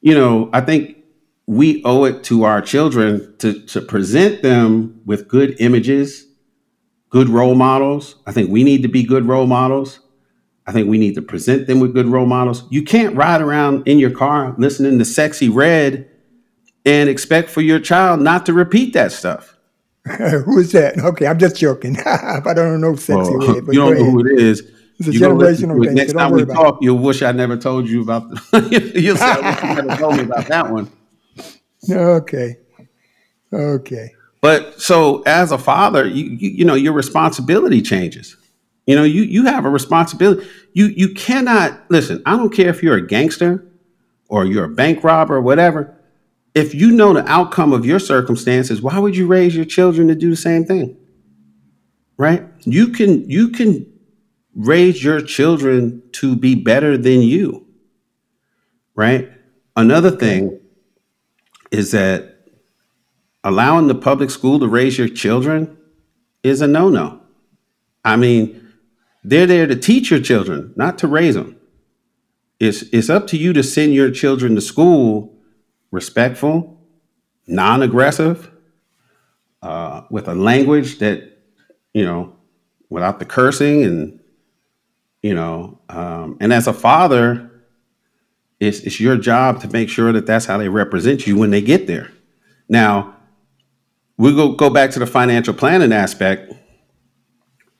You 0.00 0.14
know, 0.14 0.50
I 0.52 0.60
think 0.60 0.96
we 1.46 1.82
owe 1.84 2.04
it 2.04 2.24
to 2.24 2.44
our 2.44 2.60
children 2.60 3.34
to, 3.38 3.60
to 3.66 3.80
present 3.80 4.42
them 4.42 5.00
with 5.04 5.28
good 5.28 5.56
images, 5.60 6.26
good 7.10 7.28
role 7.28 7.54
models. 7.54 8.16
I 8.26 8.32
think 8.32 8.50
we 8.50 8.64
need 8.64 8.82
to 8.82 8.88
be 8.88 9.02
good 9.02 9.26
role 9.26 9.46
models. 9.46 10.00
I 10.66 10.72
think 10.72 10.88
we 10.88 10.96
need 10.96 11.14
to 11.16 11.22
present 11.22 11.66
them 11.66 11.80
with 11.80 11.92
good 11.92 12.06
role 12.06 12.24
models. 12.24 12.64
You 12.70 12.82
can't 12.82 13.14
ride 13.14 13.42
around 13.42 13.86
in 13.86 13.98
your 13.98 14.10
car 14.10 14.54
listening 14.56 14.98
to 14.98 15.04
Sexyy 15.04 15.54
Red 15.54 16.08
and 16.86 17.10
expect 17.10 17.50
for 17.50 17.60
your 17.60 17.78
child 17.78 18.20
not 18.20 18.46
to 18.46 18.54
repeat 18.54 18.94
that 18.94 19.12
stuff. 19.12 19.58
who 20.06 20.58
is 20.58 20.72
that? 20.72 20.98
Okay, 20.98 21.26
I'm 21.26 21.38
just 21.38 21.56
joking. 21.56 21.98
I 22.06 22.40
don't 22.54 22.80
know 22.80 22.92
Sexyy 22.92 23.38
well, 23.38 23.54
Red. 23.54 23.66
you 23.68 23.72
don't 23.74 23.98
know 23.98 24.10
who 24.10 24.20
it 24.20 24.38
is. 24.40 24.70
It's 24.98 25.08
a 25.08 25.12
you 25.12 25.20
generational 25.20 25.84
thing. 25.84 25.94
Next 25.94 26.12
so 26.12 26.18
time 26.18 26.32
we 26.32 26.44
talk, 26.46 26.78
you'll 26.80 26.98
wish 26.98 27.20
I 27.20 27.32
never 27.32 27.56
told 27.56 27.88
you 27.88 28.00
about. 28.00 28.30
The, 28.30 28.92
you'll 28.94 29.16
say, 29.16 29.24
"I 29.24 29.50
wish 29.50 29.62
you 29.62 29.82
never 29.82 30.00
told 30.00 30.16
me 30.16 30.22
about 30.22 30.46
that 30.46 30.70
one." 30.70 30.90
Okay, 31.90 32.56
okay. 33.52 34.10
But 34.40 34.80
so, 34.80 35.22
as 35.22 35.52
a 35.52 35.58
father, 35.58 36.06
you, 36.06 36.24
you, 36.24 36.50
you 36.50 36.64
know 36.64 36.74
your 36.74 36.92
responsibility 36.92 37.80
changes. 37.80 38.36
You 38.86 38.96
know, 38.96 39.04
you 39.04 39.22
you 39.22 39.46
have 39.46 39.64
a 39.64 39.70
responsibility. 39.70 40.46
You 40.74 40.86
you 40.86 41.14
cannot 41.14 41.80
listen. 41.88 42.22
I 42.26 42.36
don't 42.36 42.50
care 42.50 42.68
if 42.68 42.82
you're 42.82 42.96
a 42.96 43.06
gangster 43.06 43.66
or 44.28 44.44
you're 44.44 44.64
a 44.64 44.68
bank 44.68 45.02
robber 45.02 45.36
or 45.36 45.40
whatever. 45.40 45.98
If 46.54 46.74
you 46.74 46.92
know 46.92 47.14
the 47.14 47.26
outcome 47.28 47.72
of 47.72 47.84
your 47.86 47.98
circumstances, 47.98 48.82
why 48.82 48.98
would 48.98 49.16
you 49.16 49.26
raise 49.26 49.56
your 49.56 49.64
children 49.64 50.08
to 50.08 50.14
do 50.14 50.30
the 50.30 50.36
same 50.36 50.64
thing? 50.64 50.96
Right? 52.16 52.44
You 52.60 52.88
can 52.88 53.28
you 53.28 53.48
can 53.48 53.90
raise 54.54 55.02
your 55.02 55.20
children 55.20 56.02
to 56.12 56.36
be 56.36 56.54
better 56.54 56.96
than 56.96 57.22
you. 57.22 57.66
Right? 58.94 59.30
Another 59.74 60.10
thing 60.10 60.60
is 61.74 61.90
that 61.90 62.36
allowing 63.42 63.88
the 63.88 63.96
public 63.96 64.30
school 64.30 64.60
to 64.60 64.68
raise 64.68 64.96
your 64.96 65.08
children 65.08 65.76
is 66.44 66.60
a 66.60 66.68
no-no. 66.68 67.20
I 68.04 68.14
mean, 68.14 68.72
they're 69.24 69.46
there 69.46 69.66
to 69.66 69.74
teach 69.74 70.08
your 70.08 70.20
children, 70.20 70.72
not 70.76 70.98
to 70.98 71.08
raise 71.08 71.34
them. 71.34 71.56
It's, 72.60 72.82
it's 72.92 73.10
up 73.10 73.26
to 73.28 73.36
you 73.36 73.52
to 73.54 73.64
send 73.64 73.92
your 73.92 74.12
children 74.12 74.54
to 74.54 74.60
school 74.60 75.36
respectful, 75.90 76.78
non 77.48 77.82
aggressive, 77.82 78.52
uh, 79.60 80.02
with 80.10 80.28
a 80.28 80.34
language 80.34 80.98
that, 81.00 81.38
you 81.92 82.04
know, 82.04 82.36
without 82.88 83.18
the 83.18 83.24
cursing 83.24 83.82
and, 83.82 84.20
you 85.22 85.34
know, 85.34 85.80
um, 85.88 86.36
and 86.38 86.52
as 86.52 86.68
a 86.68 86.72
father, 86.72 87.50
it's, 88.60 88.80
it's 88.80 89.00
your 89.00 89.16
job 89.16 89.60
to 89.60 89.68
make 89.68 89.88
sure 89.88 90.12
that 90.12 90.26
that's 90.26 90.46
how 90.46 90.58
they 90.58 90.68
represent 90.68 91.26
you 91.26 91.36
when 91.36 91.50
they 91.50 91.60
get 91.60 91.86
there. 91.86 92.10
Now, 92.68 93.16
we 94.16 94.34
go 94.34 94.52
go 94.52 94.70
back 94.70 94.90
to 94.92 94.98
the 94.98 95.06
financial 95.06 95.54
planning 95.54 95.92
aspect 95.92 96.54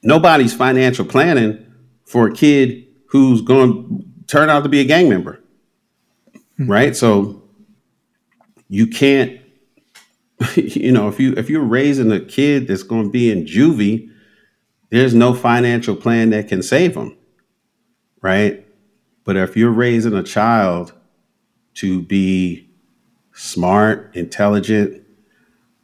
nobody's 0.04 0.54
financial 0.54 1.04
planning 1.04 1.66
for 2.04 2.28
a 2.28 2.32
kid 2.32 2.86
who's 3.08 3.40
going 3.40 3.88
to 3.88 4.04
turn 4.26 4.50
out 4.50 4.62
to 4.62 4.68
be 4.68 4.80
a 4.80 4.84
gang 4.84 5.08
member. 5.08 5.40
Mm-hmm. 6.58 6.70
Right? 6.70 6.94
So 6.94 7.42
you 8.68 8.86
can't 8.86 9.40
you 10.56 10.92
know, 10.92 11.08
if 11.08 11.18
you 11.18 11.32
if 11.36 11.48
you're 11.48 11.64
raising 11.64 12.12
a 12.12 12.20
kid 12.20 12.68
that's 12.68 12.82
going 12.82 13.04
to 13.04 13.10
be 13.10 13.30
in 13.30 13.46
juvie, 13.46 14.10
there's 14.90 15.14
no 15.14 15.32
financial 15.32 15.96
plan 15.96 16.30
that 16.30 16.48
can 16.48 16.62
save 16.62 16.94
them. 16.94 17.16
Right? 18.20 18.63
But 19.24 19.36
if 19.36 19.56
you're 19.56 19.70
raising 19.70 20.14
a 20.14 20.22
child 20.22 20.92
to 21.74 22.02
be 22.02 22.68
smart, 23.32 24.14
intelligent, 24.14 25.02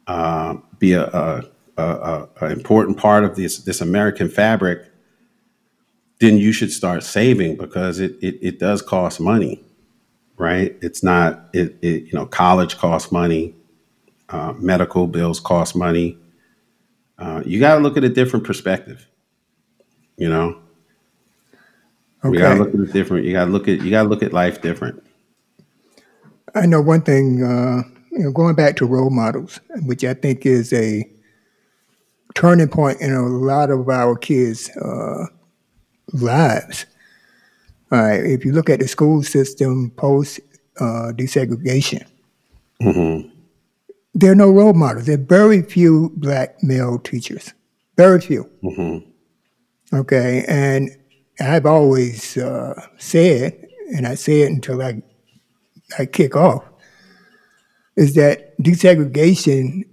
uh, 0.07 0.55
be 0.79 0.93
a, 0.93 1.05
a 1.07 1.43
a, 1.77 2.27
a, 2.41 2.51
important 2.51 2.97
part 2.97 3.23
of 3.23 3.35
this 3.35 3.59
this 3.59 3.81
American 3.81 4.29
fabric, 4.29 4.89
then 6.19 6.37
you 6.37 6.51
should 6.51 6.71
start 6.71 7.03
saving 7.03 7.57
because 7.57 7.99
it 7.99 8.17
it, 8.21 8.37
it 8.41 8.59
does 8.59 8.81
cost 8.81 9.19
money, 9.19 9.63
right? 10.37 10.75
It's 10.81 11.03
not 11.03 11.49
it, 11.53 11.77
it 11.81 12.03
you 12.03 12.13
know 12.13 12.25
college 12.25 12.77
costs 12.77 13.11
money, 13.11 13.55
uh, 14.29 14.53
medical 14.57 15.07
bills 15.07 15.39
cost 15.39 15.75
money. 15.75 16.17
Uh, 17.17 17.41
you 17.45 17.59
got 17.59 17.75
to 17.75 17.81
look 17.81 17.97
at 17.97 18.03
a 18.03 18.09
different 18.09 18.45
perspective, 18.45 19.07
you 20.17 20.29
know. 20.29 20.59
Okay. 22.23 22.35
You 22.35 22.39
got 22.39 22.53
to 22.53 22.63
look 22.63 22.73
at 22.73 22.79
it 22.79 22.93
different. 22.93 23.25
You 23.25 23.33
got 23.33 23.45
to 23.45 23.51
look 23.51 23.67
at 23.67 23.81
you 23.81 23.89
got 23.89 24.03
to 24.03 24.09
look 24.09 24.23
at 24.23 24.33
life 24.33 24.61
different. 24.61 25.03
I 26.53 26.65
know 26.65 26.81
one 26.81 27.01
thing. 27.01 27.43
Uh, 27.43 27.83
you 28.11 28.19
know, 28.19 28.31
going 28.31 28.55
back 28.55 28.75
to 28.75 28.85
role 28.85 29.09
models, 29.09 29.59
which 29.85 30.03
I 30.03 30.13
think 30.13 30.45
is 30.45 30.73
a 30.73 31.09
turning 32.35 32.67
point 32.67 32.99
in 33.01 33.13
a 33.13 33.25
lot 33.25 33.71
of 33.71 33.87
our 33.89 34.15
kids' 34.17 34.69
uh, 34.77 35.25
lives. 36.13 36.85
All 37.91 38.01
right, 38.01 38.23
if 38.23 38.45
you 38.45 38.53
look 38.53 38.69
at 38.69 38.79
the 38.79 38.87
school 38.87 39.23
system 39.23 39.91
post 39.91 40.39
uh, 40.79 41.11
desegregation, 41.15 42.05
mm-hmm. 42.81 43.29
there 44.13 44.31
are 44.31 44.35
no 44.35 44.51
role 44.51 44.73
models. 44.73 45.05
There 45.05 45.15
are 45.15 45.23
very 45.23 45.61
few 45.61 46.11
black 46.15 46.61
male 46.63 46.99
teachers, 46.99 47.53
very 47.97 48.21
few. 48.21 48.49
Mm-hmm. 48.63 49.95
Okay, 49.95 50.45
and 50.47 50.89
I've 51.39 51.65
always 51.65 52.37
uh, 52.37 52.87
said, 52.97 53.67
and 53.95 54.05
I 54.07 54.15
say 54.15 54.41
it 54.41 54.51
until 54.51 54.81
I 54.81 55.01
I 55.97 56.05
kick 56.05 56.35
off, 56.35 56.63
is 57.95 58.15
that 58.15 58.57
desegregation 58.59 59.83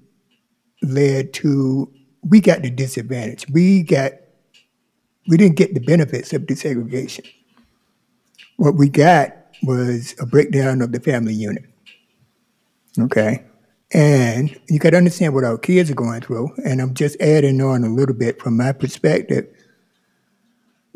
led 0.83 1.33
to 1.35 1.93
we 2.23 2.41
got 2.41 2.63
the 2.63 2.71
disadvantage. 2.71 3.47
We 3.51 3.83
got 3.83 4.13
we 5.29 5.37
didn't 5.37 5.57
get 5.57 5.75
the 5.75 5.81
benefits 5.81 6.33
of 6.33 6.43
desegregation. 6.43 7.27
What 8.57 8.75
we 8.75 8.89
got 8.89 9.37
was 9.63 10.15
a 10.21 10.27
breakdown 10.27 10.83
of 10.83 10.93
the 10.93 11.01
family 11.01 11.35
unit. 11.35 11.65
Okay. 12.99 13.45
And 13.93 14.59
you 14.69 14.79
got 14.79 14.91
to 14.91 14.97
understand 14.97 15.35
what 15.35 15.45
our 15.45 15.57
kids 15.57 15.91
are 15.91 15.95
going 15.95 16.21
through. 16.21 16.51
And 16.65 16.81
I'm 16.81 16.95
just 16.95 17.21
adding 17.21 17.61
on 17.63 17.85
a 17.85 17.89
little 17.89 18.15
bit 18.15 18.41
from 18.41 18.57
my 18.57 18.73
perspective 18.73 19.47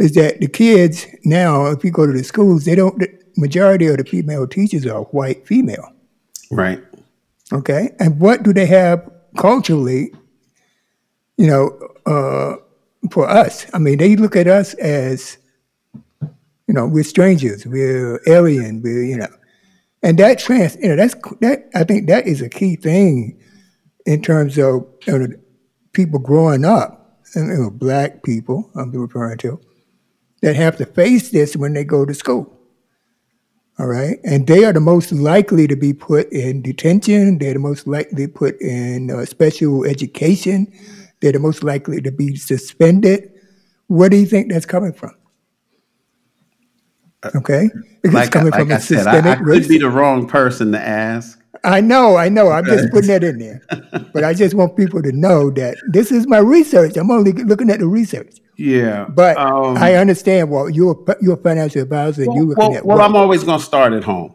is 0.02 0.12
that 0.12 0.40
the 0.40 0.48
kids 0.48 1.06
now, 1.24 1.66
if 1.66 1.84
you 1.84 1.90
go 1.90 2.06
to 2.06 2.12
the 2.12 2.24
schools, 2.24 2.64
they 2.64 2.74
don't, 2.74 2.98
the 2.98 3.08
majority 3.36 3.86
of 3.86 3.96
the 3.96 4.04
female 4.04 4.46
teachers 4.46 4.86
are 4.86 5.02
white 5.04 5.46
female. 5.46 5.92
Right. 6.50 6.82
Okay. 7.52 7.90
And 7.98 8.18
what 8.20 8.42
do 8.42 8.52
they 8.52 8.66
have 8.66 9.10
culturally 9.38 10.12
you 11.36 11.46
know, 11.46 11.70
uh, 12.06 12.56
for 13.10 13.28
us. 13.28 13.66
I 13.74 13.78
mean, 13.78 13.98
they 13.98 14.16
look 14.16 14.36
at 14.36 14.46
us 14.46 14.74
as, 14.74 15.38
you 16.22 16.74
know, 16.74 16.86
we're 16.86 17.04
strangers, 17.04 17.66
we're 17.66 18.20
alien, 18.26 18.82
we're, 18.82 19.02
you 19.02 19.16
know, 19.16 19.28
and 20.02 20.18
that 20.18 20.38
trans, 20.38 20.76
you 20.76 20.88
know, 20.88 20.96
that's 20.96 21.14
that. 21.40 21.68
I 21.74 21.84
think 21.84 22.06
that 22.08 22.26
is 22.26 22.40
a 22.40 22.48
key 22.48 22.76
thing 22.76 23.40
in 24.06 24.22
terms 24.22 24.58
of 24.58 24.86
you 25.06 25.18
know, 25.18 25.26
people 25.92 26.18
growing 26.18 26.64
up, 26.64 27.20
you 27.34 27.42
know, 27.42 27.70
black 27.70 28.22
people. 28.22 28.70
I'm 28.74 28.90
referring 28.92 29.38
to 29.38 29.60
that 30.42 30.54
have 30.56 30.76
to 30.76 30.86
face 30.86 31.30
this 31.30 31.56
when 31.56 31.72
they 31.72 31.84
go 31.84 32.04
to 32.04 32.14
school. 32.14 32.58
All 33.78 33.86
right, 33.86 34.18
and 34.22 34.46
they 34.46 34.64
are 34.64 34.72
the 34.72 34.80
most 34.80 35.12
likely 35.12 35.66
to 35.66 35.76
be 35.76 35.94
put 35.94 36.30
in 36.30 36.60
detention. 36.62 37.38
They're 37.38 37.54
the 37.54 37.58
most 37.58 37.86
likely 37.86 38.26
to 38.26 38.32
put 38.32 38.60
in 38.60 39.10
uh, 39.10 39.24
special 39.24 39.84
education 39.84 40.72
they're 41.22 41.32
the 41.32 41.38
most 41.38 41.62
likely 41.62 42.02
to 42.02 42.10
be 42.10 42.34
suspended. 42.34 43.32
Where 43.86 44.10
do 44.10 44.16
you 44.16 44.26
think 44.26 44.50
that's 44.50 44.66
coming 44.66 44.92
from? 44.92 45.14
Uh, 47.22 47.30
okay, 47.36 47.70
it's 48.02 48.12
like, 48.12 48.32
coming 48.32 48.50
like 48.50 48.60
from 48.60 48.72
I 48.72 48.74
a 48.74 48.80
said, 48.80 48.96
systemic 49.04 49.38
I, 49.38 49.40
I 49.40 49.44
could 49.44 49.68
be 49.68 49.78
the 49.78 49.88
wrong 49.88 50.26
person 50.26 50.72
to 50.72 50.80
ask. 50.80 51.40
I 51.62 51.80
know, 51.80 52.16
I 52.16 52.28
know. 52.28 52.50
I'm 52.50 52.64
just 52.64 52.90
putting 52.90 53.06
that 53.08 53.22
in 53.22 53.38
there, 53.38 53.62
but 54.12 54.24
I 54.24 54.34
just 54.34 54.54
want 54.54 54.76
people 54.76 55.00
to 55.00 55.12
know 55.12 55.48
that 55.50 55.76
this 55.86 56.10
is 56.10 56.26
my 56.26 56.38
research. 56.38 56.96
I'm 56.96 57.12
only 57.12 57.30
looking 57.30 57.70
at 57.70 57.78
the 57.78 57.86
research. 57.86 58.38
Yeah, 58.56 59.06
But 59.08 59.36
um, 59.38 59.76
I 59.78 59.94
understand. 59.94 60.50
Well, 60.50 60.68
you're 60.68 61.02
a- 61.08 61.16
you're 61.20 61.34
a 61.34 61.42
financial 61.42 61.82
advisor. 61.82 62.22
and 62.22 62.34
you 62.34 62.44
looking 62.44 62.68
well, 62.68 62.76
at 62.76 62.86
well, 62.86 63.00
I'm 63.00 63.16
always 63.16 63.44
going 63.44 63.58
to 63.58 63.64
start 63.64 63.92
at 63.92 64.04
home. 64.04 64.34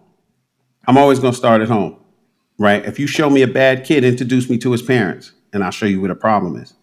I'm 0.87 0.97
always 0.97 1.19
going 1.19 1.33
to 1.33 1.37
start 1.37 1.61
at 1.61 1.67
home, 1.67 1.97
right? 2.57 2.83
If 2.85 2.99
you 2.99 3.07
show 3.07 3.29
me 3.29 3.41
a 3.43 3.47
bad 3.47 3.85
kid, 3.85 4.03
introduce 4.03 4.49
me 4.49 4.57
to 4.59 4.71
his 4.71 4.81
parents, 4.81 5.33
and 5.53 5.63
I'll 5.63 5.71
show 5.71 5.85
you 5.85 6.01
where 6.01 6.09
the 6.09 6.15
problem 6.15 6.55
is, 6.55 6.73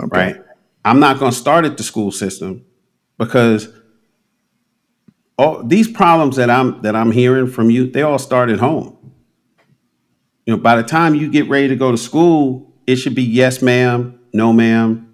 okay. 0.00 0.08
right? 0.16 0.44
I'm 0.84 1.00
not 1.00 1.18
going 1.18 1.32
to 1.32 1.36
start 1.36 1.64
at 1.64 1.76
the 1.76 1.82
school 1.82 2.12
system 2.12 2.64
because 3.18 3.68
all 5.38 5.62
these 5.64 5.88
problems 5.88 6.36
that 6.36 6.50
I'm 6.50 6.82
that 6.82 6.94
I'm 6.94 7.10
hearing 7.10 7.48
from 7.48 7.70
you, 7.70 7.90
they 7.90 8.02
all 8.02 8.18
start 8.18 8.50
at 8.50 8.60
home. 8.60 8.96
You 10.46 10.56
know, 10.56 10.62
by 10.62 10.76
the 10.76 10.82
time 10.82 11.14
you 11.14 11.30
get 11.30 11.48
ready 11.48 11.68
to 11.68 11.76
go 11.76 11.90
to 11.90 11.98
school, 11.98 12.72
it 12.86 12.96
should 12.96 13.14
be 13.14 13.22
yes, 13.22 13.62
ma'am, 13.62 14.18
no, 14.32 14.52
ma'am. 14.52 15.11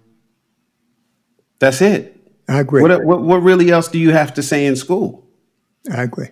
That's 1.61 1.81
it. 1.83 2.17
I 2.49 2.61
agree. 2.61 2.83
What, 2.83 3.05
what 3.05 3.23
what 3.23 3.39
really 3.43 3.71
else 3.71 3.89
do 3.89 3.99
you 3.99 4.13
have 4.13 4.35
to 4.35 4.43
say 4.43 4.67
in 4.67 4.77
school? 4.77 5.25
I 5.93 6.03
agree. 6.05 6.29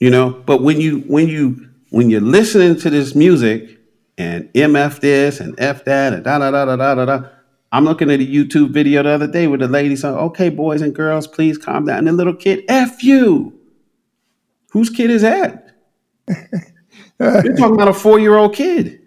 you 0.00 0.10
know 0.10 0.30
but 0.46 0.62
when 0.62 0.80
you 0.80 1.00
when 1.02 1.28
you 1.28 1.68
when 1.90 2.10
you're 2.10 2.20
listening 2.20 2.76
to 2.76 2.90
this 2.90 3.14
music 3.14 3.78
and 4.18 4.52
mf 4.54 5.00
this 5.00 5.40
and 5.40 5.54
f 5.60 5.84
that 5.86 6.12
and 6.12 6.24
da 6.24 6.38
da 6.38 6.50
da 6.50 6.64
da 6.66 6.76
da 6.76 6.94
da 6.96 7.04
da 7.06 7.28
i'm 7.72 7.84
looking 7.84 8.10
at 8.10 8.20
a 8.20 8.24
youtube 8.26 8.70
video 8.72 9.02
the 9.02 9.10
other 9.10 9.26
day 9.26 9.46
where 9.46 9.58
the 9.58 9.68
lady 9.68 9.96
said 9.96 10.14
okay 10.14 10.48
boys 10.50 10.82
and 10.82 10.94
girls 10.94 11.26
please 11.26 11.58
calm 11.58 11.86
down 11.86 11.98
and 11.98 12.08
the 12.08 12.12
little 12.12 12.34
kid 12.34 12.64
f 12.68 13.02
you 13.02 13.58
whose 14.72 14.90
kid 14.90 15.10
is 15.10 15.22
that 15.22 15.70
you're 17.20 17.56
talking 17.56 17.74
about 17.74 17.88
a 17.88 17.94
four-year-old 17.94 18.54
kid 18.54 19.00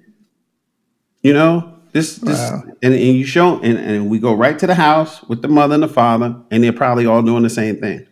you 1.23 1.33
know 1.33 1.76
this 1.97 2.17
this 2.17 2.39
Wow. 2.39 2.63
and, 2.83 2.93
and 2.93 3.15
you 3.17 3.25
show 3.25 3.59
and, 3.61 3.77
and 3.77 4.09
we 4.09 4.19
go 4.19 4.33
right 4.33 4.57
to 4.59 4.67
the 4.67 4.75
house 4.75 5.23
with 5.23 5.41
the 5.41 5.47
mother 5.47 5.73
and 5.73 5.83
the 5.83 5.87
father 5.87 6.35
and 6.51 6.63
they're 6.63 6.73
probably 6.73 7.05
all 7.05 7.21
doing 7.21 7.43
the 7.43 7.49
same 7.49 7.77
thing 7.77 8.05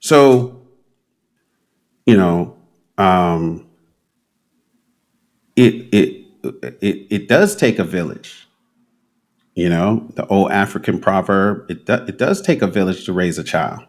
so 0.00 0.60
you 2.06 2.16
know, 2.16 2.56
um, 2.98 3.68
it 5.54 5.74
it 5.94 6.26
it 6.82 7.06
it 7.10 7.28
does 7.28 7.54
take 7.54 7.78
a 7.78 7.84
village. 7.84 8.48
You 9.54 9.68
know, 9.68 10.08
the 10.14 10.26
old 10.26 10.50
African 10.50 11.00
proverb, 11.00 11.70
it 11.70 11.86
do, 11.86 11.94
it 12.08 12.18
does 12.18 12.40
take 12.40 12.62
a 12.62 12.66
village 12.66 13.04
to 13.04 13.12
raise 13.12 13.38
a 13.38 13.44
child. 13.44 13.82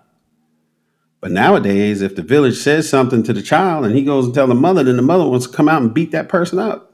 But 1.21 1.32
nowadays, 1.32 2.01
if 2.01 2.15
the 2.15 2.21
village 2.23 2.57
says 2.57 2.89
something 2.89 3.23
to 3.23 3.34
the 3.34 3.41
child 3.41 3.86
and 3.86 3.95
he 3.95 4.03
goes 4.03 4.25
and 4.25 4.36
tell 4.36 4.47
the 4.47 4.55
mother, 4.55 4.84
then 4.84 4.97
the 4.97 5.01
mother 5.03 5.27
wants 5.27 5.47
to 5.47 5.53
come 5.53 5.69
out 5.69 5.82
and 5.82 5.93
beat 5.93 6.11
that 6.11 6.29
person 6.29 6.59
up. 6.59 6.93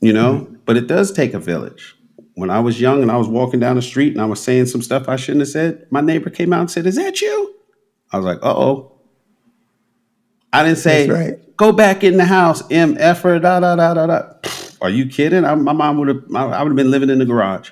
You 0.00 0.12
know, 0.12 0.48
but 0.68 0.76
it 0.76 0.86
does 0.86 1.10
take 1.10 1.32
a 1.32 1.38
village. 1.38 1.96
When 2.34 2.50
I 2.50 2.60
was 2.60 2.78
young 2.78 3.00
and 3.00 3.10
I 3.10 3.16
was 3.16 3.26
walking 3.26 3.58
down 3.58 3.76
the 3.76 3.82
street 3.82 4.12
and 4.12 4.20
I 4.20 4.26
was 4.26 4.38
saying 4.38 4.66
some 4.66 4.82
stuff 4.82 5.08
I 5.08 5.16
shouldn't 5.16 5.40
have 5.40 5.48
said, 5.48 5.86
my 5.90 6.02
neighbor 6.02 6.28
came 6.28 6.52
out 6.52 6.60
and 6.60 6.70
said, 6.70 6.84
"Is 6.84 6.96
that 6.96 7.22
you?" 7.22 7.54
I 8.12 8.18
was 8.18 8.26
like, 8.26 8.36
"Uh 8.42 8.54
oh." 8.54 8.92
I 10.52 10.62
didn't 10.62 10.76
say, 10.76 11.06
That's 11.06 11.18
right. 11.18 11.56
"Go 11.56 11.72
back 11.72 12.04
in 12.04 12.18
the 12.18 12.26
house, 12.26 12.62
m 12.70 12.96
effer 12.98 13.38
da 13.38 13.60
da 13.60 13.76
da 13.76 13.94
da 13.94 14.06
da." 14.06 14.32
Are 14.82 14.90
you 14.90 15.06
kidding? 15.06 15.46
I, 15.46 15.54
my 15.54 15.72
mom 15.72 15.96
would 16.00 16.08
have. 16.08 16.22
I 16.36 16.62
would 16.62 16.68
have 16.68 16.76
been 16.76 16.90
living 16.90 17.08
in 17.08 17.18
the 17.18 17.24
garage. 17.24 17.70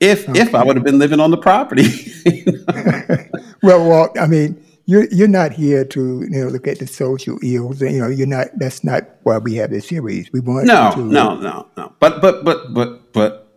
If 0.00 0.26
if 0.30 0.54
I 0.54 0.64
would 0.64 0.76
have 0.76 0.86
been 0.86 0.98
living 0.98 1.20
on 1.20 1.30
the 1.30 1.36
property. 1.36 1.84
Well, 3.60 3.88
well, 3.88 4.12
I 4.16 4.28
mean, 4.28 4.64
you're 4.88 5.06
you're 5.10 5.28
not 5.28 5.52
here 5.52 5.84
to 5.84 6.22
you 6.22 6.30
know 6.30 6.48
look 6.48 6.66
at 6.66 6.78
the 6.78 6.86
social 6.86 7.38
ills. 7.42 7.82
You 7.82 8.00
know, 8.00 8.08
you're 8.08 8.26
not. 8.26 8.46
That's 8.56 8.82
not 8.82 9.06
why 9.22 9.36
we 9.36 9.54
have 9.56 9.68
this 9.68 9.86
series. 9.86 10.32
We 10.32 10.40
want 10.40 10.66
no, 10.66 10.92
to, 10.94 11.00
no, 11.00 11.36
no, 11.36 11.68
no. 11.76 11.92
But 12.00 12.22
but 12.22 12.42
but 12.42 12.72
but 12.72 13.12
but 13.12 13.54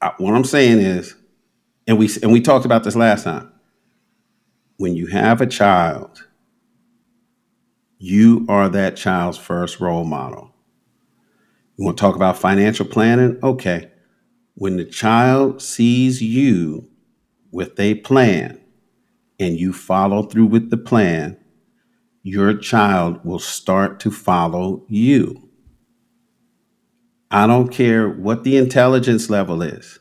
uh, 0.00 0.12
what 0.16 0.34
I'm 0.34 0.44
saying 0.44 0.78
is, 0.78 1.14
and 1.86 1.98
we 1.98 2.08
and 2.22 2.32
we 2.32 2.40
talked 2.40 2.64
about 2.64 2.84
this 2.84 2.96
last 2.96 3.24
time. 3.24 3.52
When 4.78 4.96
you 4.96 5.08
have 5.08 5.42
a 5.42 5.46
child, 5.46 6.26
you 7.98 8.46
are 8.48 8.70
that 8.70 8.96
child's 8.96 9.36
first 9.36 9.78
role 9.78 10.04
model. 10.04 10.54
You 11.76 11.84
want 11.84 11.98
to 11.98 12.00
talk 12.00 12.16
about 12.16 12.38
financial 12.38 12.86
planning? 12.86 13.38
Okay. 13.42 13.90
When 14.54 14.78
the 14.78 14.86
child 14.86 15.60
sees 15.60 16.22
you 16.22 16.88
with 17.50 17.78
a 17.78 17.96
plan 17.96 18.58
and 19.38 19.58
you 19.58 19.72
follow 19.72 20.22
through 20.22 20.46
with 20.46 20.70
the 20.70 20.76
plan, 20.76 21.38
your 22.22 22.54
child 22.54 23.24
will 23.24 23.38
start 23.38 24.00
to 24.00 24.10
follow 24.10 24.84
you. 24.88 25.48
I 27.30 27.46
don't 27.46 27.68
care 27.68 28.08
what 28.08 28.44
the 28.44 28.56
intelligence 28.56 29.28
level 29.28 29.62
is. 29.62 29.98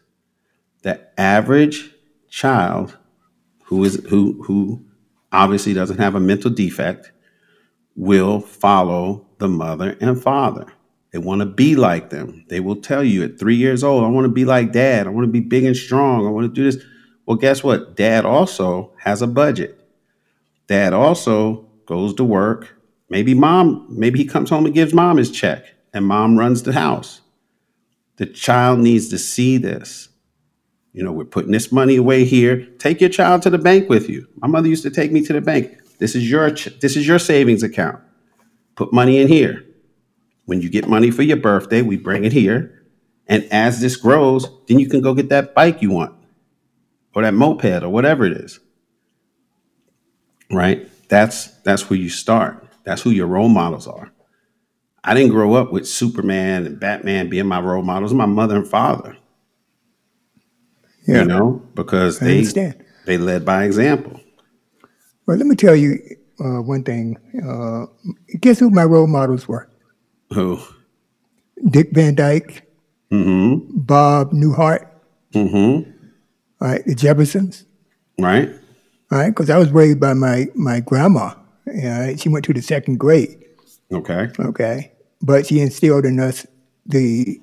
The 0.84 1.02
average 1.20 1.92
child 2.30 2.98
who 3.66 3.84
is 3.84 3.96
who 4.10 4.44
who 4.44 4.86
obviously 5.32 5.74
doesn't 5.74 5.98
have 5.98 6.16
a 6.16 6.20
mental 6.20 6.52
defect 6.52 7.12
will 7.96 8.40
follow 8.40 9.26
the 9.40 9.48
mother 9.48 9.98
and 10.00 10.22
father. 10.22 10.68
They 11.12 11.20
want 11.20 11.40
to 11.40 11.46
be 11.46 11.76
like 11.76 12.10
them. 12.10 12.46
They 12.50 12.60
will 12.60 12.76
tell 12.76 13.04
you 13.04 13.24
at 13.24 13.40
three 13.40 13.56
years 13.56 13.84
old, 13.84 14.04
I 14.04 14.10
want 14.10 14.26
to 14.26 14.32
be 14.32 14.46
like 14.46 14.74
dad. 14.74 15.08
I 15.08 15.10
want 15.10 15.26
to 15.26 15.32
be 15.32 15.40
big 15.40 15.64
and 15.64 15.76
strong. 15.76 16.28
I 16.28 16.30
want 16.30 16.54
to 16.54 16.54
do 16.54 16.70
this. 16.70 16.84
Well, 17.26 17.38
guess 17.38 17.63
what? 17.63 17.95
Dad 17.95 18.26
also 18.26 18.91
has 18.99 19.21
a 19.21 19.28
budget. 19.28 19.80
Dad 20.67 20.93
also 20.93 21.65
goes 21.86 22.13
to 22.15 22.23
work. 22.23 22.76
Maybe 23.09 23.34
mom, 23.34 23.88
maybe 23.89 24.19
he 24.19 24.26
comes 24.26 24.49
home 24.49 24.65
and 24.65 24.73
gives 24.73 24.93
mom 24.93 25.17
his 25.17 25.32
check 25.32 25.65
and 25.93 26.05
mom 26.05 26.38
runs 26.38 26.63
the 26.63 26.73
house. 26.73 27.21
The 28.17 28.26
child 28.26 28.80
needs 28.80 29.09
to 29.09 29.17
see 29.17 29.57
this. 29.57 30.09
You 30.93 31.03
know, 31.03 31.11
we're 31.11 31.26
putting 31.26 31.51
this 31.51 31.71
money 31.71 31.97
away 31.97 32.23
here. 32.23 32.65
Take 32.80 33.01
your 33.01 33.09
child 33.09 33.41
to 33.43 33.49
the 33.49 33.57
bank 33.57 33.89
with 33.89 34.07
you. 34.09 34.28
My 34.38 34.47
mother 34.47 34.69
used 34.69 34.84
to 34.84 34.91
take 34.91 35.11
me 35.11 35.21
to 35.26 35.34
the 35.34 35.41
bank. 35.41 35.78
This 35.99 36.15
is 36.15 36.30
your 36.30 36.49
this 36.51 36.95
is 36.95 37.07
your 37.07 37.19
savings 37.19 37.63
account. 37.63 37.99
Put 38.76 38.93
money 38.93 39.19
in 39.19 39.28
here. 39.28 39.65
When 40.45 40.61
you 40.61 40.69
get 40.69 40.88
money 40.88 41.11
for 41.11 41.23
your 41.23 41.38
birthday, 41.38 41.82
we 41.82 41.97
bring 41.97 42.23
it 42.23 42.32
here. 42.32 42.84
And 43.28 43.43
as 43.51 43.82
this 43.82 43.95
grows, 43.95 44.47
then 44.67 44.80
you 44.80 44.88
can 44.88 45.01
go 45.01 45.13
get 45.13 45.30
that 45.30 45.55
bike 45.55 45.82
you 45.82 45.91
want 45.91 46.14
or 47.16 47.22
that 47.24 47.34
moped 47.34 47.66
or 47.84 47.89
whatever 47.89 48.26
it 48.26 48.34
is. 48.34 48.59
Right? 50.51 50.88
That's 51.09 51.47
that's 51.61 51.89
where 51.89 51.97
you 51.97 52.09
start. 52.09 52.68
That's 52.84 53.01
who 53.01 53.09
your 53.09 53.28
role 53.28 53.49
models 53.49 53.88
are. 53.88 54.11
I 55.03 55.13
didn't 55.13 55.32
grow 55.32 55.53
up 55.55 55.72
with 55.72 55.88
Superman 55.88 56.66
and 56.66 56.80
Batman 56.80 57.30
being 57.30 57.47
my 57.47 57.59
role 57.59 57.84
models, 57.84 58.13
my 58.13 58.26
mother 58.26 58.55
and 58.57 58.68
father, 58.68 59.16
yeah. 61.07 61.22
you 61.22 61.26
know, 61.26 61.61
because 61.76 62.22
I 62.22 62.26
they 62.26 62.38
understand. 62.39 62.84
they 63.05 63.18
led 63.18 63.45
by 63.45 63.63
example. 63.66 64.20
Well, 65.28 65.38
let 65.38 65.45
me 65.47 65.55
tell 65.55 65.76
you 65.76 65.99
uh, 66.39 66.61
one 66.61 66.84
thing. 66.84 67.18
Uh, 67.43 67.86
guess 68.39 68.59
who 68.59 68.70
my 68.72 68.84
role 68.84 69.07
models 69.07 69.47
were? 69.47 69.70
Who? 70.34 70.59
Dick 71.70 71.91
Van 71.91 72.16
Dyke, 72.16 72.63
Mm-hmm. 73.11 73.78
Bob 73.80 74.32
Newhart, 74.32 74.88
Mm-hmm. 75.34 75.91
Right, 76.70 76.86
the 76.86 76.95
Jeffersons, 76.95 77.66
Right? 78.20 78.49
Right, 79.11 79.30
because 79.30 79.49
I 79.49 79.57
was 79.57 79.72
raised 79.72 79.99
by 79.99 80.13
my 80.13 80.47
my 80.55 80.80
grandma. 80.80 81.34
Yeah, 81.68 82.16
she 82.16 82.30
went 82.30 82.45
to 82.45 82.53
the 82.53 82.61
second 82.61 82.97
grade. 82.97 83.43
Okay. 83.91 84.30
Okay, 84.39 84.91
but 85.22 85.45
she 85.45 85.59
instilled 85.59 86.05
in 86.05 86.20
us 86.20 86.45
the 86.86 87.39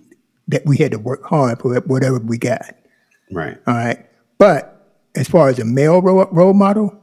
that 0.48 0.64
we 0.66 0.76
had 0.76 0.90
to 0.92 0.98
work 0.98 1.24
hard 1.24 1.60
for 1.60 1.78
whatever 1.80 2.18
we 2.18 2.38
got. 2.38 2.74
Right. 3.30 3.56
All 3.66 3.74
right, 3.74 4.04
but 4.38 4.96
as 5.14 5.28
far 5.28 5.48
as 5.48 5.58
a 5.58 5.64
male 5.64 6.00
role, 6.02 6.26
role 6.32 6.54
model, 6.54 6.98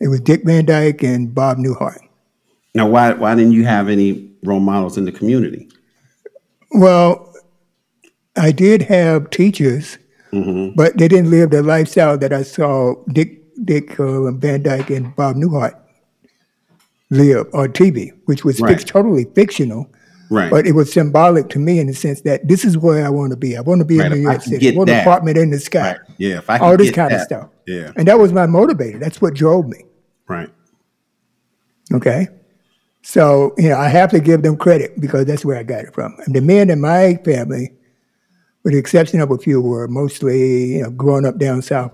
it 0.00 0.08
was 0.08 0.20
Dick 0.20 0.42
Van 0.44 0.64
Dyke 0.64 1.02
and 1.02 1.34
Bob 1.34 1.58
Newhart. 1.58 1.98
Now 2.74 2.88
why 2.88 3.12
why 3.12 3.34
didn't 3.34 3.52
you 3.52 3.64
have 3.64 3.88
any 3.88 4.30
role 4.42 4.60
models 4.60 4.98
in 4.98 5.04
the 5.04 5.12
community? 5.12 5.68
Well, 6.72 7.32
I 8.36 8.50
did 8.50 8.82
have 8.82 9.30
teachers, 9.30 9.98
Mm-hmm. 10.34 10.74
but 10.76 10.96
they 10.98 11.08
didn't 11.08 11.30
live 11.30 11.50
the 11.50 11.62
lifestyle 11.62 12.18
that 12.18 12.32
I 12.32 12.42
saw 12.42 12.94
Dick 13.12 13.40
Dick 13.64 13.98
uh, 14.00 14.30
Van 14.32 14.62
Dyke 14.62 14.90
and 14.90 15.14
Bob 15.14 15.36
Newhart 15.36 15.74
live 17.10 17.46
on 17.54 17.68
TV, 17.72 18.10
which 18.24 18.44
was 18.44 18.60
Right. 18.60 18.78
totally 18.86 19.24
fictional. 19.34 19.88
Right. 20.30 20.50
But 20.50 20.66
it 20.66 20.72
was 20.72 20.92
symbolic 20.92 21.50
to 21.50 21.58
me 21.58 21.78
in 21.78 21.86
the 21.86 21.94
sense 21.94 22.22
that 22.22 22.48
this 22.48 22.64
is 22.64 22.76
where 22.78 23.06
I 23.06 23.10
want 23.10 23.30
to 23.30 23.36
be. 23.36 23.56
I 23.56 23.60
want 23.60 23.80
to 23.80 23.84
be 23.84 23.98
Right, 23.98 24.10
in 24.10 24.18
New 24.18 24.22
York 24.24 24.42
City. 24.42 24.72
I 24.72 24.76
want 24.76 24.88
an 24.90 24.96
that. 24.96 25.02
apartment 25.02 25.36
in 25.36 25.50
the 25.50 25.60
sky. 25.60 25.92
right. 25.92 26.00
Yeah. 26.18 26.38
If 26.38 26.50
I 26.50 26.58
All 26.58 26.76
this 26.76 26.90
kind 26.90 27.12
of 27.12 27.20
stuff. 27.20 27.50
Yeah. 27.66 27.92
And 27.96 28.08
that 28.08 28.18
was 28.18 28.32
my 28.32 28.46
motivator. 28.46 28.98
That's 28.98 29.20
what 29.20 29.34
drove 29.34 29.68
me. 29.68 29.84
Right. 30.26 30.48
Okay. 31.92 32.28
So, 33.02 33.54
you 33.58 33.68
know, 33.68 33.76
I 33.76 33.88
have 33.88 34.10
to 34.12 34.18
give 34.20 34.42
them 34.42 34.56
credit 34.56 34.98
because 34.98 35.26
that's 35.26 35.44
where 35.44 35.58
I 35.58 35.62
got 35.62 35.84
it 35.84 35.94
from. 35.94 36.16
And 36.24 36.34
the 36.34 36.40
men 36.40 36.70
in 36.70 36.80
my 36.80 37.16
family, 37.24 37.72
with 38.64 38.72
the 38.72 38.78
exception 38.78 39.20
of 39.20 39.30
a 39.30 39.38
few, 39.38 39.60
were 39.60 39.86
mostly, 39.86 40.76
you 40.76 40.82
know, 40.82 40.90
growing 40.90 41.26
up 41.26 41.38
down 41.38 41.62
south. 41.62 41.92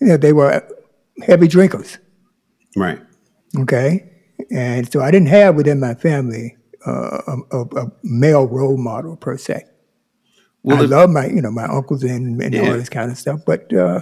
You 0.00 0.08
know, 0.08 0.16
they 0.16 0.32
were 0.32 0.62
heavy 1.22 1.48
drinkers. 1.48 1.98
Right. 2.76 3.00
Okay. 3.58 4.10
And 4.50 4.90
so 4.92 5.00
I 5.00 5.10
didn't 5.10 5.28
have 5.28 5.54
within 5.54 5.80
my 5.80 5.94
family 5.94 6.56
uh, 6.86 7.18
a, 7.50 7.58
a, 7.60 7.92
male 8.02 8.46
role 8.46 8.76
model 8.76 9.16
per 9.16 9.38
se. 9.38 9.64
Well, 10.62 10.78
I 10.78 10.86
love 10.86 11.10
my, 11.10 11.26
you 11.26 11.40
know, 11.40 11.50
my 11.50 11.64
uncles 11.64 12.02
and, 12.04 12.40
and 12.42 12.54
yeah. 12.54 12.62
all 12.62 12.72
this 12.72 12.88
kind 12.88 13.10
of 13.10 13.18
stuff, 13.18 13.40
but 13.46 13.72
uh, 13.72 14.00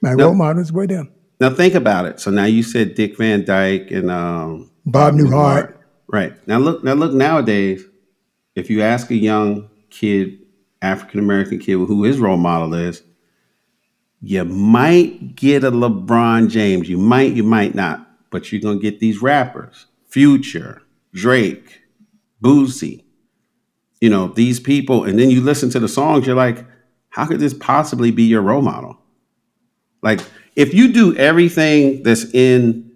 my 0.00 0.14
now, 0.14 0.26
role 0.26 0.34
models 0.34 0.72
were 0.72 0.86
them. 0.86 1.12
Now 1.40 1.50
think 1.50 1.74
about 1.74 2.06
it. 2.06 2.20
So 2.20 2.30
now 2.30 2.44
you 2.44 2.62
said 2.62 2.94
Dick 2.94 3.16
Van 3.16 3.44
Dyke 3.44 3.90
and 3.90 4.10
um, 4.10 4.70
Bob, 4.86 5.12
Bob 5.12 5.14
Newhart. 5.14 5.30
Newhart. 5.30 5.78
Right 6.08 6.48
now, 6.48 6.58
look 6.58 6.84
now 6.84 6.92
look 6.92 7.12
nowadays. 7.14 7.84
If 8.54 8.68
you 8.68 8.82
ask 8.82 9.10
a 9.10 9.16
young 9.16 9.70
kid, 9.92 10.38
African 10.80 11.20
American 11.20 11.58
kid, 11.58 11.74
who 11.74 12.02
his 12.02 12.18
role 12.18 12.36
model 12.36 12.74
is, 12.74 13.02
you 14.20 14.44
might 14.44 15.36
get 15.36 15.64
a 15.64 15.70
LeBron 15.70 16.48
James. 16.48 16.88
You 16.88 16.96
might, 16.98 17.32
you 17.32 17.42
might 17.42 17.74
not, 17.74 18.08
but 18.30 18.50
you're 18.50 18.60
gonna 18.60 18.78
get 18.78 19.00
these 19.00 19.20
rappers: 19.22 19.86
Future, 20.08 20.82
Drake, 21.12 21.80
Boosie. 22.42 23.04
You 24.00 24.10
know 24.10 24.28
these 24.28 24.58
people, 24.58 25.04
and 25.04 25.18
then 25.18 25.30
you 25.30 25.40
listen 25.40 25.70
to 25.70 25.80
the 25.80 25.88
songs. 25.88 26.26
You're 26.26 26.36
like, 26.36 26.64
how 27.10 27.26
could 27.26 27.40
this 27.40 27.54
possibly 27.54 28.10
be 28.10 28.24
your 28.24 28.42
role 28.42 28.62
model? 28.62 28.98
Like, 30.02 30.20
if 30.56 30.74
you 30.74 30.92
do 30.92 31.16
everything 31.16 32.02
that's 32.02 32.24
in 32.34 32.90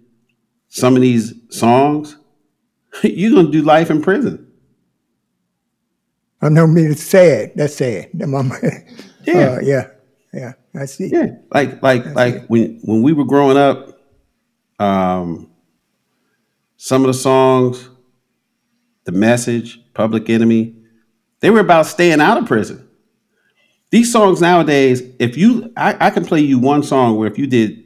some 0.69 0.95
of 0.95 1.01
these 1.01 1.33
songs, 1.49 2.17
you're 3.03 3.31
gonna 3.31 3.51
do 3.51 3.61
life 3.61 3.89
in 3.89 4.01
prison. 4.01 4.46
I 6.41 6.49
know 6.49 6.67
me. 6.67 6.83
It's 6.83 7.03
sad. 7.03 7.53
That's 7.55 7.75
sad. 7.75 8.09
yeah, 8.13 9.33
uh, 9.33 9.59
yeah, 9.61 9.87
yeah. 10.33 10.53
I 10.75 10.85
see. 10.85 11.07
Yeah, 11.07 11.37
like 11.51 11.81
like 11.81 12.05
like 12.13 12.47
when 12.47 12.79
when 12.83 13.01
we 13.01 13.13
were 13.13 13.25
growing 13.25 13.57
up, 13.57 13.99
um, 14.79 15.49
some 16.77 17.01
of 17.01 17.07
the 17.07 17.13
songs, 17.13 17.89
the 19.05 19.11
message, 19.11 19.79
Public 19.93 20.29
Enemy, 20.29 20.75
they 21.39 21.49
were 21.49 21.59
about 21.59 21.87
staying 21.87 22.21
out 22.21 22.37
of 22.37 22.45
prison. 22.45 22.87
These 23.89 24.11
songs 24.11 24.41
nowadays, 24.41 25.01
if 25.17 25.37
you, 25.37 25.71
I, 25.77 26.07
I 26.07 26.09
can 26.09 26.25
play 26.25 26.41
you 26.41 26.59
one 26.59 26.83
song 26.83 27.15
where 27.15 27.27
if 27.27 27.37
you 27.37 27.47
did 27.47 27.83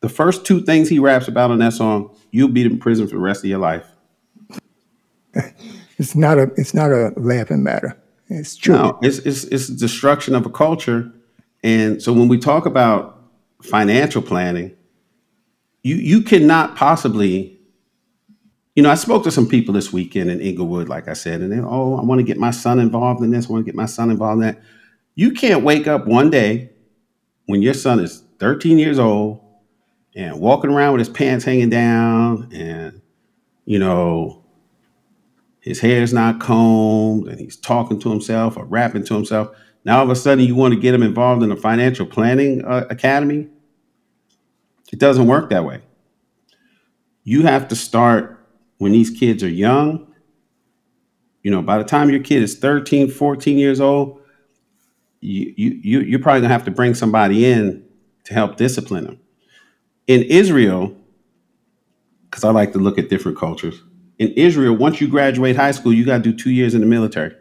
the 0.00 0.08
first 0.08 0.46
two 0.46 0.62
things 0.62 0.88
he 0.88 0.98
raps 0.98 1.28
about 1.28 1.50
on 1.50 1.58
that 1.58 1.74
song, 1.74 2.16
you'll 2.30 2.48
be 2.48 2.64
in 2.64 2.78
prison 2.78 3.06
for 3.06 3.14
the 3.14 3.20
rest 3.20 3.44
of 3.44 3.50
your 3.50 3.58
life. 3.58 3.86
it's 5.98 6.14
not 6.14 6.38
a 6.38 6.50
it's 6.56 6.74
not 6.74 6.90
a 6.90 7.12
laughing 7.16 7.62
matter. 7.62 7.96
It's 8.28 8.56
true. 8.56 8.74
No, 8.74 8.98
it's 9.02 9.18
it's 9.18 9.44
it's 9.44 9.68
destruction 9.68 10.34
of 10.34 10.46
a 10.46 10.50
culture. 10.50 11.12
And 11.62 12.02
so 12.02 12.12
when 12.12 12.28
we 12.28 12.38
talk 12.38 12.66
about 12.66 13.20
financial 13.62 14.22
planning, 14.22 14.76
you 15.82 15.96
you 15.96 16.22
cannot 16.22 16.76
possibly 16.76 17.58
you 18.78 18.82
know, 18.82 18.90
I 18.90 18.94
spoke 18.94 19.24
to 19.24 19.32
some 19.32 19.48
people 19.48 19.74
this 19.74 19.92
weekend 19.92 20.30
in 20.30 20.40
Inglewood, 20.40 20.88
like 20.88 21.08
I 21.08 21.14
said, 21.14 21.40
and 21.40 21.50
they, 21.50 21.58
oh, 21.58 21.96
I 21.96 22.02
want 22.02 22.20
to 22.20 22.22
get 22.22 22.36
my 22.36 22.52
son 22.52 22.78
involved 22.78 23.24
in 23.24 23.32
this, 23.32 23.48
I 23.48 23.52
want 23.52 23.64
to 23.64 23.68
get 23.68 23.74
my 23.74 23.86
son 23.86 24.08
involved 24.08 24.40
in 24.40 24.46
that. 24.46 24.62
You 25.16 25.32
can't 25.32 25.64
wake 25.64 25.88
up 25.88 26.06
one 26.06 26.30
day 26.30 26.70
when 27.46 27.60
your 27.60 27.74
son 27.74 27.98
is 27.98 28.22
13 28.38 28.78
years 28.78 29.00
old 29.00 29.40
and 30.14 30.38
walking 30.38 30.70
around 30.70 30.92
with 30.92 31.00
his 31.00 31.08
pants 31.08 31.44
hanging 31.44 31.70
down 31.70 32.50
and, 32.52 33.02
you 33.64 33.80
know, 33.80 34.44
his 35.60 35.80
hair's 35.80 36.12
not 36.12 36.40
combed 36.40 37.28
and 37.28 37.40
he's 37.40 37.56
talking 37.56 38.00
to 38.00 38.10
himself 38.10 38.56
or 38.56 38.64
rapping 38.64 39.04
to 39.04 39.14
himself. 39.14 39.50
Now 39.84 39.98
all 39.98 40.04
of 40.04 40.10
a 40.10 40.16
sudden 40.16 40.44
you 40.44 40.54
want 40.54 40.74
to 40.74 40.80
get 40.80 40.94
him 40.94 41.02
involved 41.02 41.42
in 41.42 41.50
a 41.50 41.56
financial 41.56 42.06
planning 42.06 42.64
uh, 42.64 42.86
academy. 42.90 43.48
It 44.92 44.98
doesn't 44.98 45.26
work 45.26 45.50
that 45.50 45.64
way. 45.64 45.82
You 47.24 47.42
have 47.42 47.68
to 47.68 47.76
start 47.76 48.38
when 48.78 48.92
these 48.92 49.10
kids 49.10 49.42
are 49.42 49.48
young. 49.48 50.06
You 51.42 51.50
know, 51.50 51.62
by 51.62 51.78
the 51.78 51.84
time 51.84 52.10
your 52.10 52.22
kid 52.22 52.42
is 52.42 52.58
13, 52.58 53.10
14 53.10 53.58
years 53.58 53.80
old, 53.80 54.20
you, 55.20 55.52
you, 55.56 56.00
you're 56.00 56.20
probably 56.20 56.42
gonna 56.42 56.52
have 56.52 56.64
to 56.64 56.70
bring 56.70 56.94
somebody 56.94 57.44
in 57.44 57.84
to 58.24 58.34
help 58.34 58.56
discipline 58.56 59.04
them. 59.04 59.20
In 60.06 60.22
Israel, 60.22 60.94
because 62.30 62.44
I 62.44 62.50
like 62.50 62.72
to 62.72 62.78
look 62.78 62.98
at 62.98 63.08
different 63.08 63.38
cultures, 63.38 63.82
in 64.18 64.32
Israel, 64.32 64.74
once 64.74 65.00
you 65.00 65.08
graduate 65.08 65.56
high 65.56 65.70
school, 65.70 65.92
you 65.92 66.04
got 66.04 66.22
to 66.22 66.32
do 66.32 66.36
two 66.36 66.50
years 66.50 66.74
in 66.74 66.80
the 66.80 66.86
military. 66.86 67.34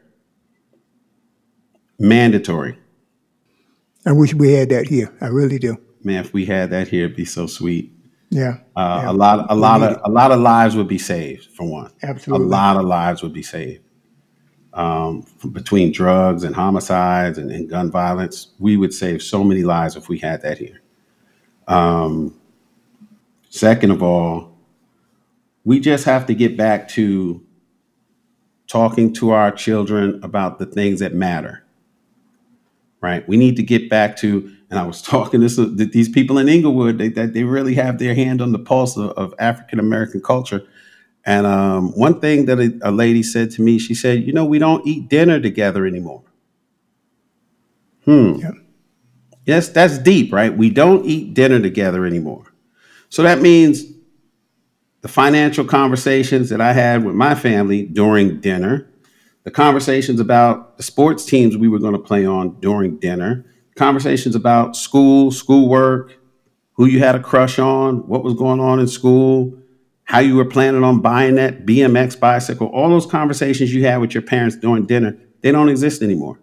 Mandatory. 2.00 2.78
I 4.06 4.12
wish 4.12 4.34
we 4.34 4.54
had 4.54 4.70
that 4.70 4.88
here. 4.88 5.14
I 5.20 5.28
really 5.28 5.60
do. 5.60 5.78
Man, 6.04 6.24
if 6.24 6.34
we 6.34 6.46
had 6.46 6.70
that 6.70 6.88
here, 6.88 7.06
it'd 7.06 7.18
be 7.18 7.26
so 7.26 7.48
sweet. 7.48 7.92
Yeah, 8.30 8.60
uh, 8.76 9.02
yeah. 9.04 9.12
a 9.12 9.14
lot, 9.14 9.48
a 9.50 9.56
lot 9.56 9.82
of, 9.82 10.00
a 10.04 10.10
lot 10.10 10.32
of 10.32 10.40
lives 10.40 10.76
would 10.76 10.88
be 10.88 10.98
saved 10.98 11.46
for 11.46 11.66
one. 11.66 11.92
Absolutely, 12.04 12.46
a 12.46 12.50
lot 12.50 12.76
of 12.78 12.86
lives 12.86 13.24
would 13.24 13.34
be 13.34 13.42
saved. 13.42 13.84
Um, 14.74 15.26
between 15.54 15.92
drugs 15.92 16.44
and 16.44 16.54
homicides 16.54 17.38
and, 17.38 17.50
and, 17.52 17.70
gun 17.70 17.90
violence, 17.90 18.54
we 18.60 18.78
would 18.78 18.94
save 18.94 19.24
so 19.24 19.44
many 19.44 19.64
lives 19.64 19.96
if 19.96 20.08
we 20.08 20.20
had 20.20 20.42
that 20.44 20.58
here. 20.58 20.82
Um, 21.68 22.40
second 23.50 23.92
of 23.92 24.04
all, 24.04 24.57
we 25.68 25.82
just 25.82 26.05
have 26.05 26.26
to 26.28 26.34
get 26.34 26.55
back 26.55 26.88
to 26.88 27.45
talking 28.68 29.11
to 29.11 29.32
our 29.32 29.51
children 29.51 30.18
about 30.24 30.59
the 30.59 30.65
things 30.65 31.01
that 31.01 31.13
matter. 31.13 31.61
Right? 33.01 33.28
We 33.28 33.36
need 33.36 33.57
to 33.57 33.63
get 33.63 33.89
back 33.89 34.15
to, 34.20 34.49
and 34.70 34.80
I 34.80 34.88
was 34.88 35.01
talking 35.13 35.41
to 35.45 35.65
these 35.68 36.07
people 36.07 36.38
in 36.38 36.47
Inglewood 36.47 36.97
they, 36.97 37.09
that 37.09 37.34
they 37.34 37.43
really 37.43 37.74
have 37.74 37.99
their 37.99 38.15
hand 38.15 38.41
on 38.41 38.53
the 38.53 38.59
pulse 38.59 38.95
of, 38.95 39.09
of 39.11 39.34
African 39.39 39.78
American 39.78 40.22
culture. 40.22 40.65
And 41.26 41.45
um, 41.45 41.91
one 41.99 42.22
thing 42.22 42.45
that 42.45 42.59
a, 42.59 42.80
a 42.82 42.91
lady 42.91 43.22
said 43.22 43.51
to 43.51 43.61
me, 43.61 43.78
she 43.78 43.93
said, 43.93 44.24
"You 44.24 44.32
know, 44.32 44.45
we 44.45 44.59
don't 44.59 44.88
eat 44.88 45.09
dinner 45.09 45.41
together 45.41 45.86
anymore." 45.86 46.24
Hmm. 48.05 48.36
Yeah. 48.36 48.51
Yes, 49.45 49.68
that's 49.68 49.97
deep, 49.97 50.32
right? 50.32 50.57
We 50.57 50.70
don't 50.70 51.05
eat 51.05 51.34
dinner 51.34 51.59
together 51.59 52.05
anymore. 52.05 52.45
So 53.09 53.22
that 53.24 53.41
means 53.41 53.84
the 55.08 55.14
financial 55.14 55.64
conversations 55.64 56.49
that 56.49 56.60
I 56.60 56.74
had 56.74 57.05
with 57.05 57.16
my 57.16 57.34
family 57.34 57.86
during 57.86 58.41
dinner, 58.41 58.89
the 59.45 59.51
conversations 59.51 60.20
about 60.20 60.76
the 60.76 60.84
sports 60.84 61.24
teams 61.24 61.55
we 61.55 61.70
were 61.70 61.80
going 61.80 61.93
to 61.93 61.99
play 61.99 62.26
on 62.26 62.60
during 62.60 62.97
dinner, 62.97 63.45
conversations 63.78 64.36
about 64.36 64.76
school, 64.76 65.32
schoolwork, 65.32 66.18
who 66.74 66.88
you 66.88 66.99
had 66.99 67.16
a 67.16 67.22
crush 67.22 67.58
on, 67.58 68.05
what 68.10 68.22
was 68.22 68.34
going 68.34 68.60
on 68.60 68.82
in 68.82 68.88
school, 68.89 69.58
how 70.03 70.20
you 70.20 70.36
were 70.36 70.43
planning 70.43 70.84
on 70.84 70.99
buying 70.99 71.36
that 71.36 71.66
BMX 71.66 72.20
bicycle, 72.20 72.68
all 72.68 72.89
those 72.89 73.05
conversations 73.05 73.74
you 73.74 73.86
had 73.86 74.01
with 74.01 74.14
your 74.14 74.24
parents 74.24 74.58
during 74.58 74.86
dinner, 74.86 75.18
they 75.39 75.53
don't 75.53 75.70
exist 75.70 76.01
anymore. 76.01 76.38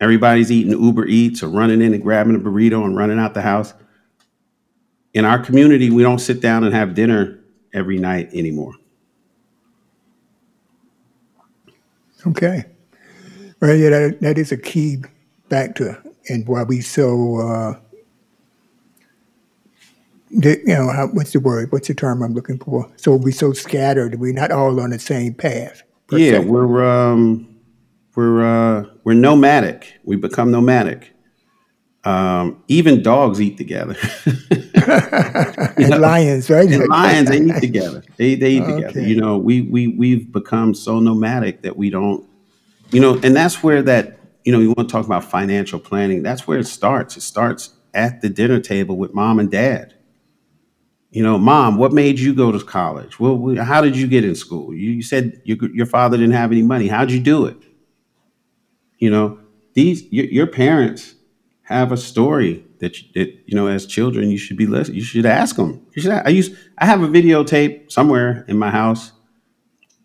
Everybody's 0.00 0.50
eating 0.50 0.72
Uber 0.72 1.04
Eats 1.08 1.42
or 1.42 1.48
running 1.48 1.82
in 1.82 1.92
and 1.92 2.02
grabbing 2.02 2.36
a 2.36 2.38
burrito 2.38 2.86
and 2.86 2.96
running 2.96 3.18
out 3.18 3.34
the 3.34 3.42
house 3.42 3.74
in 5.16 5.24
our 5.24 5.38
community, 5.38 5.88
we 5.88 6.02
don't 6.02 6.18
sit 6.18 6.42
down 6.42 6.62
and 6.62 6.74
have 6.74 6.94
dinner 6.94 7.40
every 7.72 7.96
night 7.96 8.28
anymore. 8.34 8.74
Okay. 12.26 12.66
Well, 13.58 13.74
yeah, 13.74 13.88
that, 13.88 14.18
that 14.20 14.36
is 14.36 14.52
a 14.52 14.58
key 14.58 14.98
factor 15.48 16.02
and 16.28 16.46
why 16.46 16.64
we 16.64 16.82
so, 16.82 17.38
uh, 17.38 17.80
you 20.28 20.62
know, 20.66 20.92
how, 20.92 21.06
what's 21.06 21.32
the 21.32 21.40
word? 21.40 21.72
What's 21.72 21.88
the 21.88 21.94
term 21.94 22.22
I'm 22.22 22.34
looking 22.34 22.58
for? 22.58 22.86
So 22.96 23.16
we're 23.16 23.32
so 23.32 23.54
scattered. 23.54 24.20
We're 24.20 24.34
not 24.34 24.50
all 24.50 24.78
on 24.78 24.90
the 24.90 24.98
same 24.98 25.32
path. 25.32 25.82
Yeah, 26.10 26.40
se. 26.40 26.44
we're 26.44 26.84
um, 26.84 27.56
we're 28.14 28.44
uh, 28.44 28.84
we're 29.04 29.14
nomadic. 29.14 29.94
We 30.04 30.16
become 30.16 30.50
nomadic. 30.50 31.15
Um, 32.06 32.62
even 32.68 33.02
dogs 33.02 33.40
eat 33.40 33.56
together. 33.56 33.96
And 34.86 35.90
lions, 36.00 36.48
right? 36.48 36.70
And 36.70 36.88
lions, 36.88 37.28
they 37.28 37.40
eat 37.40 37.60
together. 37.60 38.02
They 38.16 38.36
they 38.36 38.52
eat 38.52 38.62
okay. 38.62 38.74
together. 38.74 39.00
You 39.00 39.16
know, 39.20 39.36
we 39.36 39.62
we 39.62 39.88
we've 39.88 40.30
become 40.30 40.74
so 40.74 41.00
nomadic 41.00 41.62
that 41.62 41.76
we 41.76 41.90
don't, 41.90 42.24
you 42.92 43.00
know, 43.00 43.18
and 43.24 43.34
that's 43.34 43.64
where 43.64 43.82
that 43.82 44.20
you 44.44 44.52
know 44.52 44.60
you 44.60 44.68
want 44.68 44.88
to 44.88 44.92
talk 44.92 45.04
about 45.04 45.24
financial 45.24 45.80
planning. 45.80 46.22
That's 46.22 46.46
where 46.46 46.58
it 46.58 46.68
starts. 46.68 47.16
It 47.16 47.22
starts 47.22 47.70
at 47.94 48.20
the 48.20 48.28
dinner 48.28 48.60
table 48.60 48.96
with 48.96 49.12
mom 49.12 49.40
and 49.40 49.50
dad. 49.50 49.94
You 51.10 51.24
know, 51.24 51.36
mom, 51.36 51.78
what 51.78 51.92
made 51.92 52.20
you 52.20 52.32
go 52.32 52.52
to 52.52 52.60
college? 52.62 53.18
Well, 53.18 53.56
how 53.56 53.80
did 53.80 53.96
you 53.96 54.06
get 54.06 54.24
in 54.24 54.36
school? 54.36 54.72
You, 54.72 54.92
you 54.92 55.02
said 55.02 55.40
your, 55.44 55.58
your 55.72 55.86
father 55.86 56.16
didn't 56.16 56.34
have 56.34 56.52
any 56.52 56.62
money. 56.62 56.86
How'd 56.86 57.10
you 57.10 57.20
do 57.20 57.46
it? 57.46 57.56
You 58.98 59.10
know, 59.10 59.40
these 59.74 60.04
your, 60.12 60.26
your 60.26 60.46
parents 60.46 61.15
have 61.66 61.90
a 61.90 61.96
story 61.96 62.64
that 62.78 63.00
you, 63.00 63.08
that 63.14 63.42
you 63.46 63.56
know 63.56 63.66
as 63.66 63.86
children 63.86 64.30
you 64.30 64.38
should 64.38 64.56
be 64.56 64.66
listening. 64.66 64.98
You 64.98 65.04
should 65.04 65.26
ask 65.26 65.56
them. 65.56 65.84
You 65.94 66.02
should. 66.02 66.12
I 66.12 66.28
use. 66.28 66.56
I 66.78 66.86
have 66.86 67.02
a 67.02 67.08
videotape 67.08 67.90
somewhere 67.90 68.44
in 68.48 68.56
my 68.56 68.70
house 68.70 69.12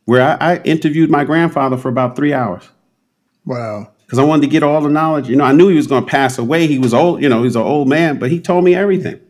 where 0.06 0.22
I, 0.22 0.54
I 0.54 0.58
interviewed 0.64 1.12
my 1.12 1.24
grandfather 1.24 1.78
for 1.78 1.90
about 1.90 2.16
three 2.16 2.34
hours. 2.34 2.68
Wow. 3.46 3.92
Because 4.00 4.18
I 4.18 4.24
wanted 4.24 4.42
to 4.42 4.48
get 4.48 4.64
all 4.64 4.82
the 4.82 4.90
knowledge. 4.90 5.30
You 5.30 5.36
know, 5.36 5.44
I 5.44 5.52
knew 5.52 5.68
he 5.68 5.76
was 5.76 5.88
going 5.88 6.04
to 6.04 6.10
pass 6.10 6.38
away. 6.38 6.66
He 6.68 6.80
was 6.80 6.94
old. 6.94 7.22
You 7.22 7.30
know, 7.30 7.44
he's 7.44 7.56
an 7.56 7.62
old 7.62 7.88
man, 7.88 8.18
but 8.18 8.32
he 8.32 8.40
told 8.40 8.64
me 8.64 8.74
everything. 8.74 9.22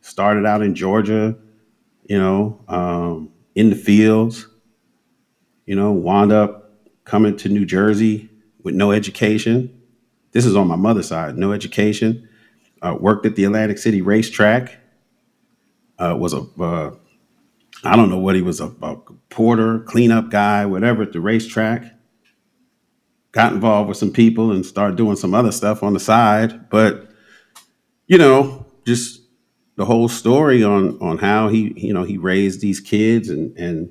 Started 0.00 0.44
out 0.44 0.62
in 0.62 0.74
Georgia. 0.74 1.36
You 2.08 2.18
know, 2.18 2.60
um, 2.68 3.30
in 3.54 3.70
the 3.70 3.76
fields. 3.76 4.46
You 5.66 5.76
know, 5.76 5.92
wound 5.92 6.32
up 6.32 6.72
coming 7.04 7.36
to 7.38 7.48
New 7.48 7.64
Jersey 7.64 8.28
with 8.62 8.74
no 8.74 8.90
education. 8.90 9.75
This 10.36 10.44
is 10.44 10.54
on 10.54 10.68
my 10.68 10.76
mother's 10.76 11.08
side, 11.08 11.38
no 11.38 11.52
education. 11.52 12.28
Uh, 12.82 12.94
worked 13.00 13.24
at 13.24 13.36
the 13.36 13.44
Atlantic 13.44 13.78
City 13.78 14.02
racetrack. 14.02 14.78
Uh, 15.98 16.14
was 16.14 16.34
a 16.34 16.42
uh, 16.60 16.94
I 17.82 17.96
don't 17.96 18.10
know 18.10 18.18
what 18.18 18.34
he 18.34 18.42
was 18.42 18.60
a, 18.60 18.66
a 18.82 18.96
porter, 19.30 19.78
cleanup 19.78 20.28
guy, 20.28 20.66
whatever 20.66 21.04
at 21.04 21.14
the 21.14 21.22
racetrack. 21.22 21.90
Got 23.32 23.54
involved 23.54 23.88
with 23.88 23.96
some 23.96 24.12
people 24.12 24.52
and 24.52 24.66
started 24.66 24.98
doing 24.98 25.16
some 25.16 25.32
other 25.32 25.52
stuff 25.52 25.82
on 25.82 25.94
the 25.94 26.00
side, 26.00 26.68
but 26.68 27.08
you 28.06 28.18
know, 28.18 28.66
just 28.86 29.22
the 29.76 29.86
whole 29.86 30.06
story 30.06 30.62
on 30.62 30.98
on 31.00 31.16
how 31.16 31.48
he 31.48 31.72
you 31.78 31.94
know 31.94 32.04
he 32.04 32.18
raised 32.18 32.60
these 32.60 32.78
kids 32.78 33.30
and 33.30 33.56
and 33.56 33.90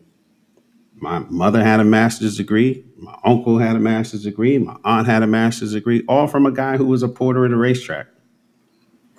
my 0.95 1.19
mother 1.29 1.63
had 1.63 1.79
a 1.79 1.83
master's 1.83 2.37
degree 2.37 2.83
my 2.97 3.17
uncle 3.23 3.57
had 3.57 3.75
a 3.75 3.79
master's 3.79 4.23
degree 4.23 4.57
my 4.57 4.75
aunt 4.85 5.07
had 5.07 5.23
a 5.23 5.27
master's 5.27 5.73
degree 5.73 6.03
all 6.07 6.27
from 6.27 6.45
a 6.45 6.51
guy 6.51 6.77
who 6.77 6.85
was 6.85 7.03
a 7.03 7.07
porter 7.07 7.45
at 7.45 7.51
a 7.51 7.57
racetrack 7.57 8.07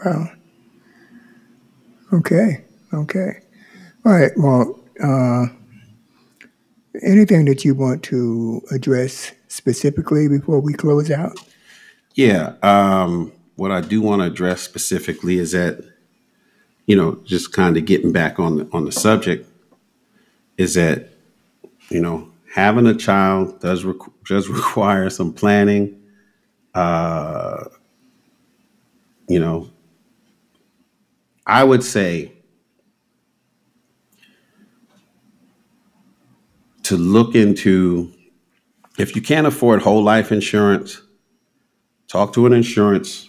Wow. 0.05 0.29
Okay. 2.12 2.62
Okay. 2.93 3.41
All 4.05 4.12
right. 4.12 4.31
Well, 4.37 4.79
uh, 5.03 5.47
anything 7.03 7.47
that 7.47 7.64
you 7.64 7.74
want 7.74 8.03
to 8.05 8.61
address 8.70 9.33
specifically 9.49 10.29
before 10.29 10.61
we 10.61 10.72
close 10.74 11.11
out? 11.11 11.39
yeah 12.14 12.55
um 12.62 13.31
what 13.57 13.70
i 13.70 13.81
do 13.81 14.01
want 14.01 14.22
to 14.22 14.27
address 14.27 14.62
specifically 14.62 15.39
is 15.39 15.53
that 15.53 15.85
you 16.87 16.97
know 16.97 17.20
just 17.24 17.53
kind 17.53 17.77
of 17.77 17.85
getting 17.85 18.12
back 18.12 18.39
on 18.41 18.57
the 18.57 18.68
on 18.72 18.85
the 18.87 18.93
subject 18.93 19.47
is 20.57 20.74
that 20.74 21.11
you 21.91 22.01
know 22.01 22.30
having 22.55 22.87
a 22.87 22.95
child 22.95 23.61
does 23.61 23.84
requ- 23.84 24.12
does 24.26 24.49
require 24.61 25.11
some 25.11 25.32
planning 25.32 26.01
uh 26.74 27.64
you 29.28 29.41
know. 29.41 29.70
I 31.47 31.62
would 31.62 31.84
say 31.84 32.32
to 36.84 36.97
look 36.97 37.34
into 37.34 38.12
if 38.99 39.14
you 39.14 39.22
can't 39.22 39.47
afford 39.47 39.82
whole 39.82 40.03
life 40.03 40.32
insurance 40.32 41.01
talk 42.09 42.32
to 42.32 42.47
an 42.47 42.53
insurance 42.53 43.28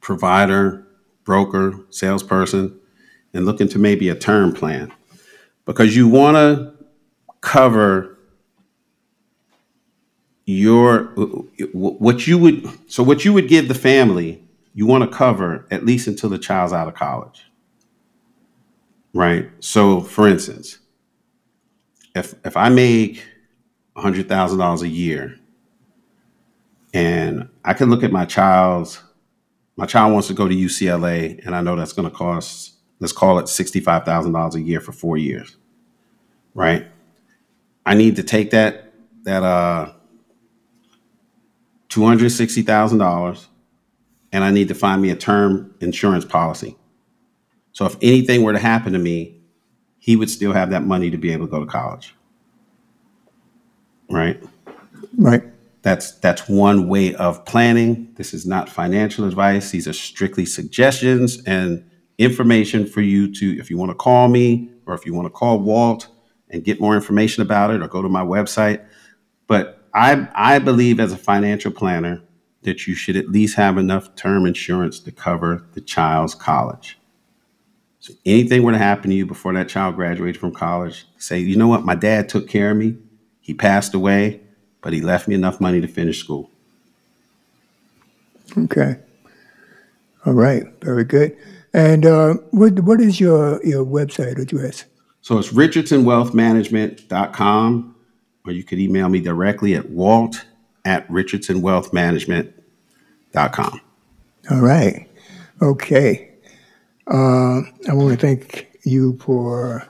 provider 0.00 0.86
broker 1.24 1.74
salesperson 1.90 2.78
and 3.34 3.44
look 3.44 3.60
into 3.60 3.78
maybe 3.78 4.08
a 4.08 4.14
term 4.14 4.52
plan. 4.52 4.92
Because 5.66 5.94
you 5.94 6.08
want 6.08 6.36
to 6.36 6.72
cover 7.40 8.18
your 10.44 11.04
what 11.72 12.26
you 12.26 12.38
would 12.38 12.66
so 12.90 13.02
what 13.02 13.24
you 13.24 13.32
would 13.32 13.48
give 13.48 13.68
the 13.68 13.74
family 13.74 14.42
you 14.74 14.86
want 14.86 15.04
to 15.04 15.16
cover 15.16 15.66
at 15.70 15.84
least 15.84 16.06
until 16.06 16.30
the 16.30 16.38
child's 16.38 16.72
out 16.72 16.88
of 16.88 16.94
college. 16.94 17.50
Right? 19.12 19.50
So 19.60 20.00
for 20.00 20.26
instance 20.26 20.78
if 22.14 22.34
if 22.44 22.56
i 22.56 22.68
make 22.68 23.24
$100000 23.96 24.82
a 24.82 24.88
year 24.88 25.38
and 26.94 27.48
i 27.64 27.74
can 27.74 27.90
look 27.90 28.02
at 28.02 28.12
my 28.12 28.24
child's 28.24 29.02
my 29.76 29.86
child 29.86 30.12
wants 30.12 30.28
to 30.28 30.34
go 30.34 30.48
to 30.48 30.54
ucla 30.54 31.44
and 31.44 31.54
i 31.54 31.60
know 31.60 31.76
that's 31.76 31.92
going 31.92 32.08
to 32.08 32.14
cost 32.14 32.72
let's 33.00 33.12
call 33.12 33.38
it 33.38 33.44
$65000 33.44 34.54
a 34.54 34.60
year 34.60 34.80
for 34.80 34.92
four 34.92 35.16
years. 35.16 35.56
Right 36.54 36.86
I 37.88 37.94
need 37.94 38.16
to 38.16 38.22
take 38.22 38.50
that 38.50 38.92
that 39.22 39.42
uh 39.42 39.92
two 41.88 42.04
hundred 42.04 42.30
sixty 42.30 42.60
thousand 42.60 42.98
dollars, 42.98 43.48
and 44.30 44.44
I 44.44 44.50
need 44.50 44.68
to 44.68 44.74
find 44.74 45.00
me 45.00 45.10
a 45.10 45.16
term 45.16 45.74
insurance 45.80 46.26
policy. 46.26 46.76
So 47.72 47.86
if 47.86 47.96
anything 48.02 48.42
were 48.42 48.52
to 48.52 48.58
happen 48.58 48.92
to 48.92 48.98
me, 48.98 49.40
he 49.98 50.16
would 50.16 50.28
still 50.28 50.52
have 50.52 50.68
that 50.70 50.84
money 50.84 51.10
to 51.10 51.16
be 51.16 51.32
able 51.32 51.46
to 51.46 51.50
go 51.50 51.60
to 51.60 51.66
college. 51.66 52.14
Right? 54.10 54.42
Right. 55.16 55.42
That's 55.80 56.12
that's 56.18 56.46
one 56.46 56.88
way 56.88 57.14
of 57.14 57.46
planning. 57.46 58.12
This 58.16 58.34
is 58.34 58.44
not 58.44 58.68
financial 58.68 59.24
advice. 59.24 59.70
These 59.70 59.88
are 59.88 59.94
strictly 59.94 60.44
suggestions 60.44 61.42
and 61.44 61.88
information 62.18 62.86
for 62.86 63.00
you 63.00 63.32
to, 63.32 63.58
if 63.58 63.70
you 63.70 63.78
want 63.78 63.92
to 63.92 63.94
call 63.94 64.28
me 64.28 64.68
or 64.84 64.94
if 64.94 65.06
you 65.06 65.14
want 65.14 65.26
to 65.26 65.30
call 65.30 65.60
Walt 65.60 66.08
and 66.50 66.64
get 66.64 66.80
more 66.80 66.94
information 66.94 67.42
about 67.42 67.70
it 67.70 67.82
or 67.82 67.88
go 67.88 68.02
to 68.02 68.08
my 68.08 68.22
website. 68.22 68.84
But 69.46 69.82
I, 69.94 70.28
I 70.34 70.58
believe 70.58 71.00
as 71.00 71.12
a 71.12 71.16
financial 71.16 71.70
planner 71.70 72.22
that 72.62 72.86
you 72.86 72.94
should 72.94 73.16
at 73.16 73.28
least 73.28 73.56
have 73.56 73.78
enough 73.78 74.14
term 74.14 74.46
insurance 74.46 75.00
to 75.00 75.12
cover 75.12 75.66
the 75.72 75.80
child's 75.80 76.34
college. 76.34 76.98
So 78.00 78.14
anything 78.24 78.62
were 78.62 78.72
to 78.72 78.78
happen 78.78 79.10
to 79.10 79.16
you 79.16 79.26
before 79.26 79.52
that 79.54 79.68
child 79.68 79.96
graduated 79.96 80.40
from 80.40 80.52
college, 80.52 81.06
say, 81.18 81.38
you 81.40 81.56
know 81.56 81.68
what, 81.68 81.84
my 81.84 81.94
dad 81.94 82.28
took 82.28 82.48
care 82.48 82.70
of 82.70 82.76
me. 82.76 82.96
He 83.40 83.54
passed 83.54 83.94
away, 83.94 84.40
but 84.80 84.92
he 84.92 85.00
left 85.00 85.28
me 85.28 85.34
enough 85.34 85.60
money 85.60 85.80
to 85.80 85.88
finish 85.88 86.18
school. 86.18 86.50
Okay. 88.56 88.96
All 90.24 90.32
right. 90.32 90.64
Very 90.82 91.04
good. 91.04 91.36
And 91.74 92.06
uh, 92.06 92.34
what 92.50 92.80
what 92.80 93.00
is 93.00 93.20
your 93.20 93.64
your 93.64 93.84
website 93.84 94.38
address? 94.38 94.84
So 95.28 95.36
it's 95.36 95.52
richardsonwealthmanagement.com, 95.52 97.94
or 98.46 98.52
you 98.52 98.64
could 98.64 98.78
email 98.78 99.10
me 99.10 99.20
directly 99.20 99.74
at 99.74 99.90
walt 99.90 100.46
at 100.86 101.06
richardsonwealthmanagement.com. 101.08 103.80
All 104.50 104.60
right. 104.62 105.06
Okay. 105.60 106.30
Uh, 107.08 107.60
I 107.86 107.92
want 107.92 108.18
to 108.18 108.26
thank 108.26 108.70
you 108.84 109.18
for 109.18 109.86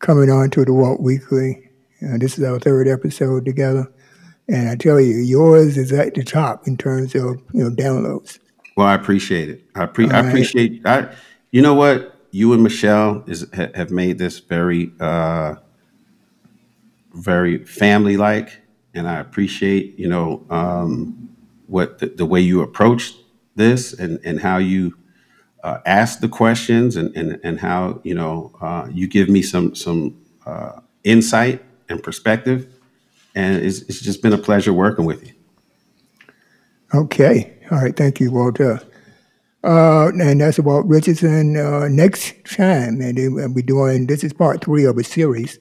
coming 0.00 0.28
on 0.28 0.50
to 0.50 0.66
the 0.66 0.74
Walt 0.74 1.00
Weekly. 1.00 1.70
Uh, 2.02 2.18
this 2.18 2.38
is 2.38 2.44
our 2.44 2.58
third 2.58 2.88
episode 2.88 3.46
together, 3.46 3.90
and 4.46 4.68
I 4.68 4.76
tell 4.76 5.00
you, 5.00 5.16
yours 5.16 5.78
is 5.78 5.90
at 5.90 6.12
the 6.12 6.22
top 6.22 6.68
in 6.68 6.76
terms 6.76 7.14
of 7.14 7.40
you 7.54 7.64
know 7.64 7.70
downloads. 7.70 8.38
Well, 8.76 8.88
I 8.88 8.94
appreciate 8.94 9.48
it. 9.48 9.64
I, 9.74 9.86
pre- 9.86 10.10
I 10.10 10.20
appreciate. 10.20 10.82
I, 10.84 11.14
you 11.50 11.62
know 11.62 11.72
what? 11.72 12.11
You 12.32 12.54
and 12.54 12.62
Michelle 12.62 13.24
is 13.28 13.46
ha- 13.54 13.68
have 13.74 13.90
made 13.90 14.18
this 14.18 14.40
very, 14.40 14.92
uh, 14.98 15.56
very 17.14 17.64
family 17.64 18.16
like, 18.16 18.60
and 18.94 19.06
I 19.08 19.20
appreciate 19.20 19.98
you 19.98 20.08
know 20.08 20.44
um, 20.50 21.30
what 21.66 21.98
the, 22.00 22.06
the 22.06 22.26
way 22.26 22.40
you 22.40 22.62
approached 22.62 23.16
this 23.54 23.92
and 23.92 24.18
and 24.24 24.40
how 24.40 24.56
you 24.58 24.96
uh, 25.62 25.78
ask 25.86 26.20
the 26.20 26.28
questions 26.28 26.96
and 26.96 27.14
and 27.16 27.38
and 27.44 27.60
how 27.60 28.00
you 28.02 28.14
know 28.14 28.52
uh, 28.62 28.88
you 28.90 29.06
give 29.08 29.28
me 29.28 29.42
some 29.42 29.74
some 29.74 30.18
uh, 30.46 30.80
insight 31.04 31.62
and 31.90 32.02
perspective, 32.02 32.66
and 33.34 33.64
it's, 33.64 33.82
it's 33.82 34.00
just 34.00 34.22
been 34.22 34.32
a 34.32 34.38
pleasure 34.38 34.72
working 34.72 35.04
with 35.04 35.26
you. 35.26 35.34
Okay. 36.94 37.58
All 37.70 37.78
right. 37.78 37.96
Thank 37.96 38.20
you, 38.20 38.32
Walter. 38.32 38.80
Uh, 39.64 40.08
and 40.20 40.40
that's 40.40 40.58
about 40.58 40.88
Richardson 40.88 41.56
uh, 41.56 41.88
next 41.88 42.34
time. 42.44 43.00
And 43.00 43.16
we'll 43.34 43.54
be 43.54 43.62
doing 43.62 44.06
this 44.06 44.24
is 44.24 44.32
part 44.32 44.64
three 44.64 44.84
of 44.84 44.98
a 44.98 45.04
series. 45.04 45.58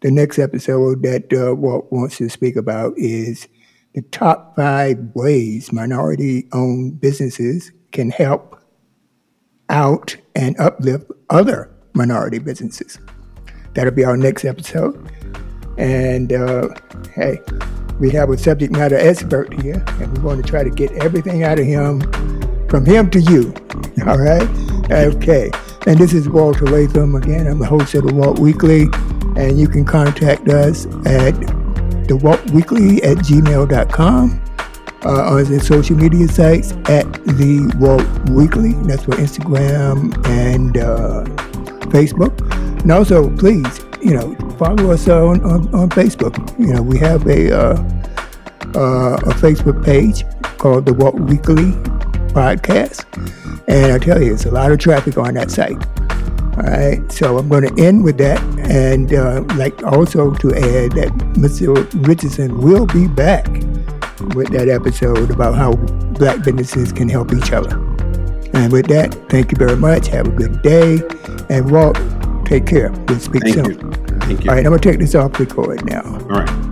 The 0.00 0.10
next 0.10 0.38
episode 0.38 1.02
that 1.02 1.32
uh, 1.32 1.54
Walt 1.54 1.86
wants 1.92 2.16
to 2.18 2.28
speak 2.28 2.56
about 2.56 2.94
is 2.96 3.46
the 3.94 4.02
top 4.02 4.56
five 4.56 4.98
ways 5.14 5.72
minority 5.72 6.48
owned 6.52 7.00
businesses 7.00 7.70
can 7.92 8.10
help 8.10 8.58
out 9.68 10.16
and 10.34 10.58
uplift 10.58 11.10
other 11.30 11.70
minority 11.94 12.38
businesses. 12.38 12.98
That'll 13.74 13.92
be 13.92 14.04
our 14.04 14.16
next 14.16 14.44
episode. 14.44 15.10
And 15.78 16.32
uh, 16.32 16.68
hey, 17.14 17.38
we 17.98 18.10
have 18.10 18.30
a 18.30 18.36
subject 18.36 18.72
matter 18.72 18.96
expert 18.96 19.52
here, 19.62 19.82
and 19.86 20.16
we're 20.16 20.22
going 20.22 20.42
to 20.42 20.48
try 20.48 20.64
to 20.64 20.70
get 20.70 20.92
everything 20.92 21.44
out 21.44 21.58
of 21.58 21.66
him, 21.66 22.00
from 22.72 22.86
him 22.86 23.10
to 23.10 23.20
you. 23.20 23.52
All 24.06 24.16
right? 24.16 24.48
Okay. 24.90 25.50
And 25.86 25.98
this 25.98 26.14
is 26.14 26.26
Walter 26.26 26.64
Latham 26.64 27.14
again. 27.14 27.46
I'm 27.46 27.58
the 27.58 27.66
host 27.66 27.92
of 27.92 28.06
the 28.06 28.14
Walt 28.14 28.38
Weekly, 28.38 28.86
and 29.36 29.60
you 29.60 29.68
can 29.68 29.84
contact 29.84 30.48
us 30.48 30.86
at 31.04 31.32
the 32.08 32.18
Walt 32.22 32.40
Weekly 32.50 33.02
at 33.02 33.18
gmail.com. 33.18 34.42
Uh, 35.04 35.32
on 35.32 35.44
the 35.44 35.58
social 35.58 35.96
media 35.96 36.28
sites 36.28 36.72
at 36.88 37.12
the 37.24 37.70
Walt 37.78 38.06
Weekly. 38.30 38.72
That's 38.86 39.04
for 39.04 39.16
Instagram 39.16 40.16
and 40.28 40.78
uh, 40.78 41.24
Facebook. 41.90 42.40
And 42.82 42.92
also, 42.92 43.28
please, 43.36 43.84
you 44.00 44.14
know, 44.14 44.34
follow 44.58 44.92
us 44.92 45.08
on, 45.08 45.42
on, 45.42 45.74
on 45.74 45.90
Facebook. 45.90 46.38
You 46.58 46.72
know, 46.72 46.82
we 46.82 46.98
have 46.98 47.26
a 47.26 47.52
uh, 47.52 47.74
uh, 48.74 49.16
a 49.16 49.34
Facebook 49.34 49.84
page 49.84 50.24
called 50.56 50.86
the 50.86 50.94
Walt 50.94 51.18
Weekly 51.18 51.74
Podcast, 52.32 53.04
and 53.68 53.92
I 53.92 53.98
tell 53.98 54.22
you, 54.22 54.34
it's 54.34 54.46
a 54.46 54.50
lot 54.50 54.72
of 54.72 54.78
traffic 54.78 55.16
on 55.18 55.34
that 55.34 55.50
site. 55.50 55.76
All 56.56 56.64
right, 56.64 57.10
so 57.10 57.38
I'm 57.38 57.48
going 57.48 57.74
to 57.74 57.82
end 57.82 58.04
with 58.04 58.18
that, 58.18 58.40
and 58.70 59.12
uh, 59.12 59.42
like 59.56 59.82
also 59.82 60.32
to 60.34 60.48
add 60.54 60.92
that 60.92 61.10
Mr. 61.34 62.06
Richardson 62.06 62.60
will 62.60 62.86
be 62.86 63.08
back 63.08 63.46
with 64.34 64.50
that 64.50 64.68
episode 64.68 65.30
about 65.30 65.54
how 65.54 65.74
black 66.14 66.44
businesses 66.44 66.92
can 66.92 67.08
help 67.08 67.32
each 67.32 67.52
other. 67.52 67.76
And 68.54 68.70
with 68.70 68.86
that, 68.88 69.14
thank 69.30 69.50
you 69.50 69.56
very 69.56 69.76
much. 69.76 70.08
Have 70.08 70.26
a 70.26 70.30
good 70.30 70.60
day, 70.62 71.00
and 71.48 71.70
Walt, 71.70 71.96
take 72.44 72.66
care. 72.66 72.90
We'll 73.08 73.18
speak 73.18 73.42
Thank 73.42 73.54
soon. 73.54 73.64
you. 73.70 73.92
Thank 74.20 74.44
you. 74.44 74.50
All 74.50 74.56
right, 74.56 74.66
I'm 74.66 74.72
gonna 74.72 74.78
take 74.78 74.98
this 74.98 75.14
off 75.14 75.38
record 75.40 75.84
now. 75.86 76.02
All 76.04 76.40
right. 76.42 76.71